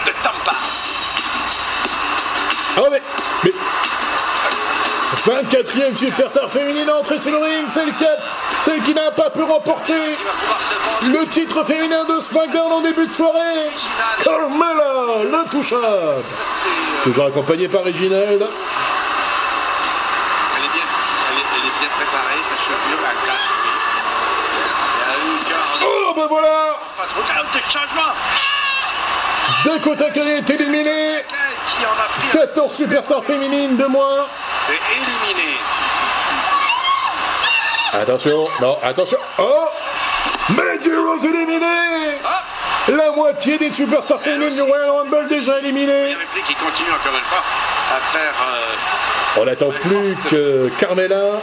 De 0.06 0.12
Tampa. 0.22 0.52
Ah 2.76 2.82
mais, 2.90 3.02
mais 3.44 3.52
24e 5.26 5.96
superstar 5.96 6.48
féminine 6.50 6.88
entrée 6.88 7.18
sur 7.18 7.32
le 7.32 7.38
ring, 7.38 7.66
celle 7.74 7.92
qui, 7.94 8.04
a- 8.04 8.16
celle 8.64 8.80
qui 8.82 8.94
n'a 8.94 9.10
pas 9.10 9.28
pu 9.30 9.42
remporter 9.42 10.16
le 11.02 11.26
titre 11.26 11.64
féminin 11.64 12.04
de 12.04 12.20
SmackDown 12.20 12.70
en 12.72 12.80
début 12.80 13.06
de 13.08 13.12
soirée. 13.12 13.70
Carmella, 14.22 15.24
l'intouchable. 15.32 16.22
Toujours 17.02 17.26
accompagnée 17.26 17.66
par 17.66 17.82
Reginald. 17.82 18.40
Elle 20.56 20.64
est 20.64 20.72
bien, 20.72 20.86
elle 21.32 21.38
est, 21.38 21.46
elle 21.56 21.66
est 21.66 21.76
bien 21.80 21.88
préparée, 21.96 22.40
sa 22.48 22.56
chevelure, 22.62 23.02
elle 23.10 23.16
Oh 25.82 26.12
ben 26.16 26.26
voilà 26.28 26.76
pas 26.96 27.04
trop 27.04 27.22
de 27.22 27.72
changement. 27.72 28.12
Dakota 29.64 30.10
Kai 30.10 30.38
est 30.38 30.50
éliminée. 30.50 31.24
Qui 31.66 31.84
en 31.84 31.90
a 31.90 32.06
pris 32.08 32.28
un 32.38 32.46
14 32.46 32.74
superstars 32.74 33.24
féminines 33.24 33.76
de 33.76 33.86
moins. 33.86 34.26
Et 34.70 34.80
éliminé. 34.96 35.58
Attention, 37.92 38.48
non, 38.60 38.78
attention. 38.82 39.18
Oh 39.38 39.68
Mandy 40.50 40.90
Rose 40.94 41.24
éliminée 41.24 42.18
Ah 42.24 42.42
La 42.88 43.10
moitié 43.12 43.58
des 43.58 43.70
superstars 43.70 44.20
féminines 44.20 44.54
du 44.54 44.62
Royal 44.62 44.90
Rumble 44.90 45.28
déjà 45.28 45.58
répliques 46.14 46.46
qui 46.46 46.54
continuent 46.54 46.92
encore 46.92 47.16
une 47.18 47.24
fois 47.24 47.42
à 47.96 48.00
faire. 48.12 48.34
euh, 48.42 49.40
On 49.40 49.44
n'attend 49.44 49.70
plus 49.70 50.16
que 50.30 50.70
Carmella 50.78 51.40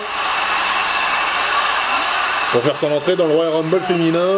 pour 2.52 2.64
faire 2.64 2.78
son 2.78 2.92
entrée 2.92 3.16
dans 3.16 3.26
le 3.26 3.34
Royal 3.34 3.54
Rumble 3.54 3.82
féminin. 3.82 4.38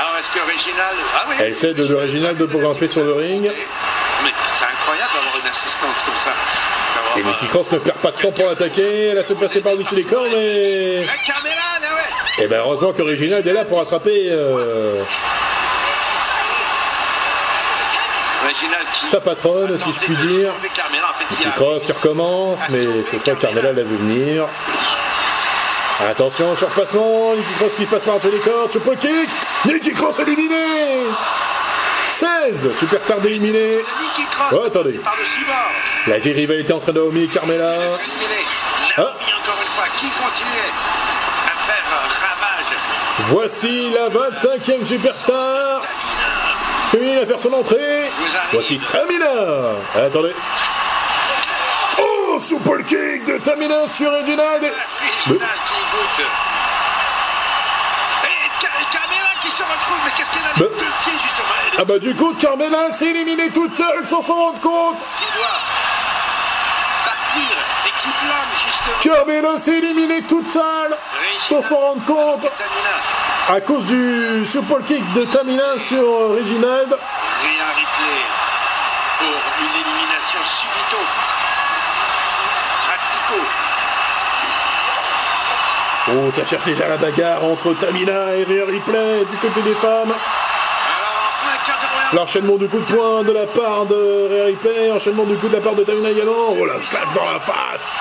Alors 0.00 0.16
est-ce 0.18 0.30
que 0.30 0.40
Réginal. 0.40 0.94
Ah 1.14 1.24
oui 1.28 1.36
Elle 1.38 1.52
essaie 1.52 1.72
de, 1.72 1.86
de 1.86 2.46
de 2.46 2.46
grimper 2.58 2.88
sur 2.88 3.04
le 3.04 3.12
ring. 3.14 3.50
Comme 5.46 6.16
ça. 6.16 6.32
Et 7.16 7.22
Nikki 7.22 7.46
Cross 7.46 7.70
ne 7.70 7.78
perd 7.78 7.98
pas 7.98 8.10
de 8.10 8.16
temps 8.16 8.32
pour 8.32 8.46
l'attaquer. 8.46 9.08
Elle 9.08 9.18
a 9.18 9.22
fait 9.22 9.34
passer 9.34 9.60
par-dessus 9.60 9.94
les 9.94 10.04
Carmela, 10.04 10.34
là 11.80 11.88
ouais 11.94 12.44
Et 12.44 12.46
ben 12.48 12.58
heureusement 12.58 12.92
que 12.92 13.02
Reginald 13.02 13.46
est 13.46 13.52
là 13.52 13.64
pour 13.64 13.80
attraper 13.80 14.28
euh, 14.30 15.02
sa 19.10 19.20
patronne, 19.20 19.78
si 19.78 19.92
je 19.92 20.00
puis 20.00 20.16
dire. 20.16 20.52
Carmela, 20.74 21.14
a. 21.46 21.50
Cross 21.56 21.82
qui 21.84 21.92
recommence, 21.92 22.60
mais 22.70 22.86
cette 23.08 23.22
fois 23.22 23.34
Carmella 23.34 23.72
l'a 23.72 23.82
vu 23.82 23.96
venir. 23.96 24.46
Attention, 26.10 26.56
surpassement, 26.56 27.34
Nikki 27.36 27.54
Cross 27.58 27.74
qui 27.76 27.86
passe 27.86 28.02
par-dessus 28.02 28.30
les 28.30 28.40
cordes, 28.40 28.72
super 28.72 28.98
kick, 28.98 29.28
Nikki 29.64 29.92
Cross 29.92 30.18
éliminé 30.18 31.06
16, 32.18 32.70
superstar 32.78 33.18
éliminé. 33.24 33.76
Nikki 34.00 34.24
Cross. 34.30 34.52
Oh, 34.52 34.62
attendez. 34.66 34.98
La 36.06 36.18
vieille 36.18 36.34
rivalité 36.34 36.72
entre 36.72 36.90
Naomi 36.92 37.28
et. 37.28 37.66
Éliminé. 37.66 38.46
Ah. 38.96 39.12
Ravage. 42.22 42.72
Voici 43.28 43.90
la 43.90 44.08
25e 44.08 44.86
superstar. 44.86 45.82
Féminine 46.90 47.18
à 47.18 47.26
faire 47.26 47.40
son 47.40 47.52
entrée. 47.52 48.08
Voici 48.52 48.78
Tamina. 48.90 49.26
Attendez. 49.94 50.34
Oh, 51.98 52.38
super 52.40 52.78
kick 52.86 53.26
de 53.26 53.38
Tamina 53.44 53.86
sur 53.88 54.10
Reginald 54.10 54.62
qui 55.24 55.28
goûte. 55.28 56.20
Et 58.24 58.50
Car- 58.60 58.70
Carmela 59.66 59.76
qui 59.78 59.84
se 59.84 59.90
retrouve, 59.90 59.98
mais 60.04 60.10
qu'est-ce 60.16 60.30
qu'elle 60.30 60.44
a 60.44 60.54
Bah. 60.54 60.60
les 60.60 60.78
deux 60.78 60.92
pieds 61.02 61.18
justement 61.22 61.54
elle 61.72 61.78
Ah 61.80 61.84
bah 61.84 61.98
du 61.98 62.14
coup, 62.14 62.34
Carmella 62.34 62.90
s'est 62.92 63.06
éliminée 63.06 63.50
toute 63.50 63.76
seule 63.76 64.06
sans 64.06 64.22
s'en 64.22 64.34
rendre 64.34 64.60
compte. 64.60 64.98
qui 65.18 65.24
doit 65.36 65.60
partir 67.04 67.56
et 67.86 67.90
qui 68.00 68.08
blâme 68.08 68.52
justement 68.64 69.14
Carmella 69.16 69.58
s'est 69.58 69.72
éliminée 69.78 70.22
toute 70.22 70.48
seule 70.52 70.96
sans 71.38 71.62
s'en 71.62 71.76
rendre 71.76 72.04
compte 72.04 72.46
à 73.48 73.60
cause 73.60 73.84
du 73.86 74.44
super 74.44 74.78
kick 74.86 75.12
de 75.12 75.24
Tamina 75.26 75.78
sur 75.78 76.02
euh, 76.02 76.38
Reginald. 76.40 76.88
Rien 76.88 77.64
Ripley 77.76 78.22
pour 79.18 79.28
une 79.60 79.80
élimination 79.80 80.40
subito. 80.42 80.98
Practico. 82.86 83.65
Oh, 86.08 86.30
ça 86.32 86.46
cherche 86.46 86.64
déjà 86.64 86.88
la 86.88 86.96
bagarre 86.96 87.44
entre 87.44 87.74
Tamina 87.74 88.36
et 88.36 88.44
Rhea 88.44 88.64
Ripley 88.64 89.24
du 89.28 89.36
côté 89.38 89.60
des 89.62 89.74
femmes. 89.74 90.14
L'enchaînement 92.12 92.54
du 92.54 92.68
coup 92.68 92.78
de 92.78 92.84
poing 92.84 93.24
de 93.24 93.32
la 93.32 93.46
part 93.46 93.86
de 93.86 94.28
Rhea 94.30 94.44
Ripley, 94.46 94.92
enchaînement 94.92 95.24
du 95.24 95.36
coup 95.36 95.48
de 95.48 95.54
la 95.54 95.60
part 95.60 95.74
de 95.74 95.82
Tamina 95.82 96.10
également. 96.10 96.50
Oh 96.50 96.64
la 96.64 96.74
claque 96.74 97.12
dans 97.12 97.24
la 97.24 97.40
face 97.40 97.98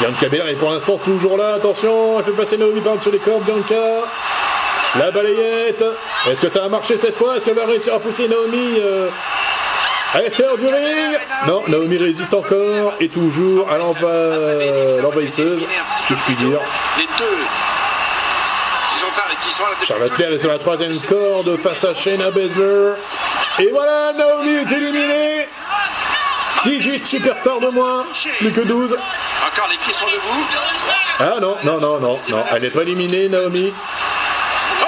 Bianca 0.00 0.28
Belair 0.28 0.48
est 0.48 0.54
pour 0.54 0.72
l'instant 0.72 0.96
toujours 0.96 1.36
là, 1.36 1.54
attention, 1.54 2.18
elle 2.18 2.24
fait 2.24 2.30
passer 2.32 2.56
Naomi 2.56 2.80
par 2.80 3.00
sur 3.00 3.12
les 3.12 3.18
cordes, 3.18 3.44
Bianca. 3.44 4.06
La 4.98 5.10
balayette. 5.12 5.84
Est-ce 6.28 6.40
que 6.40 6.48
ça 6.48 6.62
va 6.62 6.68
marcher 6.68 6.98
cette 6.98 7.16
fois? 7.16 7.36
Est-ce 7.36 7.44
qu'elle 7.44 7.54
va 7.54 7.66
réussir 7.66 7.94
à 7.94 8.00
pousser 8.00 8.26
Naomi 8.26 8.78
euh, 8.80 9.08
à 10.14 10.20
l'extérieur 10.20 10.56
du 10.56 10.66
ring 10.66 11.18
Non, 11.46 11.62
Naomi 11.68 11.96
résiste 11.98 12.34
encore 12.34 12.94
et 13.00 13.08
toujours 13.08 13.70
à 13.70 13.78
l'enva- 13.78 15.00
l'envahisseuse, 15.02 15.60
si 16.06 16.14
je 16.14 16.18
puis 16.22 16.34
dire. 16.34 16.58
Les 16.98 17.04
deux 17.18 17.44
Charlotte 19.86 20.12
Flair 20.12 20.32
est 20.32 20.38
sur 20.38 20.50
la 20.50 20.58
troisième 20.58 20.98
corde 21.00 21.56
face 21.58 21.84
à 21.84 21.94
Shayna 21.94 22.30
Baszler. 22.30 22.92
Et 23.58 23.70
voilà, 23.72 24.12
Naomi 24.12 24.50
est 24.50 24.72
éliminée. 24.72 25.48
18 26.64 27.06
superstars 27.06 27.60
de 27.60 27.68
moins, 27.68 28.04
plus 28.38 28.52
que 28.52 28.60
12. 28.60 28.92
Encore 28.92 29.68
les 29.70 29.76
pieds 29.78 29.94
sont 29.94 30.06
debout. 30.06 30.46
Ah 31.18 31.34
non, 31.40 31.56
non, 31.64 31.80
non, 31.80 31.98
non, 31.98 32.18
non, 32.28 32.44
elle 32.52 32.62
n'est 32.62 32.70
pas 32.70 32.82
éliminée, 32.82 33.28
Naomi. 33.28 33.72
Oh 34.82 34.84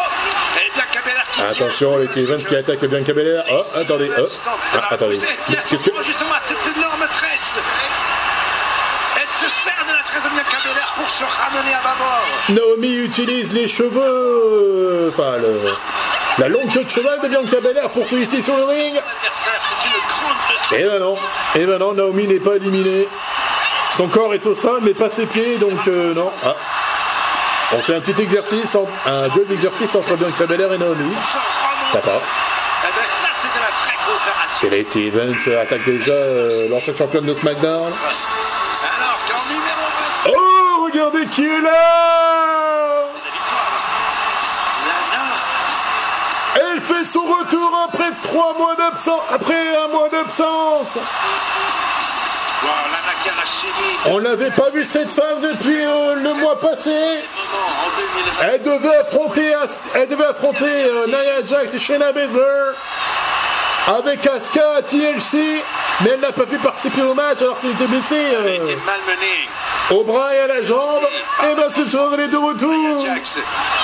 Et 0.59 0.71
bien 0.75 0.85
Cabella 0.93 1.23
qui 1.32 1.32
Attention, 1.51 1.99
les 1.99 2.19
Evans 2.19 2.43
qui 2.43 2.57
attaque 2.57 2.85
Bianca 2.85 3.13
Belair. 3.13 3.45
Oh, 3.51 3.63
attendez, 3.77 4.11
oh. 4.17 4.27
Ah, 4.75 4.89
attendez. 4.91 5.19
Qu'est-ce 5.49 5.77
que... 5.77 5.91
justement 6.05 6.35
à 6.35 6.41
cette 6.41 6.77
énorme 6.77 7.07
tresse. 7.13 7.59
Elle 9.21 9.29
se 9.29 9.51
sert 9.51 9.85
de 9.89 9.93
la 9.93 10.03
tresse 10.05 10.23
de 10.23 10.29
Bianca 10.29 10.59
Belair 10.63 10.95
pour 10.97 11.11
se 11.11 11.25
ramener 11.25 11.75
à 11.75 11.83
bâbord. 11.83 12.27
Naomi 12.49 12.95
utilise 13.05 13.53
les 13.53 13.69
cheveux, 13.69 15.13
enfin 15.13 15.37
le, 15.39 15.61
la 16.39 16.49
longue 16.49 16.73
queue 16.73 16.85
de 16.85 16.89
cheval 16.89 17.21
de 17.21 17.29
Bianca 17.29 17.61
Belair 17.61 17.89
pour 17.91 18.07
celui-ci 18.07 18.43
sur 18.43 18.57
le 18.57 18.65
ring. 18.65 19.01
Et 20.73 20.85
ben 20.85 20.99
non, 21.01 21.17
et 21.55 21.67
ben 21.67 21.79
non, 21.79 21.93
Naomi 21.93 22.27
n'est 22.27 22.41
pas 22.41 22.57
éliminée. 22.57 23.09
Son 23.97 24.09
corps 24.09 24.33
est 24.33 24.47
au 24.47 24.55
sol, 24.55 24.81
mais 24.83 24.95
pas 24.95 25.11
ses 25.11 25.27
pieds, 25.27 25.59
donc 25.59 25.87
euh, 25.87 26.15
non. 26.15 26.33
Ah. 26.43 26.57
On 27.75 27.79
fait 27.81 27.95
un 27.97 28.01
petit 28.01 28.21
exercice, 28.23 28.75
en- 28.75 28.87
un 29.07 29.29
duel 29.29 29.47
d'exercice 29.47 29.95
entre 29.95 30.15
Bianca 30.17 30.47
Belair 30.47 30.73
et 30.73 30.79
Naomi. 30.79 31.15
Ça 31.93 31.99
part. 31.99 32.21
Eh 32.85 32.87
ben 32.87 33.05
ça. 33.21 33.29
Et 34.65 34.71
Lacey 34.71 35.07
Evans 35.07 35.35
euh, 35.49 35.63
attaque 35.63 35.85
déjà 35.85 36.13
euh, 36.13 36.69
l'ancienne 36.69 36.97
championne 36.97 37.25
de 37.25 37.35
SmackDown. 37.35 37.81
Alors 37.83 39.19
qu'en 39.27 39.43
numéro 39.49 39.87
25, 40.25 40.33
Oh, 40.37 40.85
regardez 40.85 41.27
qui 41.27 41.45
est 41.45 41.61
là 41.61 43.07
Elle 46.55 46.81
fait 46.81 47.05
son 47.07 47.23
retour 47.23 47.89
après 47.89 48.11
trois 48.23 48.55
mois 48.57 48.77
d'absence, 48.77 49.21
après 49.35 49.77
un 49.77 49.89
mois 49.89 50.09
d'absence. 50.09 50.99
On 54.07 54.21
n'avait 54.21 54.51
pas 54.51 54.71
vu 54.71 54.85
cette 54.85 55.11
femme 55.11 55.41
depuis 55.43 55.85
euh, 55.85 56.15
le 56.17 56.35
mois 56.35 56.59
passé. 56.59 56.91
Elle 58.43 58.63
devait 58.63 58.97
affronter, 58.97 59.53
elle 59.95 60.09
devait 60.09 60.25
affronter 60.25 60.65
euh, 60.65 61.07
Nia 61.07 61.41
Jax 61.49 61.75
et 61.75 61.79
Shayna 61.79 62.13
Baszler 62.13 62.73
avec 63.87 64.27
Asuka 64.27 64.77
à 64.79 64.83
TLC, 64.83 65.63
mais 66.03 66.11
elle 66.11 66.21
n'a 66.21 66.33
pas 66.33 66.47
pu 66.47 66.57
participer 66.59 67.03
au 67.03 67.15
match 67.15 67.39
alors 67.41 67.61
qu'elle 67.61 67.73
était 67.73 67.87
blessée. 67.87 68.17
Elle 68.17 68.47
a 68.47 68.55
été 68.55 68.77
malmenée. 68.77 69.49
Au 69.91 70.05
bras 70.05 70.35
et 70.35 70.39
à 70.39 70.47
la 70.47 70.63
jambe, 70.63 71.03
et 71.43 71.55
ben 71.55 71.69
ce 71.69 71.85
soir 71.85 72.11
elle 72.15 72.21
est 72.21 72.29
de 72.29 72.37
retour. 72.37 73.05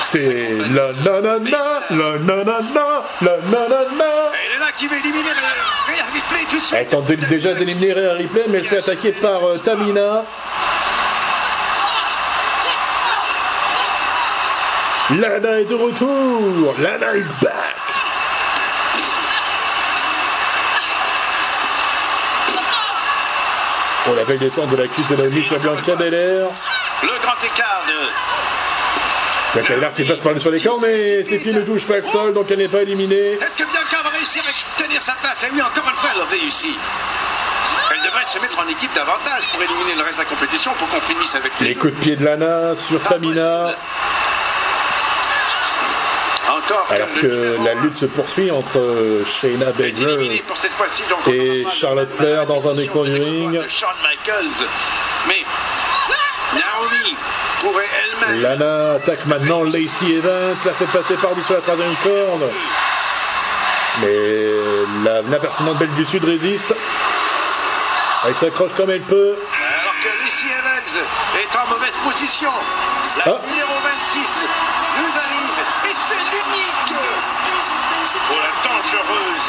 C'est 0.02 0.48
la 0.72 0.92
nanana, 0.92 1.82
la 1.90 2.18
nanana, 2.18 3.02
la 3.20 3.32
est 3.32 4.57
là 4.57 4.57
éliminer 4.86 5.30
tout 6.48 6.56
de 6.56 6.62
suite? 6.62 6.76
Elle 6.78 6.86
tente 6.86 7.06
déjà 7.06 7.54
d'éliminer 7.54 7.92
Rhea 7.92 8.12
Ripley, 8.14 8.44
mais 8.48 8.58
elle 8.58 8.64
se 8.64 8.68
fait 8.68 8.78
attaquer 8.78 9.12
par 9.12 9.44
euh, 9.44 9.58
Tamina. 9.58 10.24
Lana 15.10 15.60
est 15.60 15.64
de 15.64 15.74
retour. 15.74 16.74
Lana 16.80 17.16
is 17.16 17.24
back. 17.40 17.76
On 24.06 24.14
la 24.14 24.24
belle 24.24 24.38
descente 24.38 24.70
de 24.70 24.76
la 24.76 24.86
cuisse 24.86 25.06
de 25.06 25.16
la 25.16 25.28
nuit 25.28 25.44
sur 25.44 25.58
Bianca 25.58 25.94
Belair. 25.96 26.48
Le 27.02 27.08
grand 27.22 27.44
écart 27.44 27.82
de. 27.86 29.54
Bianca 29.54 29.74
Belair 29.74 29.94
qui 29.94 30.04
passe 30.04 30.20
par 30.20 30.38
sur 30.38 30.50
les 30.50 30.60
corps, 30.60 30.80
mais 30.80 31.24
ses 31.24 31.38
pieds 31.38 31.52
ne 31.52 31.62
touchent 31.62 31.86
pas 31.86 31.96
le 31.96 32.02
sol, 32.02 32.34
donc 32.34 32.50
elle 32.50 32.58
n'est 32.58 32.68
pas 32.68 32.82
éliminée. 32.82 33.32
Est-ce 33.32 33.54
que 33.54 33.64
Bianca 33.64 33.87
tenir 34.88 35.02
sa 35.02 35.12
place 35.12 35.44
Et 35.44 35.50
oui, 35.52 35.60
encore 35.62 35.88
une 35.88 35.96
fois, 35.96 36.10
elle 36.14 36.22
a 36.22 36.24
réussi. 36.26 36.76
Elle 37.90 38.04
devrait 38.04 38.24
se 38.24 38.38
mettre 38.38 38.58
en 38.58 38.68
équipe 38.68 38.92
davantage 38.94 39.44
pour 39.52 39.62
éliminer 39.62 39.94
le 39.96 40.02
reste 40.02 40.18
de 40.18 40.24
la 40.24 40.28
compétition 40.28 40.72
pour 40.78 40.88
qu'on 40.88 41.00
finisse 41.00 41.34
avec 41.34 41.52
les, 41.60 41.68
Les 41.68 41.74
coups 41.74 41.94
de 41.94 41.98
pied 42.00 42.16
de 42.16 42.24
Lana 42.24 42.76
sur 42.76 43.00
Pas 43.00 43.10
Tamina. 43.10 43.60
possible. 43.62 43.78
Encore 46.48 46.86
Alors 46.90 47.08
que 47.20 47.58
la 47.62 47.74
lutte 47.74 47.98
se 47.98 48.06
poursuit 48.06 48.50
entre 48.50 49.22
Shayna 49.26 49.66
est 49.78 49.80
éliminé 49.80 50.42
Baszler 50.48 51.34
et 51.34 51.66
Charlotte 51.70 52.10
Flair 52.10 52.46
dans 52.46 52.66
un 52.68 52.74
Michaels. 52.74 54.66
Mais 55.26 55.44
Naomi 56.54 57.16
pourrait 57.60 57.88
elle-même 58.02 58.40
Lana 58.40 58.92
attaque 58.94 59.26
maintenant 59.26 59.62
Lacey 59.62 60.12
Evans, 60.16 60.56
la 60.64 60.72
fait 60.72 60.86
passer 60.86 61.14
par-dessus 61.14 61.52
la 61.52 61.60
troisième 61.60 61.94
corde. 62.02 62.50
Mais 64.00 64.57
la- 65.04 65.22
l'impertinente 65.22 65.76
Belle 65.78 65.94
du 65.94 66.04
Sud 66.06 66.24
résiste. 66.24 66.74
Elle 68.26 68.36
s'accroche 68.36 68.72
comme 68.76 68.90
elle 68.90 69.02
peut. 69.02 69.34
Alors 69.36 69.94
que 70.02 70.08
Lacey 70.24 70.46
Evans 70.46 71.04
est 71.40 71.56
en 71.56 71.66
mauvaise 71.70 71.94
position. 72.04 72.50
La 73.18 73.24
Ah. 73.32 73.40
numéro 73.48 73.72
26 73.84 74.30
nous 74.98 75.12
arrive. 75.18 75.58
Et 75.86 75.94
c'est 76.08 76.24
l'unique 76.32 76.94
pour 78.28 78.38
la 78.38 78.52
dangereuse. 78.68 79.48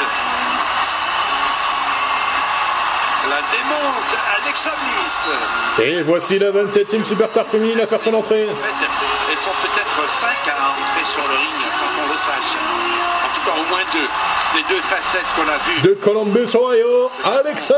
La 3.30 3.42
démonte 3.52 4.12
Alexa 4.42 4.72
Bliss. 4.80 5.86
Et 5.86 6.02
voici 6.04 6.40
la 6.40 6.52
27e 6.52 7.06
Superstar 7.06 7.46
féminine 7.46 7.80
à 7.82 7.88
faire 7.88 8.02
son 8.02 8.14
entrée. 8.14 8.48
En 8.50 8.56
fait, 8.56 8.88
elles 9.32 9.38
sont 9.38 9.54
peut-être 9.62 10.10
5 10.10 10.30
à 10.50 10.70
entrer 10.70 11.06
sur 11.14 11.28
le 11.28 11.36
ring 11.36 11.62
sans 11.78 11.90
qu'on 11.96 12.08
le 12.10 12.18
sache. 12.18 12.58
En 12.58 13.36
tout 13.36 13.42
cas, 13.46 13.56
au 13.60 13.70
moins 13.70 13.84
deux. 13.94 14.08
Les 14.56 14.64
deux 14.68 14.82
facettes 14.82 15.26
qu'on 15.36 15.44
a 15.44 15.58
vues. 15.68 15.82
De 15.82 15.94
Columbus, 15.94 16.56
Ohio, 16.56 17.12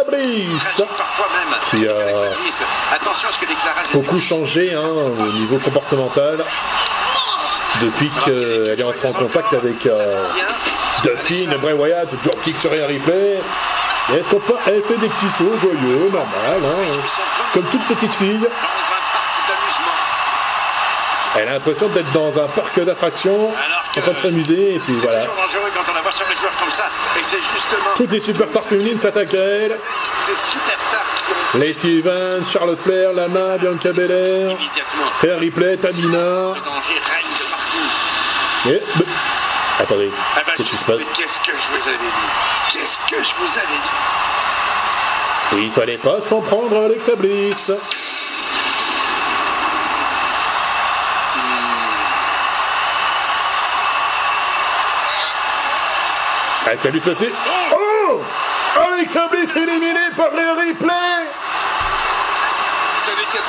Bliss. 0.08 0.64
Tragiques 0.64 0.88
parfois 0.98 1.28
même. 1.36 1.60
Qui 1.70 1.88
a 1.88 1.92
Alexa 2.02 2.30
Bliss. 2.42 2.56
Attention 2.94 3.30
à 3.30 3.32
ce 3.34 3.40
que 3.40 3.46
l'éclairage 3.46 3.86
Beaucoup 3.94 4.20
changé 4.20 4.74
hein, 4.74 4.82
au 4.84 5.32
niveau 5.34 5.58
comportemental 5.58 6.44
depuis 7.82 8.10
qu'elle 8.26 8.76
est 8.80 8.84
entrée 8.84 9.08
en 9.08 9.14
contact 9.14 9.54
avec 9.54 9.86
euh, 9.86 10.26
Duffy, 11.04 11.48
Bray 11.58 11.74
Wyatt, 11.74 12.08
dropkick 12.24 12.60
sur 12.60 12.72
Ripley. 12.86 13.40
Et 14.12 14.18
est-ce 14.18 14.30
qu'on 14.30 14.40
peut- 14.40 14.56
elle 14.68 14.82
fait 14.84 14.98
des 14.98 15.08
petits 15.08 15.30
sauts 15.38 15.58
joyeux, 15.62 16.10
normal, 16.12 16.62
hein, 16.64 16.98
comme 17.54 17.64
toute 17.66 17.84
petite 17.88 18.14
fille. 18.14 18.40
un. 18.44 18.50
Elle 21.40 21.48
a 21.48 21.54
l'impression 21.54 21.88
d'être 21.88 22.12
dans 22.12 22.28
un 22.44 22.48
parc 22.48 22.80
d'attractions, 22.84 23.52
en 24.00 24.04
train 24.04 24.14
de 24.14 24.20
s'amuser, 24.20 24.76
et 24.76 24.80
puis 24.80 24.94
C'est 24.98 25.06
voilà. 25.06 25.20
toujours 25.22 25.36
dangereux 25.36 25.72
quand 25.76 25.92
on 25.92 25.96
la 25.96 26.02
voit 26.02 26.12
sur 26.12 26.26
les 26.30 26.36
joueurs 26.38 26.56
comme 26.60 26.72
ça. 26.72 26.86
Et 27.20 27.24
c'est 27.24 27.38
justement 27.54 27.92
Toutes 27.96 28.12
les 28.12 28.20
superstars 28.20 28.64
féminines 28.64 29.00
s'attaquent 29.00 29.34
à 29.34 29.38
elle. 29.38 29.78
ces 30.26 30.36
superstars 30.52 31.06
qui 31.28 31.58
ont 31.58 31.60
Lacey 31.60 31.90
Evans, 32.00 32.44
Charlotte 32.50 32.80
Flair, 32.82 33.12
Lana, 33.14 33.58
Bianca 33.58 33.92
Belair, 33.92 34.52
immédiatement 34.52 35.08
Rhea 35.22 35.38
Ripley, 35.38 35.78
Tamina. 35.78 36.54
Et... 38.68 38.82
bah, 38.96 39.04
Attendez, 39.80 40.12
Ah 40.36 40.42
bah, 40.46 40.52
qu'est-ce 40.56 40.70
qui 40.70 40.78
se 40.78 40.84
passe? 40.84 41.02
Qu'est-ce 41.18 41.40
que 41.40 41.52
je 41.58 41.78
vous 41.80 41.88
avais 41.88 41.98
dit? 41.98 42.74
Qu'est-ce 42.78 43.00
que 43.10 43.22
je 43.24 43.34
vous 43.40 43.58
avais 43.58 43.82
dit? 43.82 45.64
Il 45.66 45.72
fallait 45.72 45.98
pas 45.98 46.22
s'en 46.22 46.40
prendre 46.42 46.78
à 46.80 46.86
Alexa 46.86 47.16
Bliss. 47.16 47.72
Alexa 56.72 56.90
Bliss 56.90 57.04
placée. 57.04 57.32
Oh 57.74 58.22
Alexa 58.94 59.28
Bliss 59.28 59.54
éliminée 59.58 60.10
par 60.16 60.32
n'était 60.32 60.86
pas 60.86 60.94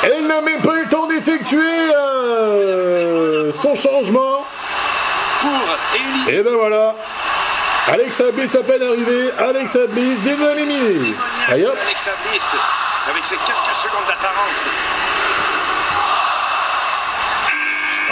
Elle 0.03 0.27
n'a 0.27 0.41
même 0.41 0.61
pas 0.61 0.75
eu 0.75 0.83
le 0.83 0.89
temps 0.89 1.07
d'effectuer 1.07 1.93
euh, 1.95 3.53
son 3.53 3.77
changement. 3.77 4.45
pour 5.41 5.53
Et 6.33 6.43
ben 6.43 6.53
voilà 6.53 6.97
Alexa 7.87 8.33
Bliss 8.33 8.57
à 8.57 8.65
peine 8.65 8.83
arrivée, 8.83 9.31
Alexa 9.39 9.87
Bliss 9.87 10.21
déjà 10.23 10.53
éliminée. 10.57 11.15
Allez 11.49 11.67
hop 11.67 11.79
Alexa 11.81 12.11
Bliss 12.29 12.57
avec 13.09 13.25
ses 13.25 13.37
quelques 13.37 13.77
secondes 13.85 14.09
d'apparence. 14.09 14.67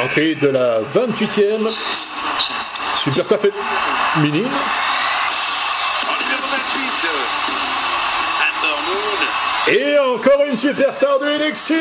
Entrée 0.04 0.36
de 0.36 0.48
la 0.50 0.80
28e 0.94 1.68
Superstar 3.02 3.38
féminine. 3.40 4.46
En 4.46 4.89
Et 9.68 9.98
encore 9.98 10.42
une 10.50 10.58
superstar 10.58 11.18
de 11.18 11.26
NXT 11.26 11.74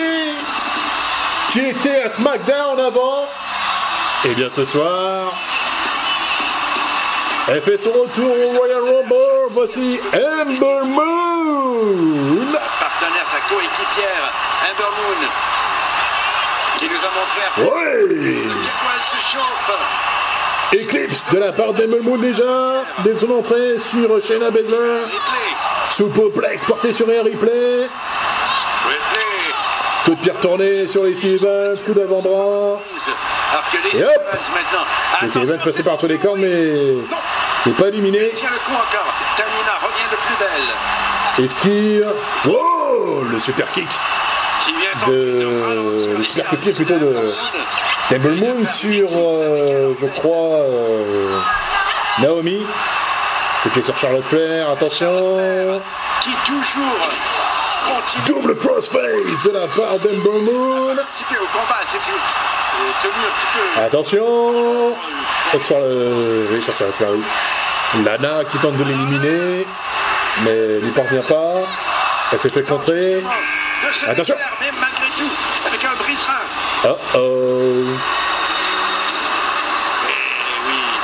qui 1.52 1.60
était 1.62 2.02
à 2.04 2.10
SmackDown 2.10 2.80
avant. 2.80 3.26
Et 4.26 4.34
bien 4.36 4.50
ce 4.54 4.66
soir, 4.66 5.34
elle 7.48 7.62
fait 7.62 7.78
son 7.78 7.90
retour 7.92 8.32
au 8.32 8.58
Royal 8.58 8.82
Rumble. 8.82 9.16
Voici 9.52 10.00
Amber 10.14 10.82
Moon. 10.86 12.46
partenaire, 12.80 13.28
sa 13.28 13.40
coéquipière, 13.48 14.34
Amber 14.70 14.92
Moon, 14.98 15.28
qui 16.78 16.86
nous 16.86 16.92
a 16.92 17.12
montré 17.18 17.42
quel 17.56 17.66
point 17.66 18.92
elle 18.96 19.04
se 19.04 19.20
chauffe. 19.32 19.72
Eclipse 20.72 21.24
de 21.32 21.40
la 21.40 21.52
part 21.52 21.74
d'Amber 21.74 22.02
Moon 22.02 22.18
déjà, 22.18 22.84
dès 23.04 23.18
son 23.18 23.32
entrée 23.32 23.78
sur 23.80 24.24
Shayna 24.24 24.52
Baszler. 24.52 25.00
Superplex 25.92 26.64
porté 26.66 26.94
sur 26.94 27.08
Ripley. 27.08 27.30
Ripley, 27.32 27.88
Coup 30.06 30.12
de 30.12 30.20
pied 30.22 30.32
retourné 30.32 30.88
sur 30.88 31.04
les 31.04 31.26
Evans, 31.26 31.78
coup 31.86 31.94
d'avant-bras. 31.94 32.80
Et 33.94 34.04
hop. 34.04 34.12
Les 35.22 35.28
Attention, 35.28 35.42
Evans 35.44 35.58
passé 35.58 35.72
c'est- 35.78 35.84
par 35.84 35.98
tous 35.98 36.08
les 36.08 36.18
cordes, 36.18 36.40
mais 36.40 36.96
n'est 37.66 37.74
pas 37.78 37.88
éliminé. 37.88 38.32
tiens 38.34 38.50
le 38.52 38.58
coup 38.60 38.72
encore. 38.72 39.14
Tamina 39.36 39.76
revient 39.82 40.10
de 40.12 40.18
plus 40.26 40.38
belle. 40.40 41.46
Esquive. 41.46 42.08
Oh 42.48 43.24
Le 43.32 43.40
super 43.40 43.72
kick 43.74 43.88
De- 45.08 45.48
le 46.18 46.24
super 46.24 46.50
kick 46.62 46.76
plutôt 46.76 46.98
de-. 46.98 47.34
Temple 48.10 48.30
Moon 48.32 48.66
sur, 48.76 49.08
euh, 49.14 49.94
je 50.00 50.06
crois, 50.08 50.60
euh, 50.62 51.40
Naomi. 52.20 52.62
Coup 53.64 53.70
pied 53.70 53.84
sur 53.84 53.98
Charlotte 53.98 54.24
Flair, 54.24 54.70
attention. 54.70 55.38
Qui 56.22 56.30
toujours 56.46 57.10
continue 57.88 58.24
Double 58.26 58.58
crossface 58.58 59.42
de 59.44 59.50
la 59.50 59.68
part 59.68 60.00
d'Ember 60.00 60.40
Moon. 60.44 60.96
participer 60.96 61.36
au 61.36 61.48
combat. 61.52 61.82
C'est 61.86 61.98
tenue 61.98 62.16
un 63.14 63.36
petit 63.36 63.48
peu. 63.54 63.82
Attention 63.82 64.26
Hop 65.54 65.64
sur 65.64 65.78
le... 65.78 66.48
Oui, 66.52 66.64
sur 66.64 66.74
Charlotte 66.74 66.96
Flair, 66.96 67.10
oui. 67.12 68.04
Lana 68.06 68.46
qui 68.50 68.58
tente 68.60 68.78
de 68.78 68.84
l'éliminer, 68.86 69.68
mais 70.44 70.80
n'y 70.82 70.92
parvient 70.92 71.24
pas. 71.24 71.56
Elle 72.32 72.40
s'est 72.40 72.50
fait 72.50 72.64
contrer. 72.64 73.22
Attention. 74.08 74.36
mais 74.62 74.72
malgré 74.80 75.08
tout, 75.18 75.32
avec 75.68 75.84
un 75.84 75.96
brise-rein. 76.02 76.86
Oh 76.86 77.18
oh. 77.18 78.19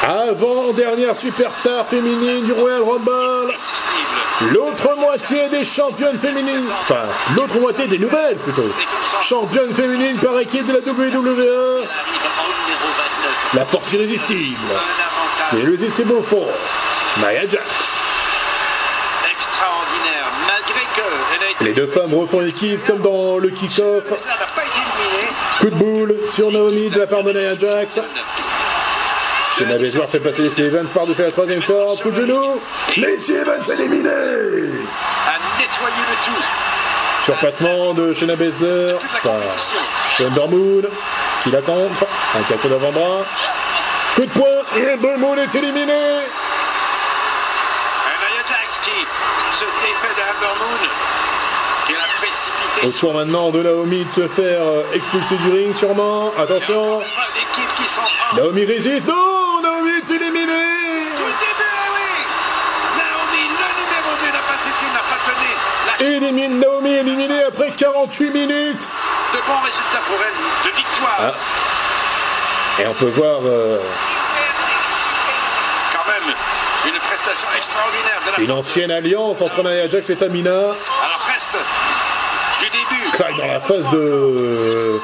Avant-dernière 0.07 1.17
superstar 1.17 1.87
féminine 1.87 2.45
du 2.45 2.51
Royal 2.53 2.83
Rumble. 2.83 3.51
irrésistible. 3.51 4.53
L'autre 4.53 4.95
moitié 4.99 5.49
des 5.49 5.65
championnes 5.65 6.19
féminines. 6.19 6.67
Enfin, 6.81 7.05
l'autre 7.35 7.59
moitié 7.59 7.87
des 7.87 7.97
nouvelles 7.97 8.37
plutôt. 8.37 8.69
Championne 9.23 9.73
féminine 9.73 10.15
par 10.17 10.37
équipe 10.39 10.67
de 10.67 10.73
la 10.73 10.79
WWE. 10.79 10.91
Arrive 11.09 11.25
en 11.25 12.49
numéro 12.53 12.87
29. 12.99 13.53
La 13.55 13.65
force 13.65 13.93
irrésistible. 13.93 14.59
Irresistible 15.53 16.21
Force. 16.21 16.51
Nia 17.17 17.41
Jax. 17.41 17.65
extraordinaire, 19.31 20.29
malgré 20.45 20.85
que 20.95 21.63
Les 21.65 21.73
deux 21.73 21.87
femmes 21.87 22.13
refont 22.13 22.45
équipe 22.45 22.85
comme 22.85 23.01
dans 23.01 23.39
le 23.39 23.49
kick-off. 23.49 24.03
Coup 25.61 25.69
de 25.71 25.75
boule 25.75 26.15
sur 26.31 26.51
Naomi 26.51 26.91
de 26.91 26.99
la 26.99 27.07
part 27.07 27.23
de 27.23 27.31
Nia 27.31 27.57
Jax. 27.57 27.99
Shayna 29.57 29.77
Baszler 29.77 30.07
fait 30.07 30.19
passer 30.19 30.41
Lacey 30.43 30.63
Evans 30.63 30.87
par-dessus 30.87 31.21
la 31.21 31.31
troisième 31.31 31.63
corde. 31.63 32.01
Coup 32.01 32.11
de 32.11 32.15
genou. 32.15 32.59
Lacey 32.97 33.33
Evans 33.33 33.61
a 33.61 33.75
nettoyé 33.75 34.01
le 36.09 36.15
tout. 36.25 36.43
Surpassement 37.23 37.93
de 37.93 38.13
Shayna 38.13 38.35
Baszler. 38.35 38.95
Thunder 40.17 40.47
Moon 40.49 40.81
qui 41.43 41.51
la 41.51 41.61
contre. 41.61 42.05
Un 42.37 42.43
cadeau 42.43 42.69
d'avant-bras. 42.69 43.25
Coup 44.15 44.25
de 44.25 44.31
poing. 44.31 44.45
Et 44.77 44.81
Thunder 44.97 45.17
Moon 45.17 45.35
est 45.37 45.55
éliminé. 45.55 45.93
Jax 48.47 48.79
qui 48.83 49.05
se 49.57 49.65
défait 49.81 50.13
de 50.13 50.21
Amber 50.21 50.53
Moon, 50.59 50.89
qui 51.87 51.93
l'a 51.93 52.07
précipité. 52.19 52.85
Au 52.85 52.91
tour 52.91 53.13
maintenant 53.13 53.49
de 53.49 53.63
Naomi 53.63 54.05
de 54.05 54.11
se 54.11 54.27
faire 54.27 54.61
euh, 54.61 54.83
expulser 54.93 55.35
du 55.37 55.49
ring 55.49 55.75
sûrement. 55.75 56.31
Attention. 56.37 56.99
L'équipe 56.99 57.75
qui. 57.75 58.37
Naomi 58.37 58.65
résiste. 58.65 59.07
Non, 59.07 59.61
Naomi 59.63 59.91
est 59.97 60.11
éliminée. 60.13 61.09
Tout 61.17 61.25
le 61.25 61.37
début, 61.41 61.73
ah 61.73 61.89
oui 61.95 62.11
Naomi, 63.01 63.43
le 63.49 63.69
numéro 63.81 64.11
2, 64.21 64.27
n'a 64.29 64.43
pas 64.45 64.61
été, 64.61 64.85
n'a 64.93 65.05
pas 65.09 65.19
donné 65.25 65.51
la 65.84 65.84
Élimine 65.99 66.59
Naomi 66.59 66.91
éliminée 66.91 67.43
après 67.43 67.71
48 67.71 68.31
minutes. 68.31 68.87
de 69.33 69.37
bons 69.47 69.59
résultats 69.63 70.01
pour 70.07 70.17
elle, 70.21 70.71
de 70.71 70.75
victoire. 70.75 71.17
Ah. 71.19 72.81
Et 72.81 72.87
on 72.87 72.93
peut 72.93 73.05
voir 73.15 73.39
euh, 73.45 73.79
Quand 75.93 76.11
même, 76.11 76.35
une 76.93 76.99
prestation 76.99 77.47
extraordinaire 77.55 78.19
de 78.25 78.31
la 78.31 78.39
une 78.43 78.51
ancienne 78.51 78.91
alliance 78.91 79.41
entre 79.41 79.63
Nia 79.63 79.87
Jax 79.87 80.09
et 80.09 80.15
Tamina. 80.17 80.51
Alors 80.51 81.21
reste 81.27 81.57
du 82.61 82.69
début. 82.69 83.11
Claque 83.13 83.37
dans 83.37 83.47
la 83.47 83.59
face 83.61 83.89
de. 83.91 84.99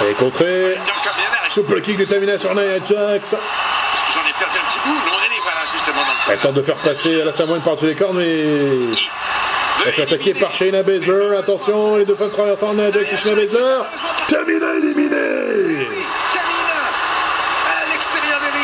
Elle 0.00 0.08
est 0.08 0.14
contrée. 0.14 0.76
Super 1.48 1.80
kick 1.80 1.96
de 1.96 2.04
Tamina 2.04 2.38
sur 2.38 2.54
Nia 2.54 2.76
Jax. 2.78 3.30
parce 3.30 3.32
que 3.32 4.12
j'en 4.12 4.28
ai 4.28 4.32
perdu 4.38 4.58
un 4.58 4.68
petit 4.68 4.78
bout. 4.84 5.10
Non, 5.10 5.15
elle 6.30 6.38
tente 6.38 6.54
de 6.54 6.62
faire 6.62 6.76
passer 6.76 7.22
la 7.24 7.32
Samoine 7.32 7.60
par-dessus 7.60 7.86
les 7.86 7.94
cornes, 7.94 8.18
mais. 8.18 8.96
Elle 9.86 9.92
fait 9.92 10.02
attaquer 10.02 10.34
par 10.34 10.54
Shayna 10.54 10.82
Baszler. 10.82 11.36
Attention, 11.38 11.96
les 11.96 12.04
deux 12.04 12.16
femmes 12.16 12.30
traversant 12.30 12.72
Nia 12.74 12.90
Jax 12.90 13.12
et 13.12 13.16
Shayna 13.16 13.36
Baszler. 13.36 13.78
Tamina 14.28 14.74
éliminée. 14.76 15.86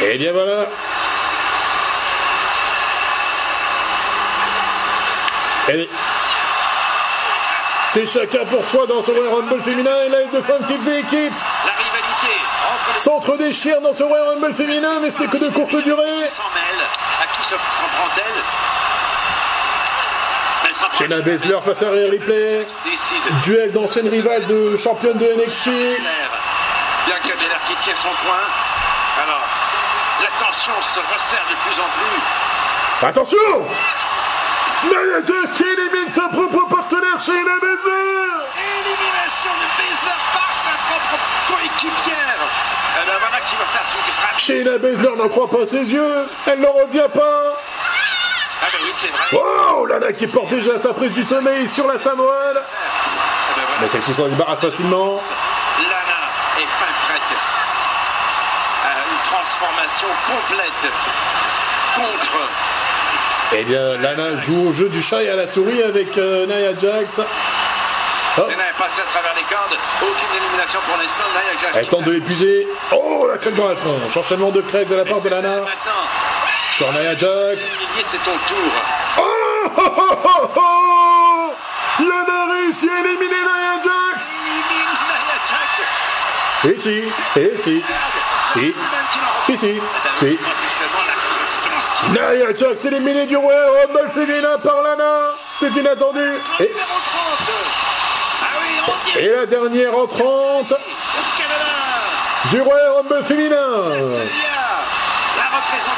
À. 0.00 0.04
Et 0.04 0.18
bien 0.18 0.32
voilà. 0.32 0.66
C'est 7.92 8.06
chacun 8.06 8.44
pour 8.46 8.64
soi 8.64 8.86
dans 8.86 9.02
ce 9.02 9.10
Royal 9.10 9.32
Rumble 9.32 9.62
féminin 9.62 9.90
et 10.06 10.08
là, 10.08 10.18
les 10.22 10.30
deux 10.38 10.42
femmes 10.42 10.64
qui 10.66 10.74
faisaient 10.74 11.00
équipe 11.00 11.32
La 11.66 11.72
rivalité 11.72 12.34
entre 12.72 12.92
les 12.94 13.00
s'entre-déchirent 13.00 13.80
dans 13.80 13.92
ce 13.92 14.02
Royal 14.02 14.28
Rumble 14.34 14.54
féminin, 14.54 14.98
mais 15.00 15.10
c'était 15.10 15.26
que 15.28 15.36
de 15.36 15.50
courte 15.50 15.76
durée. 15.84 16.26
S'en 17.59 17.88
prend-elle 17.96 18.42
Shayna 20.98 21.20
Baszler 21.20 21.59
face 21.64 21.82
à 21.82 21.90
Rhea 21.90 22.11
Ripley. 22.11 22.66
Duel 23.42 23.72
d'ancienne 23.72 24.09
rivale 24.09 24.46
de 24.46 24.76
championne 24.76 25.18
de 25.18 25.24
NXT. 25.24 25.66
Bianca 27.07 27.34
Belair 27.38 27.61
qui 27.66 27.74
tient 27.82 27.96
son 27.96 28.09
coin. 28.09 28.44
Alors, 29.24 29.46
la 30.20 30.46
tension 30.46 30.72
se 30.80 31.00
resserre 31.00 31.44
de 31.50 31.57
plus 31.64 31.80
en 31.80 31.88
plus. 31.96 33.07
Attention 33.07 33.66
Nia 34.84 35.20
Jax 35.26 35.53
qui 35.57 35.64
élimine 35.64 36.12
sa 36.14 36.28
propre 36.28 36.68
partenaire 36.68 37.20
Shayna 37.20 37.59
Baszler. 37.61 38.32
Élimination 38.57 39.53
de 39.61 39.66
Baszler 39.78 40.18
par 40.32 40.50
sa 40.64 40.74
propre 40.88 41.18
coéquipière. 41.48 42.81
Et 42.95 43.07
ben 43.07 43.12
voilà 43.18 43.40
qui 43.45 43.57
va 43.57 43.64
faire 43.64 43.84
du 43.90 44.12
grave. 44.12 44.38
Shayna 44.38 44.78
Baszler 44.78 45.16
n'en 45.16 45.28
croit 45.28 45.49
pas 45.49 45.66
ses 45.66 45.93
yeux. 45.93 46.26
Elle 46.47 46.61
n'en 46.61 46.72
revient 46.72 47.09
pas. 47.12 47.55
Ah 48.62 48.66
ben 48.70 48.78
oui, 48.84 48.90
c'est 48.93 49.09
vrai. 49.11 49.43
Oh, 49.74 49.86
Lana 49.86 50.12
qui 50.12 50.26
porte 50.26 50.49
déjà 50.51 50.78
sa 50.78 50.93
prise 50.93 51.12
du 51.12 51.24
sommeil 51.24 51.66
sur 51.66 51.86
la 51.86 51.99
Samoane. 51.99 52.28
Ah 52.57 52.61
ben 53.57 53.62
voilà. 53.66 53.80
Mais 53.80 53.88
celle-ci 53.88 54.14
s'en 54.14 54.28
débarrasse 54.28 54.61
facilement. 54.61 55.20
Lana 55.78 56.20
est 56.59 56.66
fin 56.66 56.93
prête 57.07 57.38
une 58.84 59.22
transformation 59.24 60.09
complète 60.26 60.93
contre 61.97 62.49
Eh 63.53 63.64
bien, 63.64 63.97
Lana 63.99 64.36
joue 64.36 64.68
au 64.68 64.72
jeu 64.72 64.88
du 64.88 65.03
chat 65.03 65.22
et 65.22 65.30
à 65.30 65.36
la 65.36 65.47
souris 65.47 65.82
avec 65.82 66.16
euh, 66.18 66.47
Nia 66.47 66.78
Jax. 66.78 67.20
Oh, 68.38 68.43
passée 68.82 69.02
à 69.02 69.04
travers 69.04 69.34
les 69.34 69.42
cordes. 69.42 69.78
Aucune 70.02 70.36
élimination 70.36 70.80
pour 70.86 70.96
l'instant. 70.98 71.24
Elle 71.74 71.88
tente 71.88 72.04
de 72.04 72.12
l'épuiser. 72.12 72.66
Oh, 72.90 73.26
la 73.30 73.38
crème 73.38 73.54
dans 73.54 73.68
la 73.68 73.76
tronche. 73.76 74.16
Enchaînement 74.16 74.50
de 74.50 74.60
crêpes 74.60 74.88
de 74.88 74.96
la 74.96 75.04
part 75.04 75.20
de 75.20 75.28
Lana 75.28 75.60
sur 76.76 76.92
Jax. 76.92 77.22
Humilié, 77.22 78.02
c'est 78.04 78.22
ton 78.24 78.36
tour. 78.48 78.72
Oh, 79.18 79.22
oh, 79.76 79.82
oh, 79.86 80.18
oh, 80.24 80.50
oh 80.56 81.52
Lana 82.00 82.52
réussit 82.52 82.90
à 82.90 83.00
éliminer 83.00 83.28
Nia 83.28 83.82
Jax. 83.84 84.26
Et 86.64 86.78
si, 86.78 87.04
et 87.36 87.56
si, 87.56 87.82
si, 88.52 88.74
si, 89.46 89.58
si, 89.58 89.58
si. 89.58 89.80
Ce 90.18 92.00
qui 92.00 92.10
Nia 92.10 92.56
Jax 92.56 92.84
éliminée 92.86 93.26
du 93.26 93.36
Royal 93.36 93.70
Rumble 93.86 94.10
féminin 94.12 94.58
par 94.58 94.82
Lana. 94.82 95.34
C'est 95.60 95.70
inattendu. 95.76 96.18
Et, 96.58 96.62
Numéro 96.64 96.98
30. 97.38 97.82
Ah 98.42 98.58
oui, 98.60 98.80
on 98.88 98.92
dit 99.01 99.01
et 99.18 99.28
la 99.28 99.46
dernière 99.46 99.96
entrante 99.96 100.72
du 102.50 102.60
Royal 102.60 102.92
Rumble 102.96 103.24
féminin. 103.24 103.56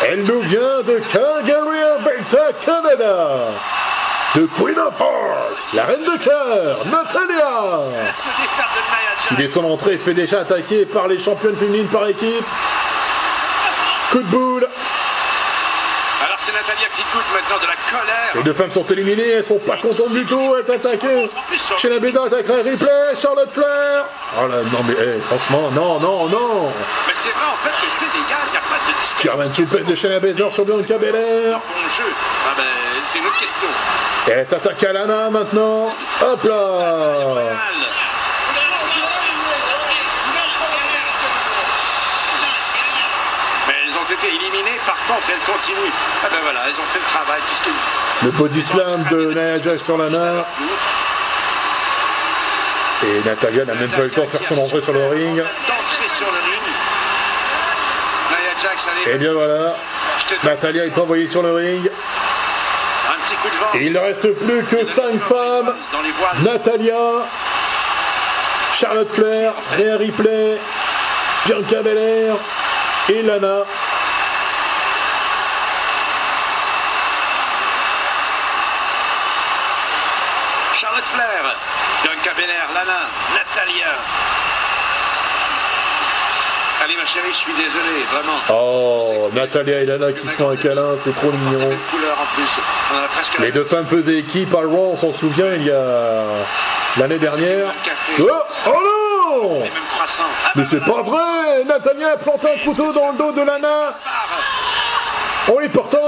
Il 0.02 0.06
Elle 0.06 0.22
nous 0.24 0.40
vient 0.42 0.82
de 0.86 1.00
Calgary, 1.12 1.78
Alberta, 1.96 2.52
Canada. 2.64 3.38
De 4.34 4.46
Queen 4.46 4.76
of 4.78 4.94
Hearts, 4.98 5.74
la 5.74 5.84
reine 5.84 6.02
de 6.02 6.18
cœur, 6.18 6.84
Natalia. 6.86 7.78
Jax. 9.28 9.38
dès 9.38 9.48
son 9.48 9.64
entrée 9.64 9.96
se 9.96 10.04
fait 10.04 10.14
déjà 10.14 10.40
attaquer 10.40 10.86
par 10.86 11.06
les 11.06 11.20
championnes 11.20 11.56
féminines 11.56 11.86
par 11.86 12.08
équipe. 12.08 12.44
Coup 14.10 14.22
de 14.22 14.24
boule. 14.24 14.68
Alors 16.74 16.82
c'est 16.82 16.82
Natalia 16.82 16.88
qui 16.94 17.02
goûte 17.12 17.24
maintenant 17.32 17.58
de 17.58 17.66
la 17.66 17.76
colère. 17.90 18.32
Les 18.34 18.42
deux 18.42 18.52
femmes 18.52 18.70
sont 18.70 18.84
éliminées, 18.84 19.30
elles 19.30 19.44
sont 19.44 19.58
pas 19.58 19.76
contentes 19.76 20.12
du 20.12 20.24
tout, 20.24 20.56
elles 20.58 20.66
s'attaquent. 20.66 21.30
Chez 21.78 21.88
la 21.88 21.98
Béda 21.98 22.24
attaquerait 22.24 22.62
Ripley, 22.62 23.14
Charlotte 23.20 23.50
Flair. 23.52 24.04
Oh 24.38 24.46
là, 24.46 24.56
non 24.72 24.82
mais 24.86 24.94
eh, 24.98 25.20
franchement, 25.20 25.70
non, 25.70 26.00
non, 26.00 26.28
non. 26.28 26.72
Mais 27.06 27.12
c'est 27.14 27.30
vrai 27.30 27.44
en 27.52 27.56
fait 27.62 27.70
que 27.70 27.92
c'est 27.98 28.06
légal, 28.06 28.44
il 28.46 28.52
n'y 28.52 28.56
a 28.56 28.60
pas 28.60 28.80
de 28.86 28.98
discussion. 28.98 29.30
German 29.30 29.52
Suplex 29.52 29.86
de 29.86 29.94
Shayna 29.94 30.20
Baszler 30.20 30.52
sur 30.52 30.64
Bianca 30.64 30.98
Belair. 30.98 31.60
Bon 31.60 31.88
jeu. 31.96 32.12
Ah 32.46 32.54
ben, 32.56 32.64
c'est 33.06 33.18
une 33.18 33.26
autre 33.26 33.38
question. 33.38 33.68
Et 34.28 34.30
elle 34.30 34.46
s'attaque 34.46 34.82
à 34.82 34.92
Lana 34.92 35.30
maintenant. 35.30 35.90
Hop 36.22 36.44
là. 36.44 36.54
Mal. 37.34 37.74
Mais 43.68 43.74
elles 43.86 43.96
ont 43.96 44.04
été 44.04 44.28
elles 45.28 45.52
continuent. 45.52 45.92
Ah 46.22 46.28
ben 46.30 46.38
voilà, 46.42 46.60
elles 46.66 46.74
ont 46.74 46.88
fait 46.92 46.98
le 46.98 47.06
travail 47.06 47.40
puisque 47.46 47.70
Le 48.22 48.30
body 48.30 48.62
slam 48.62 49.04
de 49.10 49.32
Nia 49.34 49.62
Jax 49.62 49.82
sur 49.82 49.98
Lana. 49.98 50.46
Et 53.02 53.28
Natalia 53.28 53.64
n'a 53.64 53.74
même 53.74 53.90
pas 53.90 53.98
eu 53.98 54.04
le 54.04 54.10
temps 54.10 54.24
de 54.24 54.30
faire 54.30 54.48
son 54.48 54.58
entrée 54.58 54.80
sur 54.80 54.92
le 54.92 55.06
ring. 55.08 55.42
Sur 56.08 56.26
Jax, 58.62 58.88
allez, 58.88 59.14
Et 59.14 59.18
bien 59.18 59.32
voilà, 59.32 59.74
Natalia 60.42 60.84
est 60.86 60.98
envoyée 60.98 61.26
sur 61.26 61.42
le 61.42 61.54
ring. 61.54 61.86
un 61.86 63.24
petit 63.24 63.34
coup 63.36 63.48
de 63.48 63.56
vent. 63.56 63.66
Et 63.74 63.86
il 63.86 63.92
ne 63.92 63.98
reste 63.98 64.32
plus 64.32 64.64
que 64.64 64.84
5 64.86 65.20
femmes. 65.20 65.74
Dans 65.92 66.00
les 66.02 66.12
voiles. 66.12 66.36
Natalia, 66.44 66.94
Charlotte 68.72 69.12
Flair, 69.12 69.52
Rhea 69.76 69.96
Ripley, 69.98 70.58
Bianca 71.46 71.82
Belair 71.82 72.36
et 73.08 73.22
Lana. 73.22 73.64
Flair, 81.04 81.56
Bianca 82.02 82.30
Belair, 82.36 82.66
Lana, 82.74 83.00
Natalia. 83.34 83.94
Allez 86.84 86.96
ma 86.96 87.06
chérie, 87.06 87.28
je 87.30 87.36
suis 87.36 87.52
désolé, 87.52 88.04
vraiment. 88.10 88.38
Oh, 88.50 89.30
Natalia 89.32 89.80
et 89.80 89.86
Lana 89.86 90.12
qui 90.12 90.26
font 90.28 90.50
un 90.50 90.56
câlin, 90.56 90.96
c'est 91.02 91.14
trop 91.14 91.30
mignon. 91.32 91.70
Les 93.40 93.52
deux 93.52 93.64
femmes 93.64 93.86
faisaient 93.86 94.18
équipe 94.18 94.54
à 94.54 94.58
Raw, 94.58 94.92
on 94.92 94.96
s'en 94.96 95.12
souvient, 95.12 95.54
il 95.54 95.66
y 95.66 95.70
a 95.70 96.24
l'année 96.98 97.18
dernière. 97.18 97.68
Oh, 98.20 98.24
oh 98.66 98.70
non. 98.70 99.62
Ah, 99.64 100.50
Mais 100.56 100.64
c'est 100.66 100.84
pas 100.84 101.02
vrai 101.02 101.64
Natalia 101.66 102.12
a 102.12 102.16
planté 102.16 102.48
un 102.54 102.64
couteau 102.64 102.92
dans 102.92 103.10
le 103.10 103.18
dos 103.18 103.32
de 103.32 103.42
Lana 103.42 103.94
en 105.48 105.58
lui 105.58 105.68
portant 105.68 105.98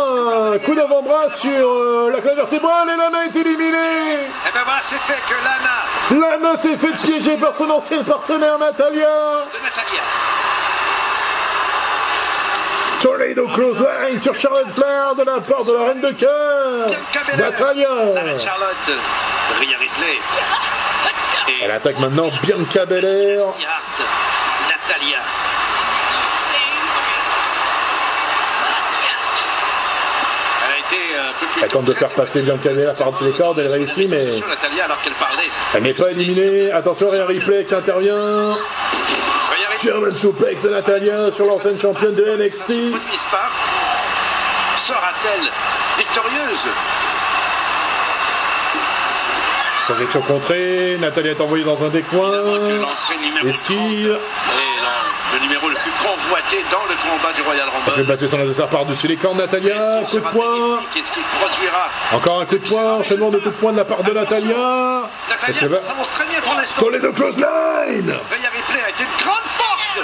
un 0.54 0.58
coup 0.58 0.74
d'avant-bras 0.74 1.28
sur 1.36 1.50
euh, 1.68 2.10
la 2.12 2.20
colonne 2.20 2.36
vertébrale 2.36 2.88
et 2.88 2.96
Lana 2.96 3.24
est 3.26 3.36
éliminée 3.36 4.14
Et 4.46 4.52
ben 4.54 4.60
voilà, 4.64 4.80
c'est 4.82 4.98
fait 5.00 5.20
que 5.28 5.34
Lana 6.14 6.30
Lana 6.30 6.56
s'est 6.56 6.76
fait 6.78 6.92
piéger 6.92 7.36
par 7.36 7.54
son 7.54 7.68
ancien 7.70 8.02
partenaire 8.02 8.58
Natalia 8.58 9.04
de 9.52 9.62
Natalia. 9.62 10.00
Tornado 13.00 13.46
Clothesline 13.48 14.22
sur 14.22 14.34
Charlotte 14.40 14.70
Flair 14.70 15.14
de 15.14 15.22
la 15.22 15.40
part 15.40 15.64
de 15.64 15.72
la 15.72 15.84
reine 15.88 16.00
de 16.00 16.10
cœur. 16.12 16.88
Natalia 17.36 17.88
Avec 18.18 18.38
Charlotte. 18.40 18.90
Rhea 19.60 19.76
Ripley. 19.78 20.18
Et 21.48 21.64
Elle 21.64 21.70
attaque 21.72 21.98
maintenant 22.00 22.30
Bianca 22.42 22.86
Belair 22.86 23.38
Christy 23.52 23.66
Hart. 23.66 24.08
Natalia. 24.88 25.18
Elle 30.64 30.72
a 30.72 30.78
été 30.78 30.96
euh, 31.16 31.20
un 31.20 31.25
peu 31.25 31.25
plus 31.25 31.25
Elle 31.62 31.68
tente 31.68 31.84
de 31.84 31.92
faire 31.92 32.10
passer 32.10 32.42
Bianca 32.42 32.70
Belair 32.70 32.94
par-dessus 32.94 33.24
les 33.24 33.32
cordes, 33.32 33.58
elle 33.58 33.68
réussit 33.68 34.08
mais 34.08 34.26
elle 35.74 35.82
n'est 35.82 35.94
pas 35.94 36.10
éliminée. 36.10 36.70
Attention, 36.70 37.08
Rhea 37.08 37.26
Ripley 37.26 37.64
qui 37.64 37.74
intervient. 37.74 38.14
Rhea 38.14 39.68
Ripley 39.70 39.90
German 39.90 40.16
Suplex 40.16 40.62
de 40.62 40.70
Natalia 40.70 41.32
sur 41.32 41.46
l'ancienne 41.46 41.80
championne 41.80 42.14
de 42.14 42.36
NXT. 42.36 42.72
Sera-t-elle 44.76 45.50
victorieuse? 45.98 46.66
Projection 49.86 50.20
contrée, 50.22 50.96
Natalia 51.00 51.32
est 51.32 51.40
envoyée 51.40 51.64
dans 51.64 51.82
un 51.84 51.88
des 51.88 52.02
coins. 52.02 52.42
Esquive. 53.44 54.18
30 54.18 54.20
est 54.58 55.34
le, 55.34 55.40
numéro 55.42 55.68
le 55.68 55.74
plus 55.74 55.92
convoité 56.26 56.64
dans 56.70 56.82
le 56.88 56.94
combat 56.96 57.32
du 57.32 57.42
Royal 57.42 57.66
Elle 57.74 57.82
fait 57.84 57.90
Rumble. 57.92 58.06
passer 58.06 58.28
son 58.28 58.38
adversaire 58.40 58.68
par-dessus 58.68 59.08
les 59.08 59.16
cordes, 59.16 59.36
Natalia. 59.38 59.74
Coup 60.10 60.16
de 60.16 60.20
poing. 60.20 60.54
bénéfique 60.54 60.96
Est-ce 60.96 61.12
qu'il 61.12 61.22
produira 61.22 61.88
Encore 62.12 62.40
un 62.40 62.46
coup 62.46 62.58
de 62.58 62.68
poing, 62.68 62.94
enchaînement 62.94 63.30
de 63.30 63.38
coups 63.38 63.54
de 63.54 63.60
poing 63.60 63.72
de 63.72 63.78
la 63.78 63.84
part 63.84 64.02
de 64.02 64.12
Natalia. 64.12 64.56
Natalia, 65.30 65.68
ça 65.68 65.82
s'avance 65.82 66.10
très 66.10 66.24
bien 66.26 66.40
pour 66.40 66.54
l'instant. 66.54 66.82
Toledo 66.82 67.12
Close 67.12 67.36
Line 67.36 68.10
Rhea 68.10 68.50
Ripley 68.54 68.82
a 68.84 68.90
été 68.90 69.02
une 69.04 69.24
grande 69.24 69.44
force. 69.44 69.98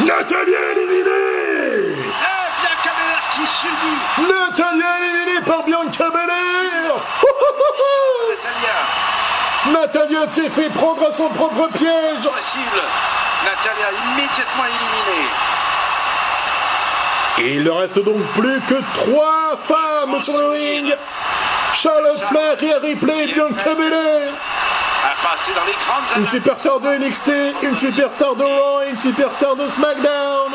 Natalia 0.00 0.58
éliminée 0.76 1.94
Eh 1.96 2.60
bien, 2.60 2.74
Belair 2.84 3.22
qui 3.32 3.46
subit 3.46 4.32
Natalia 4.32 4.86
éliminée 5.00 5.40
par 5.44 5.62
Bianca 5.64 6.10
Belair 6.10 6.94
Natalia. 8.30 9.80
Natalia 9.80 10.26
s'est 10.32 10.50
fait 10.50 10.70
prendre 10.70 11.06
à 11.08 11.12
son 11.12 11.28
propre 11.30 11.68
piège 11.76 12.22
Possible. 12.22 12.82
Natalia 13.44 13.90
immédiatement 14.12 14.64
éliminée. 14.64 15.28
Et 17.38 17.54
il 17.54 17.64
ne 17.64 17.70
reste 17.70 17.98
donc 18.00 18.20
plus 18.36 18.60
que 18.62 18.82
trois 18.94 19.56
femmes 19.62 20.20
sur 20.22 20.36
le 20.36 20.48
ring 20.50 20.96
Charlotte 21.72 22.20
Flair, 22.28 22.56
Rhea 22.58 22.78
Ripley 22.82 23.24
et 23.24 23.26
Bianca 23.32 23.74
Belair 23.74 24.32
A 25.04 25.22
passé 25.22 25.52
dans 25.54 25.64
les 25.64 25.72
grandes 25.74 26.04
Une 26.16 26.26
superstar 26.26 26.80
de 26.80 26.88
NXT, 26.88 27.30
une 27.62 27.76
superstar 27.76 28.34
de 28.34 28.42
Raw 28.42 28.82
et 28.82 28.90
une 28.90 28.98
superstar 28.98 29.54
de 29.54 29.68
SmackDown 29.68 30.52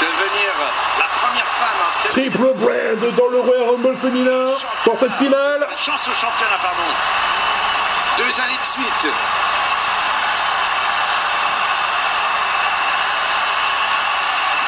devenir 0.00 0.52
la 0.98 1.06
première 1.20 1.46
femme 1.58 1.80
en 1.82 2.08
Triple 2.08 2.52
brand 2.54 3.14
dans 3.16 3.28
le 3.28 3.40
Royal 3.40 3.70
Rumble 3.70 3.96
féminin 3.96 4.52
dans 4.84 4.94
cette 4.94 5.14
finale. 5.14 5.66
Chance 5.76 6.06
au 6.08 6.14
championnat, 6.14 6.58
pardon. 6.60 6.88
Deux 8.18 8.42
années 8.42 8.58
de 8.58 8.64
suite. 8.64 9.12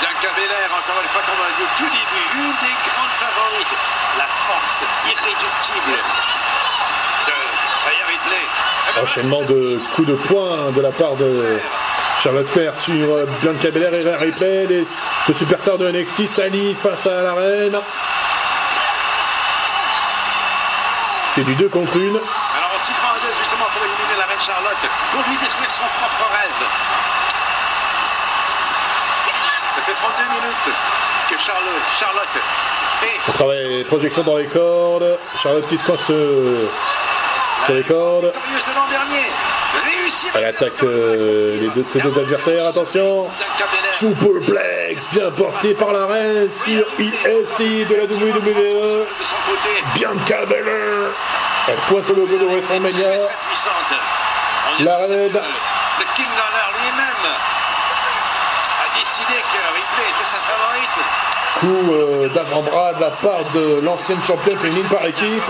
Bianca 0.01 0.33
Belair, 0.35 0.69
encore 0.73 1.03
une 1.03 1.09
fois, 1.09 1.21
comme 1.27 1.37
on 1.37 1.45
l'a 1.45 1.57
dit 1.57 1.63
au 1.63 1.73
tout 1.77 1.91
début, 1.93 2.25
une 2.41 2.53
des 2.65 2.77
grandes 2.89 3.17
favorites. 3.21 3.77
La 4.17 4.25
force 4.49 4.81
irréductible 5.05 5.97
de 7.27 7.37
Rhea 7.85 8.07
Ripley. 8.09 9.03
Enchaînement 9.03 9.43
de 9.43 9.79
coups 9.95 10.09
de 10.09 10.15
poing 10.15 10.71
de 10.75 10.81
la 10.81 10.91
part 10.91 11.17
de 11.17 11.61
Charlotte 12.23 12.49
Flair 12.49 12.77
sur 12.77 13.13
euh, 13.13 13.27
Bianca 13.43 13.71
Belair 13.71 13.93
et 13.93 14.03
Rhea 14.03 14.17
Ripley. 14.17 14.67
Les 14.67 14.87
deux 15.29 15.35
superstars 15.35 15.77
de 15.77 15.91
NXT 15.91 16.27
s'allient 16.27 16.75
face 16.75 17.07
à 17.07 17.21
la 17.23 17.35
reine. 17.35 17.79
C'est 21.35 21.45
du 21.45 21.55
2 21.55 21.69
contre 21.69 21.93
1. 21.93 22.01
Alors 22.01 22.17
on 22.17 22.81
s'y 22.81 22.93
prend 22.93 23.15
justement 23.39 23.67
pour 23.73 23.85
éliminer 23.85 24.19
la 24.19 24.25
reine 24.25 24.41
Charlotte, 24.41 24.85
pour 25.13 25.23
lui 25.29 25.37
détruire 25.37 25.71
son 25.71 25.85
propre 26.01 26.27
rêve. 26.33 27.20
Fait 29.91 29.97
32 29.97 30.23
minutes 30.35 30.77
que 31.31 31.39
Charlotte, 31.39 31.83
Charlotte 31.99 32.37
est 33.03 33.21
On 33.29 33.33
travaille 33.33 33.85
projection 33.85 34.23
dans 34.23 34.37
les 34.37 34.47
cordes. 34.47 35.19
Charlotte 35.43 35.67
qui 35.69 35.79
se 35.79 35.85
coince 35.85 36.11
euh, 36.11 36.69
sur 37.65 37.75
les 37.75 37.83
cordes. 37.83 38.27
victorieuse 38.27 38.65
de 38.71 38.75
l'an 38.77 38.87
dernier. 38.89 39.27
Elle 40.35 40.45
attaque 40.45 40.83
euh, 40.85 41.61
les 41.61 41.69
deux, 41.71 41.83
ses 41.85 42.01
deux 42.01 42.17
adversaires. 42.19 42.67
Attention. 42.69 43.27
Superplex 43.93 45.03
bien 45.13 45.31
porté 45.33 45.75
par 45.75 45.93
la 45.93 46.07
reine 46.07 46.49
sur 46.65 46.85
IST 46.99 47.59
de 47.89 47.95
la 47.95 48.05
WWE. 48.05 49.07
Bianca 49.95 50.47
Belair. 50.47 51.11
Elle 51.69 51.75
pointe 51.89 52.09
le 52.09 52.15
logo 52.15 52.39
de 52.39 52.45
WrestleMania. 52.47 52.93
très 53.19 53.37
puissante. 53.49 54.01
On 54.79 54.83
y 54.83 54.85
La 54.85 54.95
a- 54.95 54.99
reine. 54.99 55.33
Le 55.33 56.05
King 56.17 56.27
lui-même 56.27 57.35
décidé 59.21 59.41
que 59.41 59.61
Ripley 59.75 60.11
était 60.11 60.25
sa 60.25 60.39
favorite. 60.39 60.99
Coup 61.61 61.93
euh, 61.93 62.29
d'avant-bras 62.29 62.95
de 62.95 63.01
la 63.01 63.11
part 63.11 63.45
de 63.55 63.81
l'ancienne 63.83 64.23
championne 64.25 64.59
féminine 64.59 64.89
par 64.89 65.05
équipe. 65.05 65.43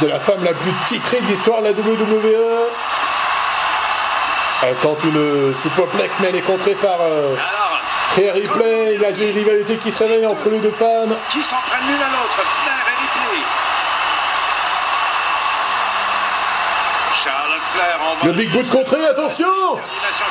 De 0.00 0.06
la 0.06 0.20
femme 0.20 0.44
la 0.44 0.54
plus 0.54 0.72
titrée 0.86 1.20
de 1.20 1.26
l'histoire 1.26 1.60
de 1.60 1.66
la 1.66 1.72
WWE. 1.72 2.68
Elle 4.62 4.76
tente 4.76 5.02
une 5.04 5.54
superplex 5.62 6.14
mais 6.20 6.28
elle 6.28 6.36
est 6.36 6.40
contrée 6.42 6.74
par 6.74 6.98
euh, 7.00 7.34
Ripley. 8.16 8.94
Il 8.94 9.04
a 9.04 9.10
une 9.10 9.34
rivalité 9.34 9.76
qui 9.76 9.92
se 9.92 9.98
réveille 9.98 10.26
entre 10.26 10.48
les 10.48 10.60
deux 10.60 10.70
femmes. 10.70 11.14
qui 11.30 11.38
l'une 11.38 12.02
à 12.02 12.10
l'autre 12.10 12.42
Flair 12.62 12.84
et 12.86 13.02
Ripley. 13.02 13.42
Charlotte 17.24 17.62
Flair 17.72 17.98
en 18.00 18.11
Le 18.24 18.32
Big 18.32 18.50
Boot 18.50 18.68
contré, 18.70 19.04
attention 19.04 19.46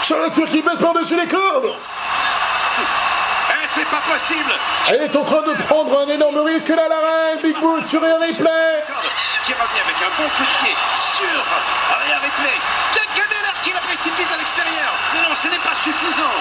Charlotte 0.03 0.33
qui 0.49 0.61
baisse 0.61 0.77
par-dessus 0.79 1.15
les 1.15 1.27
cordes 1.27 1.73
Eh, 3.49 3.67
c'est 3.69 3.85
pas 3.85 4.01
possible 4.09 4.53
Elle 4.89 5.01
est 5.03 5.15
en 5.15 5.23
train 5.23 5.41
de 5.41 5.53
prendre 5.63 5.99
un 5.99 6.07
énorme 6.07 6.37
risque 6.39 6.69
là, 6.69 6.87
la 6.87 6.99
reine 6.99 7.39
Big 7.43 7.59
Boot 7.59 7.85
sur 7.85 8.01
Rhea 8.01 8.17
Ripley 8.17 8.83
Qui 9.45 9.53
revient 9.53 9.83
avec 9.83 9.97
un 9.97 10.21
bon 10.21 10.29
coup 10.29 10.43
de 10.43 10.63
pied 10.63 10.75
sur 11.17 11.43
Ripley. 12.21 12.55
Bianca 12.93 13.27
Belair 13.29 13.55
qui 13.63 13.71
la 13.73 13.79
précipite 13.81 14.31
à 14.31 14.37
l'extérieur. 14.37 14.91
Mais 15.13 15.21
non, 15.27 15.35
ce 15.35 15.47
n'est 15.47 15.63
pas 15.63 15.75
suffisant. 15.75 16.37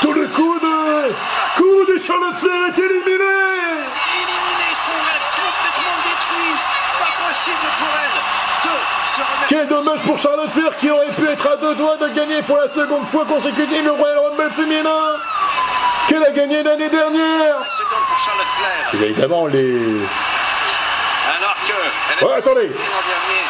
Tout 0.00 0.12
le 0.12 0.26
coup 0.28 0.58
de... 0.58 1.14
Coup 1.56 1.84
de 1.92 1.98
Charlotte 1.98 2.36
Flair 2.36 2.68
est 2.68 2.78
éliminé 2.78 3.30
Éliminé, 4.14 4.68
son 4.72 4.96
rêve 5.04 5.26
complètement 5.36 5.96
détruit. 6.06 6.56
Pas 6.98 7.28
possible 7.28 7.68
pour 7.78 7.88
elle. 7.88 8.49
Quel 9.48 9.66
dommage 9.66 10.00
pour 10.00 10.18
Charlotte 10.18 10.50
Flair 10.50 10.74
qui 10.76 10.90
aurait 10.90 11.06
pu 11.16 11.26
être 11.28 11.46
à 11.46 11.56
deux 11.56 11.74
doigts 11.74 11.96
de 11.96 12.08
gagner 12.08 12.42
pour 12.42 12.56
la 12.56 12.68
seconde 12.68 13.06
fois 13.08 13.24
consécutive 13.24 13.84
le 13.84 13.90
Royal 13.92 14.18
Rumble 14.18 14.50
féminin 14.54 15.16
qu'elle 16.08 16.24
a 16.24 16.30
gagné 16.30 16.62
l'année 16.62 16.88
dernière 16.88 17.56
seconde 17.76 18.04
pour 18.08 18.18
Charlotte 18.18 18.46
Flair. 18.58 19.00
Et 19.02 19.04
évidemment, 19.10 19.46
les... 19.46 19.76
Alors 21.36 21.54
que 21.54 21.72
elle 22.20 22.26
Ouais, 22.26 22.34
attendez. 22.34 22.66
dernier. 22.68 23.42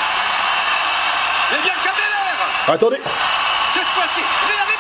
Mais 1.52 1.58
Belair 1.58 2.74
Attendez 2.74 3.00
Cette 3.72 3.82
fois-ci, 3.88 4.20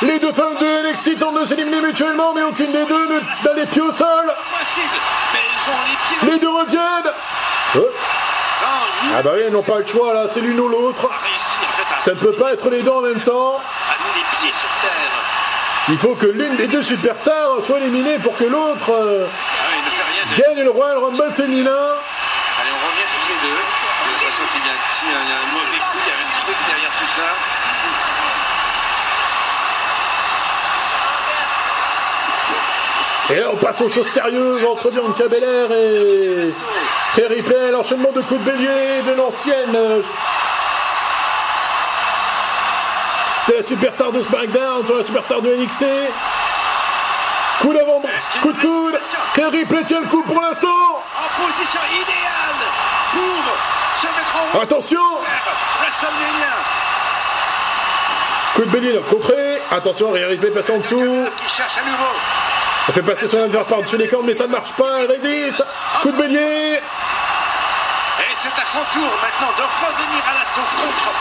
Les 0.02 0.18
deux 0.18 0.32
femmes 0.32 0.56
de 0.60 0.90
NXT 0.90 1.18
tentent 1.18 1.40
de 1.40 1.44
s'éliminer 1.44 1.80
mutuellement, 1.80 2.32
mais 2.34 2.42
aucune 2.42 2.72
des 2.72 2.84
deux 2.84 3.06
ne- 3.06 3.20
n'a 3.20 3.54
les 3.56 3.66
pieds 3.66 3.82
au 3.82 3.92
sol. 3.92 4.34
Mais 5.32 5.40
elles 5.40 5.72
ont 5.72 5.82
les 5.86 5.96
pieds. 6.18 6.32
Les 6.32 6.38
deux 6.38 6.48
reviennent 6.50 7.12
Oh. 7.76 7.80
Ah 9.12 9.22
bah 9.22 9.30
oui, 9.34 9.42
elles 9.46 9.52
n'ont 9.52 9.62
pas 9.62 9.78
le 9.80 9.86
choix 9.86 10.14
là, 10.14 10.26
c'est 10.30 10.40
l'une 10.40 10.58
ou 10.60 10.68
l'autre. 10.68 11.08
Ça 12.02 12.12
ne 12.12 12.18
peut 12.18 12.32
pas 12.32 12.52
être 12.52 12.70
les 12.70 12.82
deux 12.82 12.90
en 12.90 13.00
même 13.00 13.20
temps. 13.20 13.56
à 13.56 13.94
nous 13.98 14.14
les 14.14 14.24
pieds 14.38 14.52
sur 14.52 14.70
terre. 14.80 15.12
Il 15.88 15.98
faut 15.98 16.14
que 16.14 16.26
l'une 16.26 16.56
des 16.56 16.68
deux 16.68 16.82
superstars 16.82 17.56
soit 17.64 17.78
éliminée 17.80 18.18
pour 18.18 18.36
que 18.36 18.44
l'autre 18.44 18.90
euh, 18.90 19.26
Ah, 19.26 20.38
gagne 20.38 20.62
le 20.62 20.70
Royal 20.70 20.98
Rumble 20.98 21.32
féminin. 21.36 21.70
Allez, 21.72 22.70
on 22.70 22.86
revient 22.86 23.08
tous 23.10 23.28
les 23.28 23.50
deux. 23.50 23.58
J'ai 24.04 24.10
l'impression 24.12 24.44
qu'il 24.52 24.62
y 24.64 24.68
a 24.68 24.72
un 24.72 24.82
petit, 24.88 25.06
il 25.06 25.10
y 25.10 25.34
a 25.34 25.38
un 25.40 25.48
mauvais 25.52 25.80
coup, 25.90 25.98
il 25.98 26.08
y 26.08 26.12
a 26.12 26.14
un 26.14 26.30
truc 26.44 26.56
derrière 26.68 26.90
tout 26.90 27.10
ça. 27.16 27.28
Et 33.34 33.40
là, 33.40 33.50
on 33.52 33.56
passe 33.56 33.80
aux 33.80 33.88
choses 33.88 34.08
sérieuses 34.08 34.64
entre 34.64 34.90
Bianca 34.90 35.28
Belair 35.28 35.70
et 35.70 36.52
Rhea 37.16 37.28
Ripley. 37.28 37.70
L'enchaînement 37.70 38.12
de 38.12 38.20
coups 38.22 38.44
de 38.44 38.50
bélier 38.50 39.02
de 39.06 39.12
l'ancienne 39.12 39.74
euh, 39.74 40.02
de 43.48 43.54
la 43.54 43.66
superstar 43.66 44.12
de 44.12 44.22
SmackDown 44.22 44.86
sur 44.86 44.96
la 44.96 45.04
superstar 45.04 45.42
de 45.42 45.54
NXT. 45.54 45.84
Coup 47.60 47.74
d'avant, 47.74 48.02
coup 48.40 48.52
de 48.52 48.60
coude. 48.60 49.00
Rhea 49.36 49.50
Ripley 49.50 49.84
tient 49.84 50.00
le 50.00 50.06
coup 50.06 50.22
pour 50.22 50.40
l'instant. 50.40 50.68
En 50.68 51.46
position 51.46 51.80
idéale 51.92 52.60
pour 53.12 54.00
se 54.00 54.06
mettre 54.06 54.36
en 54.36 54.52
route 54.52 54.62
Attention. 54.62 55.00
Coup 58.54 58.64
de 58.64 58.70
bélier 58.70 59.00
contré. 59.10 59.60
Attention, 59.70 60.10
Rhea 60.12 60.26
Ripley 60.28 60.50
passe 60.50 60.70
en 60.70 60.78
dessous. 60.78 61.28
Qui 61.36 61.56
cherche 61.56 61.78
à 61.78 61.82
nouveau. 61.82 62.39
Elle 62.92 62.94
fait 62.94 63.02
passer 63.02 63.28
son 63.28 63.40
adversaire 63.44 63.66
par-dessus 63.68 63.96
les 63.98 64.08
cordes, 64.08 64.26
mais 64.26 64.34
ça 64.34 64.48
ne 64.48 64.52
marche 64.52 64.72
pas. 64.72 64.98
Elle 65.02 65.06
résiste. 65.12 65.62
Coup 66.02 66.10
de 66.10 66.16
bélier. 66.16 66.74
Et 68.18 68.34
c'est 68.34 68.48
à 68.48 68.66
son 68.66 68.80
tour 68.92 69.08
maintenant 69.22 69.52
de 69.56 69.62
revenir 69.62 70.24
à 70.28 70.34
l'assaut 70.40 70.66
contre. 70.74 71.12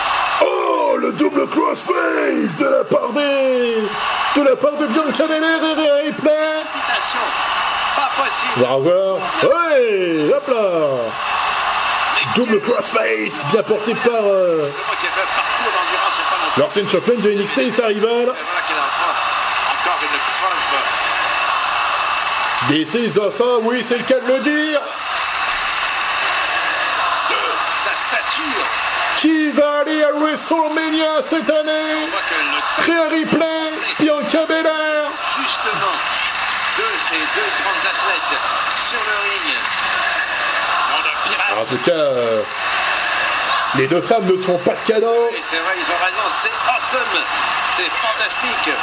Oh, 0.41 0.97
le 0.97 1.11
double 1.11 1.47
crossface 1.47 2.55
de 2.57 2.65
la 2.65 2.83
part 2.85 3.09
des... 3.13 3.83
De 4.35 4.49
la 4.49 4.55
part 4.55 4.71
de 4.77 4.87
Bianca 4.87 5.27
Belair 5.27 5.59
et 5.61 6.07
Ripley. 6.07 6.31
Pas 7.95 8.09
On 8.17 8.23
possible. 8.23 8.65
va 8.65 8.69
revoir. 8.69 9.17
Ouais, 9.43 10.33
hop 10.35 10.47
là. 10.47 10.87
Double 12.35 12.61
crossface, 12.61 13.45
bien 13.51 13.61
porté 13.61 13.93
par 13.93 14.23
euh, 14.23 14.69
C'est 14.73 14.87
moi 14.87 14.95
qui 14.99 15.05
ai 15.05 15.09
fait 15.09 15.21
un 15.21 15.35
parcours 15.35 15.71
d'endurance, 15.75 16.13
c'est 16.17 16.29
pas 16.29 16.45
notre. 16.45 16.59
l'ancienne 16.59 16.89
championne 16.89 17.21
de 17.21 17.43
NXT 17.43 17.57
et 17.59 17.71
sa 17.71 17.85
rivale. 17.87 18.09
Et 18.09 18.25
voilà 18.25 18.33
qu'elle 18.65 18.77
est 18.77 18.79
en 18.79 18.93
train. 18.97 19.13
Encore 19.69 19.99
une 20.01 20.09
trompe. 20.09 20.85
This 22.67 22.93
is 22.93 23.17
awesome, 23.17 23.65
oui, 23.65 23.83
c'est 23.87 23.97
le 23.97 24.03
cas 24.03 24.19
de 24.19 24.27
le 24.27 24.39
dire. 24.39 24.81
de 27.29 27.35
sa 27.83 27.93
stature. 27.95 28.65
Qui 29.19 29.49
va 29.51 29.79
aller 29.79 30.03
à 30.03 30.11
WrestleMania 30.11 31.21
cette 31.27 31.49
année? 31.49 31.95
On 31.95 32.07
voit 32.11 32.19
que 32.29 32.35
le 32.35 32.59
temps, 32.59 32.83
Rhea 32.85 33.07
Ripley, 33.09 33.71
Bianca 33.99 34.45
Belair. 34.45 35.05
justement, 35.41 35.95
de 36.77 36.83
ces 37.09 37.23
deux 37.35 37.49
grandes 37.63 37.85
athlètes 37.89 38.39
sur 38.89 38.99
le 38.99 39.15
ring. 39.23 39.47
En 41.59 41.65
tout 41.65 41.83
cas, 41.83 41.91
euh, 41.91 42.41
les 43.75 43.87
deux 43.87 44.01
femmes 44.01 44.25
ne 44.25 44.37
sont 44.43 44.57
pas 44.59 44.73
de 44.73 44.85
cadeau. 44.85 45.29
Et 45.31 45.41
c'est 45.49 45.57
vrai, 45.59 45.75
ils 45.77 45.91
ont 45.91 46.05
raison, 46.05 46.25
c'est 46.41 46.51
awesome. 46.67 47.23
C'est 47.77 47.89
fantastique. 47.89 48.75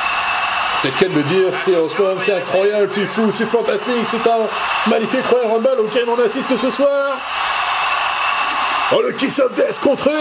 C'est 0.87 0.93
le 0.93 0.99
cas 0.99 1.13
de 1.13 1.19
le 1.19 1.23
dire, 1.25 1.53
c'est 1.65 1.75
awesome, 1.75 2.19
c'est 2.25 2.35
incroyable, 2.37 2.89
c'est 2.95 3.07
fou, 3.07 3.29
c'est 3.33 3.47
fantastique, 3.51 4.07
c'est 4.09 4.25
un 4.31 4.47
magnifique 4.87 5.27
Royal 5.29 5.51
Rumble 5.51 5.81
auquel 5.81 6.09
on 6.09 6.25
assiste 6.25 6.57
ce 6.57 6.71
soir. 6.71 7.17
Oh 8.93 9.03
le 9.03 9.11
Kiss 9.11 9.37
of 9.41 9.53
Death 9.55 9.81
contré 9.81 10.13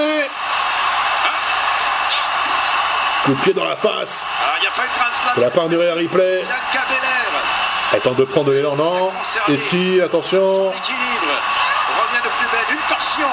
Coup 3.26 3.34
de 3.34 3.42
pied 3.42 3.54
dans 3.54 3.66
la 3.66 3.76
face 3.76 4.26
Alors, 4.44 4.56
a 4.56 4.72
pas 4.76 4.86
eu 4.86 5.38
de 5.38 5.42
la 5.42 5.50
part 5.52 5.68
de 5.68 5.78
Rhea 5.78 5.94
Ripley. 5.94 6.44
Tente 8.04 8.16
de 8.16 8.24
prendre 8.26 8.48
de 8.48 8.54
l'élan, 8.54 8.76
non 8.76 9.12
Esquive, 9.48 10.02
attention. 10.04 10.70
Revient 10.70 10.74
de 12.24 12.30
plus 12.30 12.48
belle. 12.52 12.66
Une 12.72 12.88
torsion. 12.90 13.28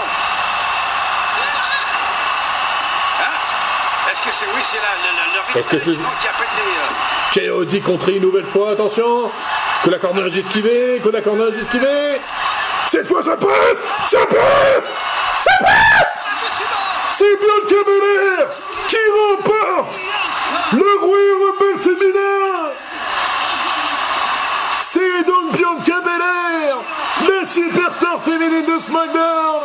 Hein? 3.20 3.32
Est-ce 4.12 4.20
que 4.22 4.32
c'est. 4.32 4.44
Oui, 4.54 4.60
c'est 4.64 4.76
là, 4.76 4.82
le, 5.02 5.08
le, 5.16 5.54
le 5.54 5.60
Est-ce 5.60 5.70
que 5.70 5.78
c'est- 5.78 5.94
qui 5.94 6.28
a 6.28 6.32
pété. 6.32 7.11
KO 7.32 7.64
contré 7.82 8.16
une 8.16 8.22
nouvelle 8.22 8.44
fois, 8.44 8.72
attention 8.72 9.30
Que 9.82 9.88
la 9.88 9.98
corner 9.98 10.26
esquivé, 10.36 11.00
que 11.02 11.08
la 11.08 11.22
corner 11.22 11.48
esquivé 11.58 12.20
Cette 12.88 13.06
fois 13.06 13.22
ça 13.22 13.38
passe 13.38 13.78
Ça 14.04 14.18
passe 14.26 14.94
Ça 15.40 15.50
passe. 15.60 16.12
C'est 17.16 17.36
Bianca 17.40 17.82
Belair 17.86 18.48
qui 18.86 18.96
remporte. 19.18 19.98
Le 20.72 21.00
Royal 21.00 21.36
Rumble 21.40 21.78
féminin 21.80 22.70
C'est 24.80 25.26
donc 25.26 25.56
Bianca 25.56 26.00
Belair, 26.02 26.78
la 27.28 27.48
superstar 27.48 28.22
féminine 28.22 28.66
de 28.66 28.78
SmackDown, 28.78 29.60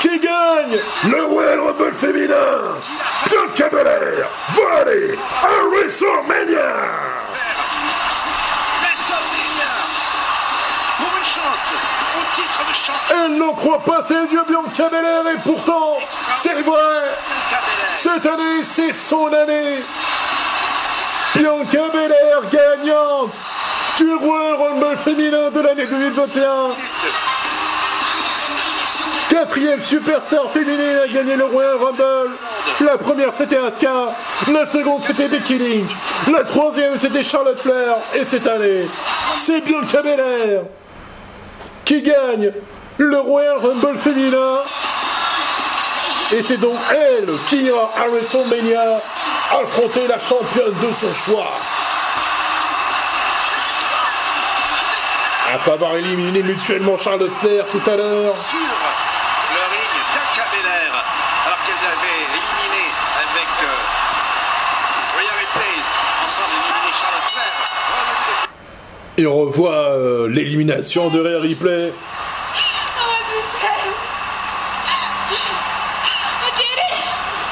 qui 0.00 0.18
gagne 0.18 0.80
le 1.08 1.24
Royal 1.26 1.60
Rumble 1.60 1.94
féminin 1.94 2.74
Bianca 3.30 3.68
Belair 3.68 4.28
va 4.50 4.80
aller 4.80 5.18
à 5.42 5.68
WrestleMania 5.70 7.08
de. 12.58 13.14
Elle 13.14 13.36
n'en 13.36 13.52
croit 13.52 13.80
pas 13.80 14.04
ses 14.06 14.14
yeux, 14.14 14.42
Bianca 14.48 14.88
Belair, 14.88 15.28
et 15.34 15.38
pourtant, 15.44 15.98
c'est 16.42 16.62
vrai, 16.62 17.02
cette 17.94 18.26
année, 18.26 18.64
c'est 18.64 18.92
son 18.92 19.26
année. 19.26 19.82
Bianca 21.34 21.88
Belair 21.92 22.42
gagnante 22.50 23.32
du 23.98 24.14
Royal 24.14 24.54
Rumble 24.54 24.96
féminin 25.04 25.50
de 25.50 25.60
l'année 25.60 25.86
2021. 25.86 26.68
Quatrième 29.28 29.82
superstar 29.82 30.50
féminine 30.50 31.00
à 31.04 31.08
gagner 31.08 31.36
le 31.36 31.44
Royal 31.44 31.76
Rumble. 31.76 32.30
La 32.80 32.96
première 32.96 33.34
c'était 33.34 33.56
Asuka, 33.56 34.14
la 34.52 34.66
seconde 34.70 35.02
c'était 35.04 35.26
Becky 35.26 35.58
Lynch, 35.58 35.90
la 36.32 36.44
troisième 36.44 36.96
c'était 36.96 37.24
Charlotte 37.24 37.58
Flair, 37.58 37.96
et 38.14 38.22
cette 38.24 38.46
année, 38.46 38.86
c'est 39.42 39.60
Bianca 39.62 40.00
Belair 40.00 40.62
qui 41.84 42.02
gagne 42.02 42.52
le 42.98 43.18
Royal 43.18 43.56
Rumble 43.56 43.98
féminin. 43.98 44.58
Et 46.30 46.42
c'est 46.42 46.58
donc 46.58 46.76
elle 46.90 47.28
qui 47.48 47.62
ira 47.62 47.90
à 47.96 48.06
WrestleMania 48.08 49.00
affronter 49.50 50.06
la 50.06 50.18
championne 50.20 50.74
de 50.80 50.92
son 50.92 51.14
choix. 51.14 51.50
Après 55.54 55.72
avoir 55.72 55.96
éliminé 55.96 56.42
mutuellement 56.42 56.98
Charlotte 56.98 57.32
Flair 57.40 57.64
tout 57.72 57.90
à 57.90 57.96
l'heure, 57.96 58.34
et 69.18 69.26
on 69.26 69.36
revoit 69.36 69.96
euh, 69.96 70.28
l'élimination 70.28 71.10
de 71.10 71.18
Rhea 71.18 71.40
Ripley. 71.40 71.92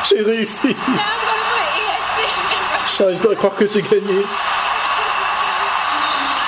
J'ai 0.08 0.22
réussi. 0.22 0.76
J'arrive 2.96 3.18
pas 3.18 3.32
à 3.32 3.34
croire 3.34 3.56
que 3.56 3.66
j'ai 3.66 3.82
gagné. 3.82 4.22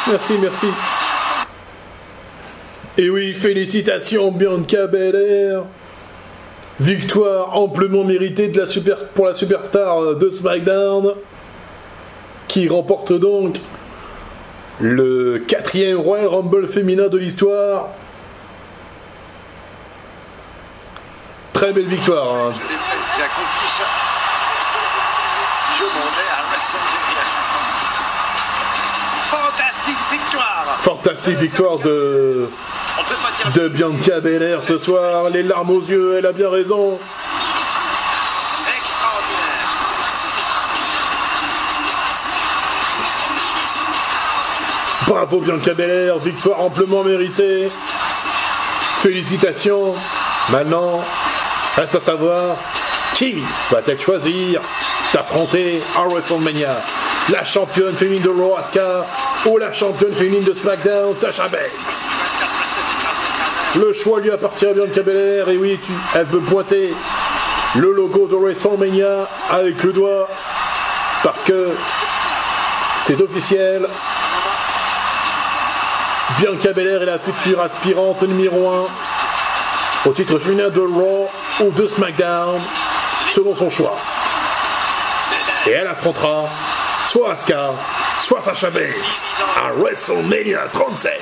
Merci, 0.07 0.35
merci. 0.41 0.67
Et 2.97 3.11
oui, 3.11 3.35
félicitations 3.35 4.31
Bianca 4.31 4.87
Belair. 4.87 5.65
Victoire 6.79 7.59
amplement 7.59 8.05
méritée 8.05 8.49
de 8.49 8.61
la 8.61 8.67
pour 9.17 9.27
la 9.27 9.35
superstar 9.35 10.15
de 10.15 10.31
SmackDown, 10.31 11.15
qui 12.47 12.69
remporte 12.69 13.13
donc 13.13 13.59
le 14.81 15.39
quatrième 15.47 15.99
Royal 15.99 16.29
Rumble 16.29 16.69
féminin 16.69 17.09
de 17.09 17.19
l'histoire. 17.19 17.89
Très 21.53 21.73
belle 21.73 21.87
victoire. 21.89 22.27
hein. 22.35 22.53
Je 22.55 22.61
l'ai 22.61 22.69
fait, 22.69 22.99
j'ai 23.17 23.23
accompli 23.25 23.69
ça. 23.77 23.85
Je 25.79 25.85
m'en 25.85 25.91
vais 25.91 26.31
à 26.31 26.43
WrestleMania. 26.49 27.25
Fantastique 29.31 29.97
victoire. 30.13 30.77
Fantastique 30.81 31.39
victoire 31.39 31.79
de, 31.79 32.49
de 33.57 33.69
Bianca 33.69 34.21
Belair 34.21 34.63
ce 34.63 34.79
soir. 34.79 35.31
Les 35.31 35.43
larmes 35.43 35.71
aux 35.71 35.83
yeux, 35.83 36.17
elle 36.19 36.27
a 36.27 36.33
bien 36.33 36.49
raison. 36.49 36.99
Bravo 45.09 45.41
Bianca 45.41 45.73
Belair, 45.73 46.19
victoire 46.19 46.61
amplement 46.61 47.03
méritée. 47.03 47.71
Félicitations. 49.01 49.95
Maintenant, 50.51 51.03
reste 51.77 51.95
à 51.95 52.01
savoir 52.01 52.57
qui 53.15 53.43
va-t-elle 53.71 53.99
choisir 53.99 54.61
d'affronter 55.15 55.81
à 55.97 56.03
WrestleMania 56.03 56.77
La 57.33 57.43
championne 57.43 57.95
féminine 57.97 58.23
de 58.23 58.29
Raw 58.29 58.57
Asuka 58.59 59.07
ou 59.47 59.57
la 59.57 59.73
championne 59.73 60.15
féminine 60.15 60.45
de 60.45 60.53
SmackDown 60.53 61.15
Sasha 61.19 61.49
Banks 61.49 61.61
Le 63.77 63.95
choix 63.95 64.21
lui 64.21 64.31
appartient 64.31 64.67
à 64.67 64.75
Bianca 64.75 65.01
Belair. 65.01 65.49
Et 65.49 65.57
oui, 65.57 65.81
elle 66.15 66.27
peut 66.27 66.41
pointer 66.41 66.93
le 67.77 67.93
logo 67.93 68.27
de 68.27 68.37
WrestleMania 68.37 69.27
avec 69.49 69.83
le 69.85 69.93
doigt. 69.95 70.29
Parce 71.23 71.43
que 71.45 71.71
c'est 73.07 73.21
officiel. 73.23 73.87
Bianca 76.37 76.73
Belair 76.73 77.03
est 77.03 77.07
la 77.07 77.19
future 77.19 77.61
aspirante 77.61 78.23
numéro 78.23 78.69
1 78.69 78.87
au 80.07 80.13
titre 80.13 80.39
féminin 80.39 80.69
de 80.69 80.81
Raw 80.81 81.29
ou 81.61 81.71
de 81.71 81.89
SmackDown, 81.89 82.61
selon 83.35 83.57
son 83.57 83.71
choix. 83.71 83.97
Et 85.67 85.71
elle 85.71 85.87
affrontera 85.87 86.45
soit 87.09 87.33
Asuka, 87.33 87.73
soit 88.23 88.43
Sasha 88.43 88.71
Banks 88.71 88.85
à 89.57 89.73
WrestleMania 89.73 90.67
37 90.73 91.21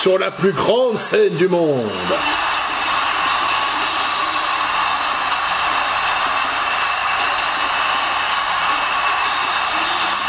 sur 0.00 0.18
la 0.18 0.30
plus 0.32 0.52
grande 0.52 0.96
scène 0.96 1.34
du 1.36 1.48
monde. 1.48 1.90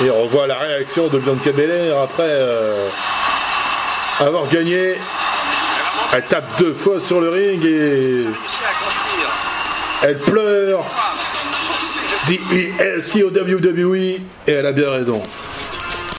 Et 0.02 0.10
on 0.10 0.26
voit 0.26 0.48
la 0.48 0.58
réaction 0.58 1.08
de 1.08 1.20
Bianca 1.20 1.52
Belair 1.52 2.00
après 2.00 2.24
euh, 2.28 2.90
avoir 4.20 4.48
gagné. 4.48 4.96
Elle 6.14 6.26
tape 6.26 6.60
deux 6.60 6.74
fois 6.74 7.00
sur 7.00 7.22
le 7.22 7.30
ring 7.30 7.64
et 7.64 8.26
elle 10.04 10.18
pleure. 10.20 10.84
D-E-S-T-O-W-W-E 12.28 14.20
et 14.48 14.52
elle 14.52 14.66
a 14.66 14.72
bien 14.72 14.90
raison. 14.90 15.22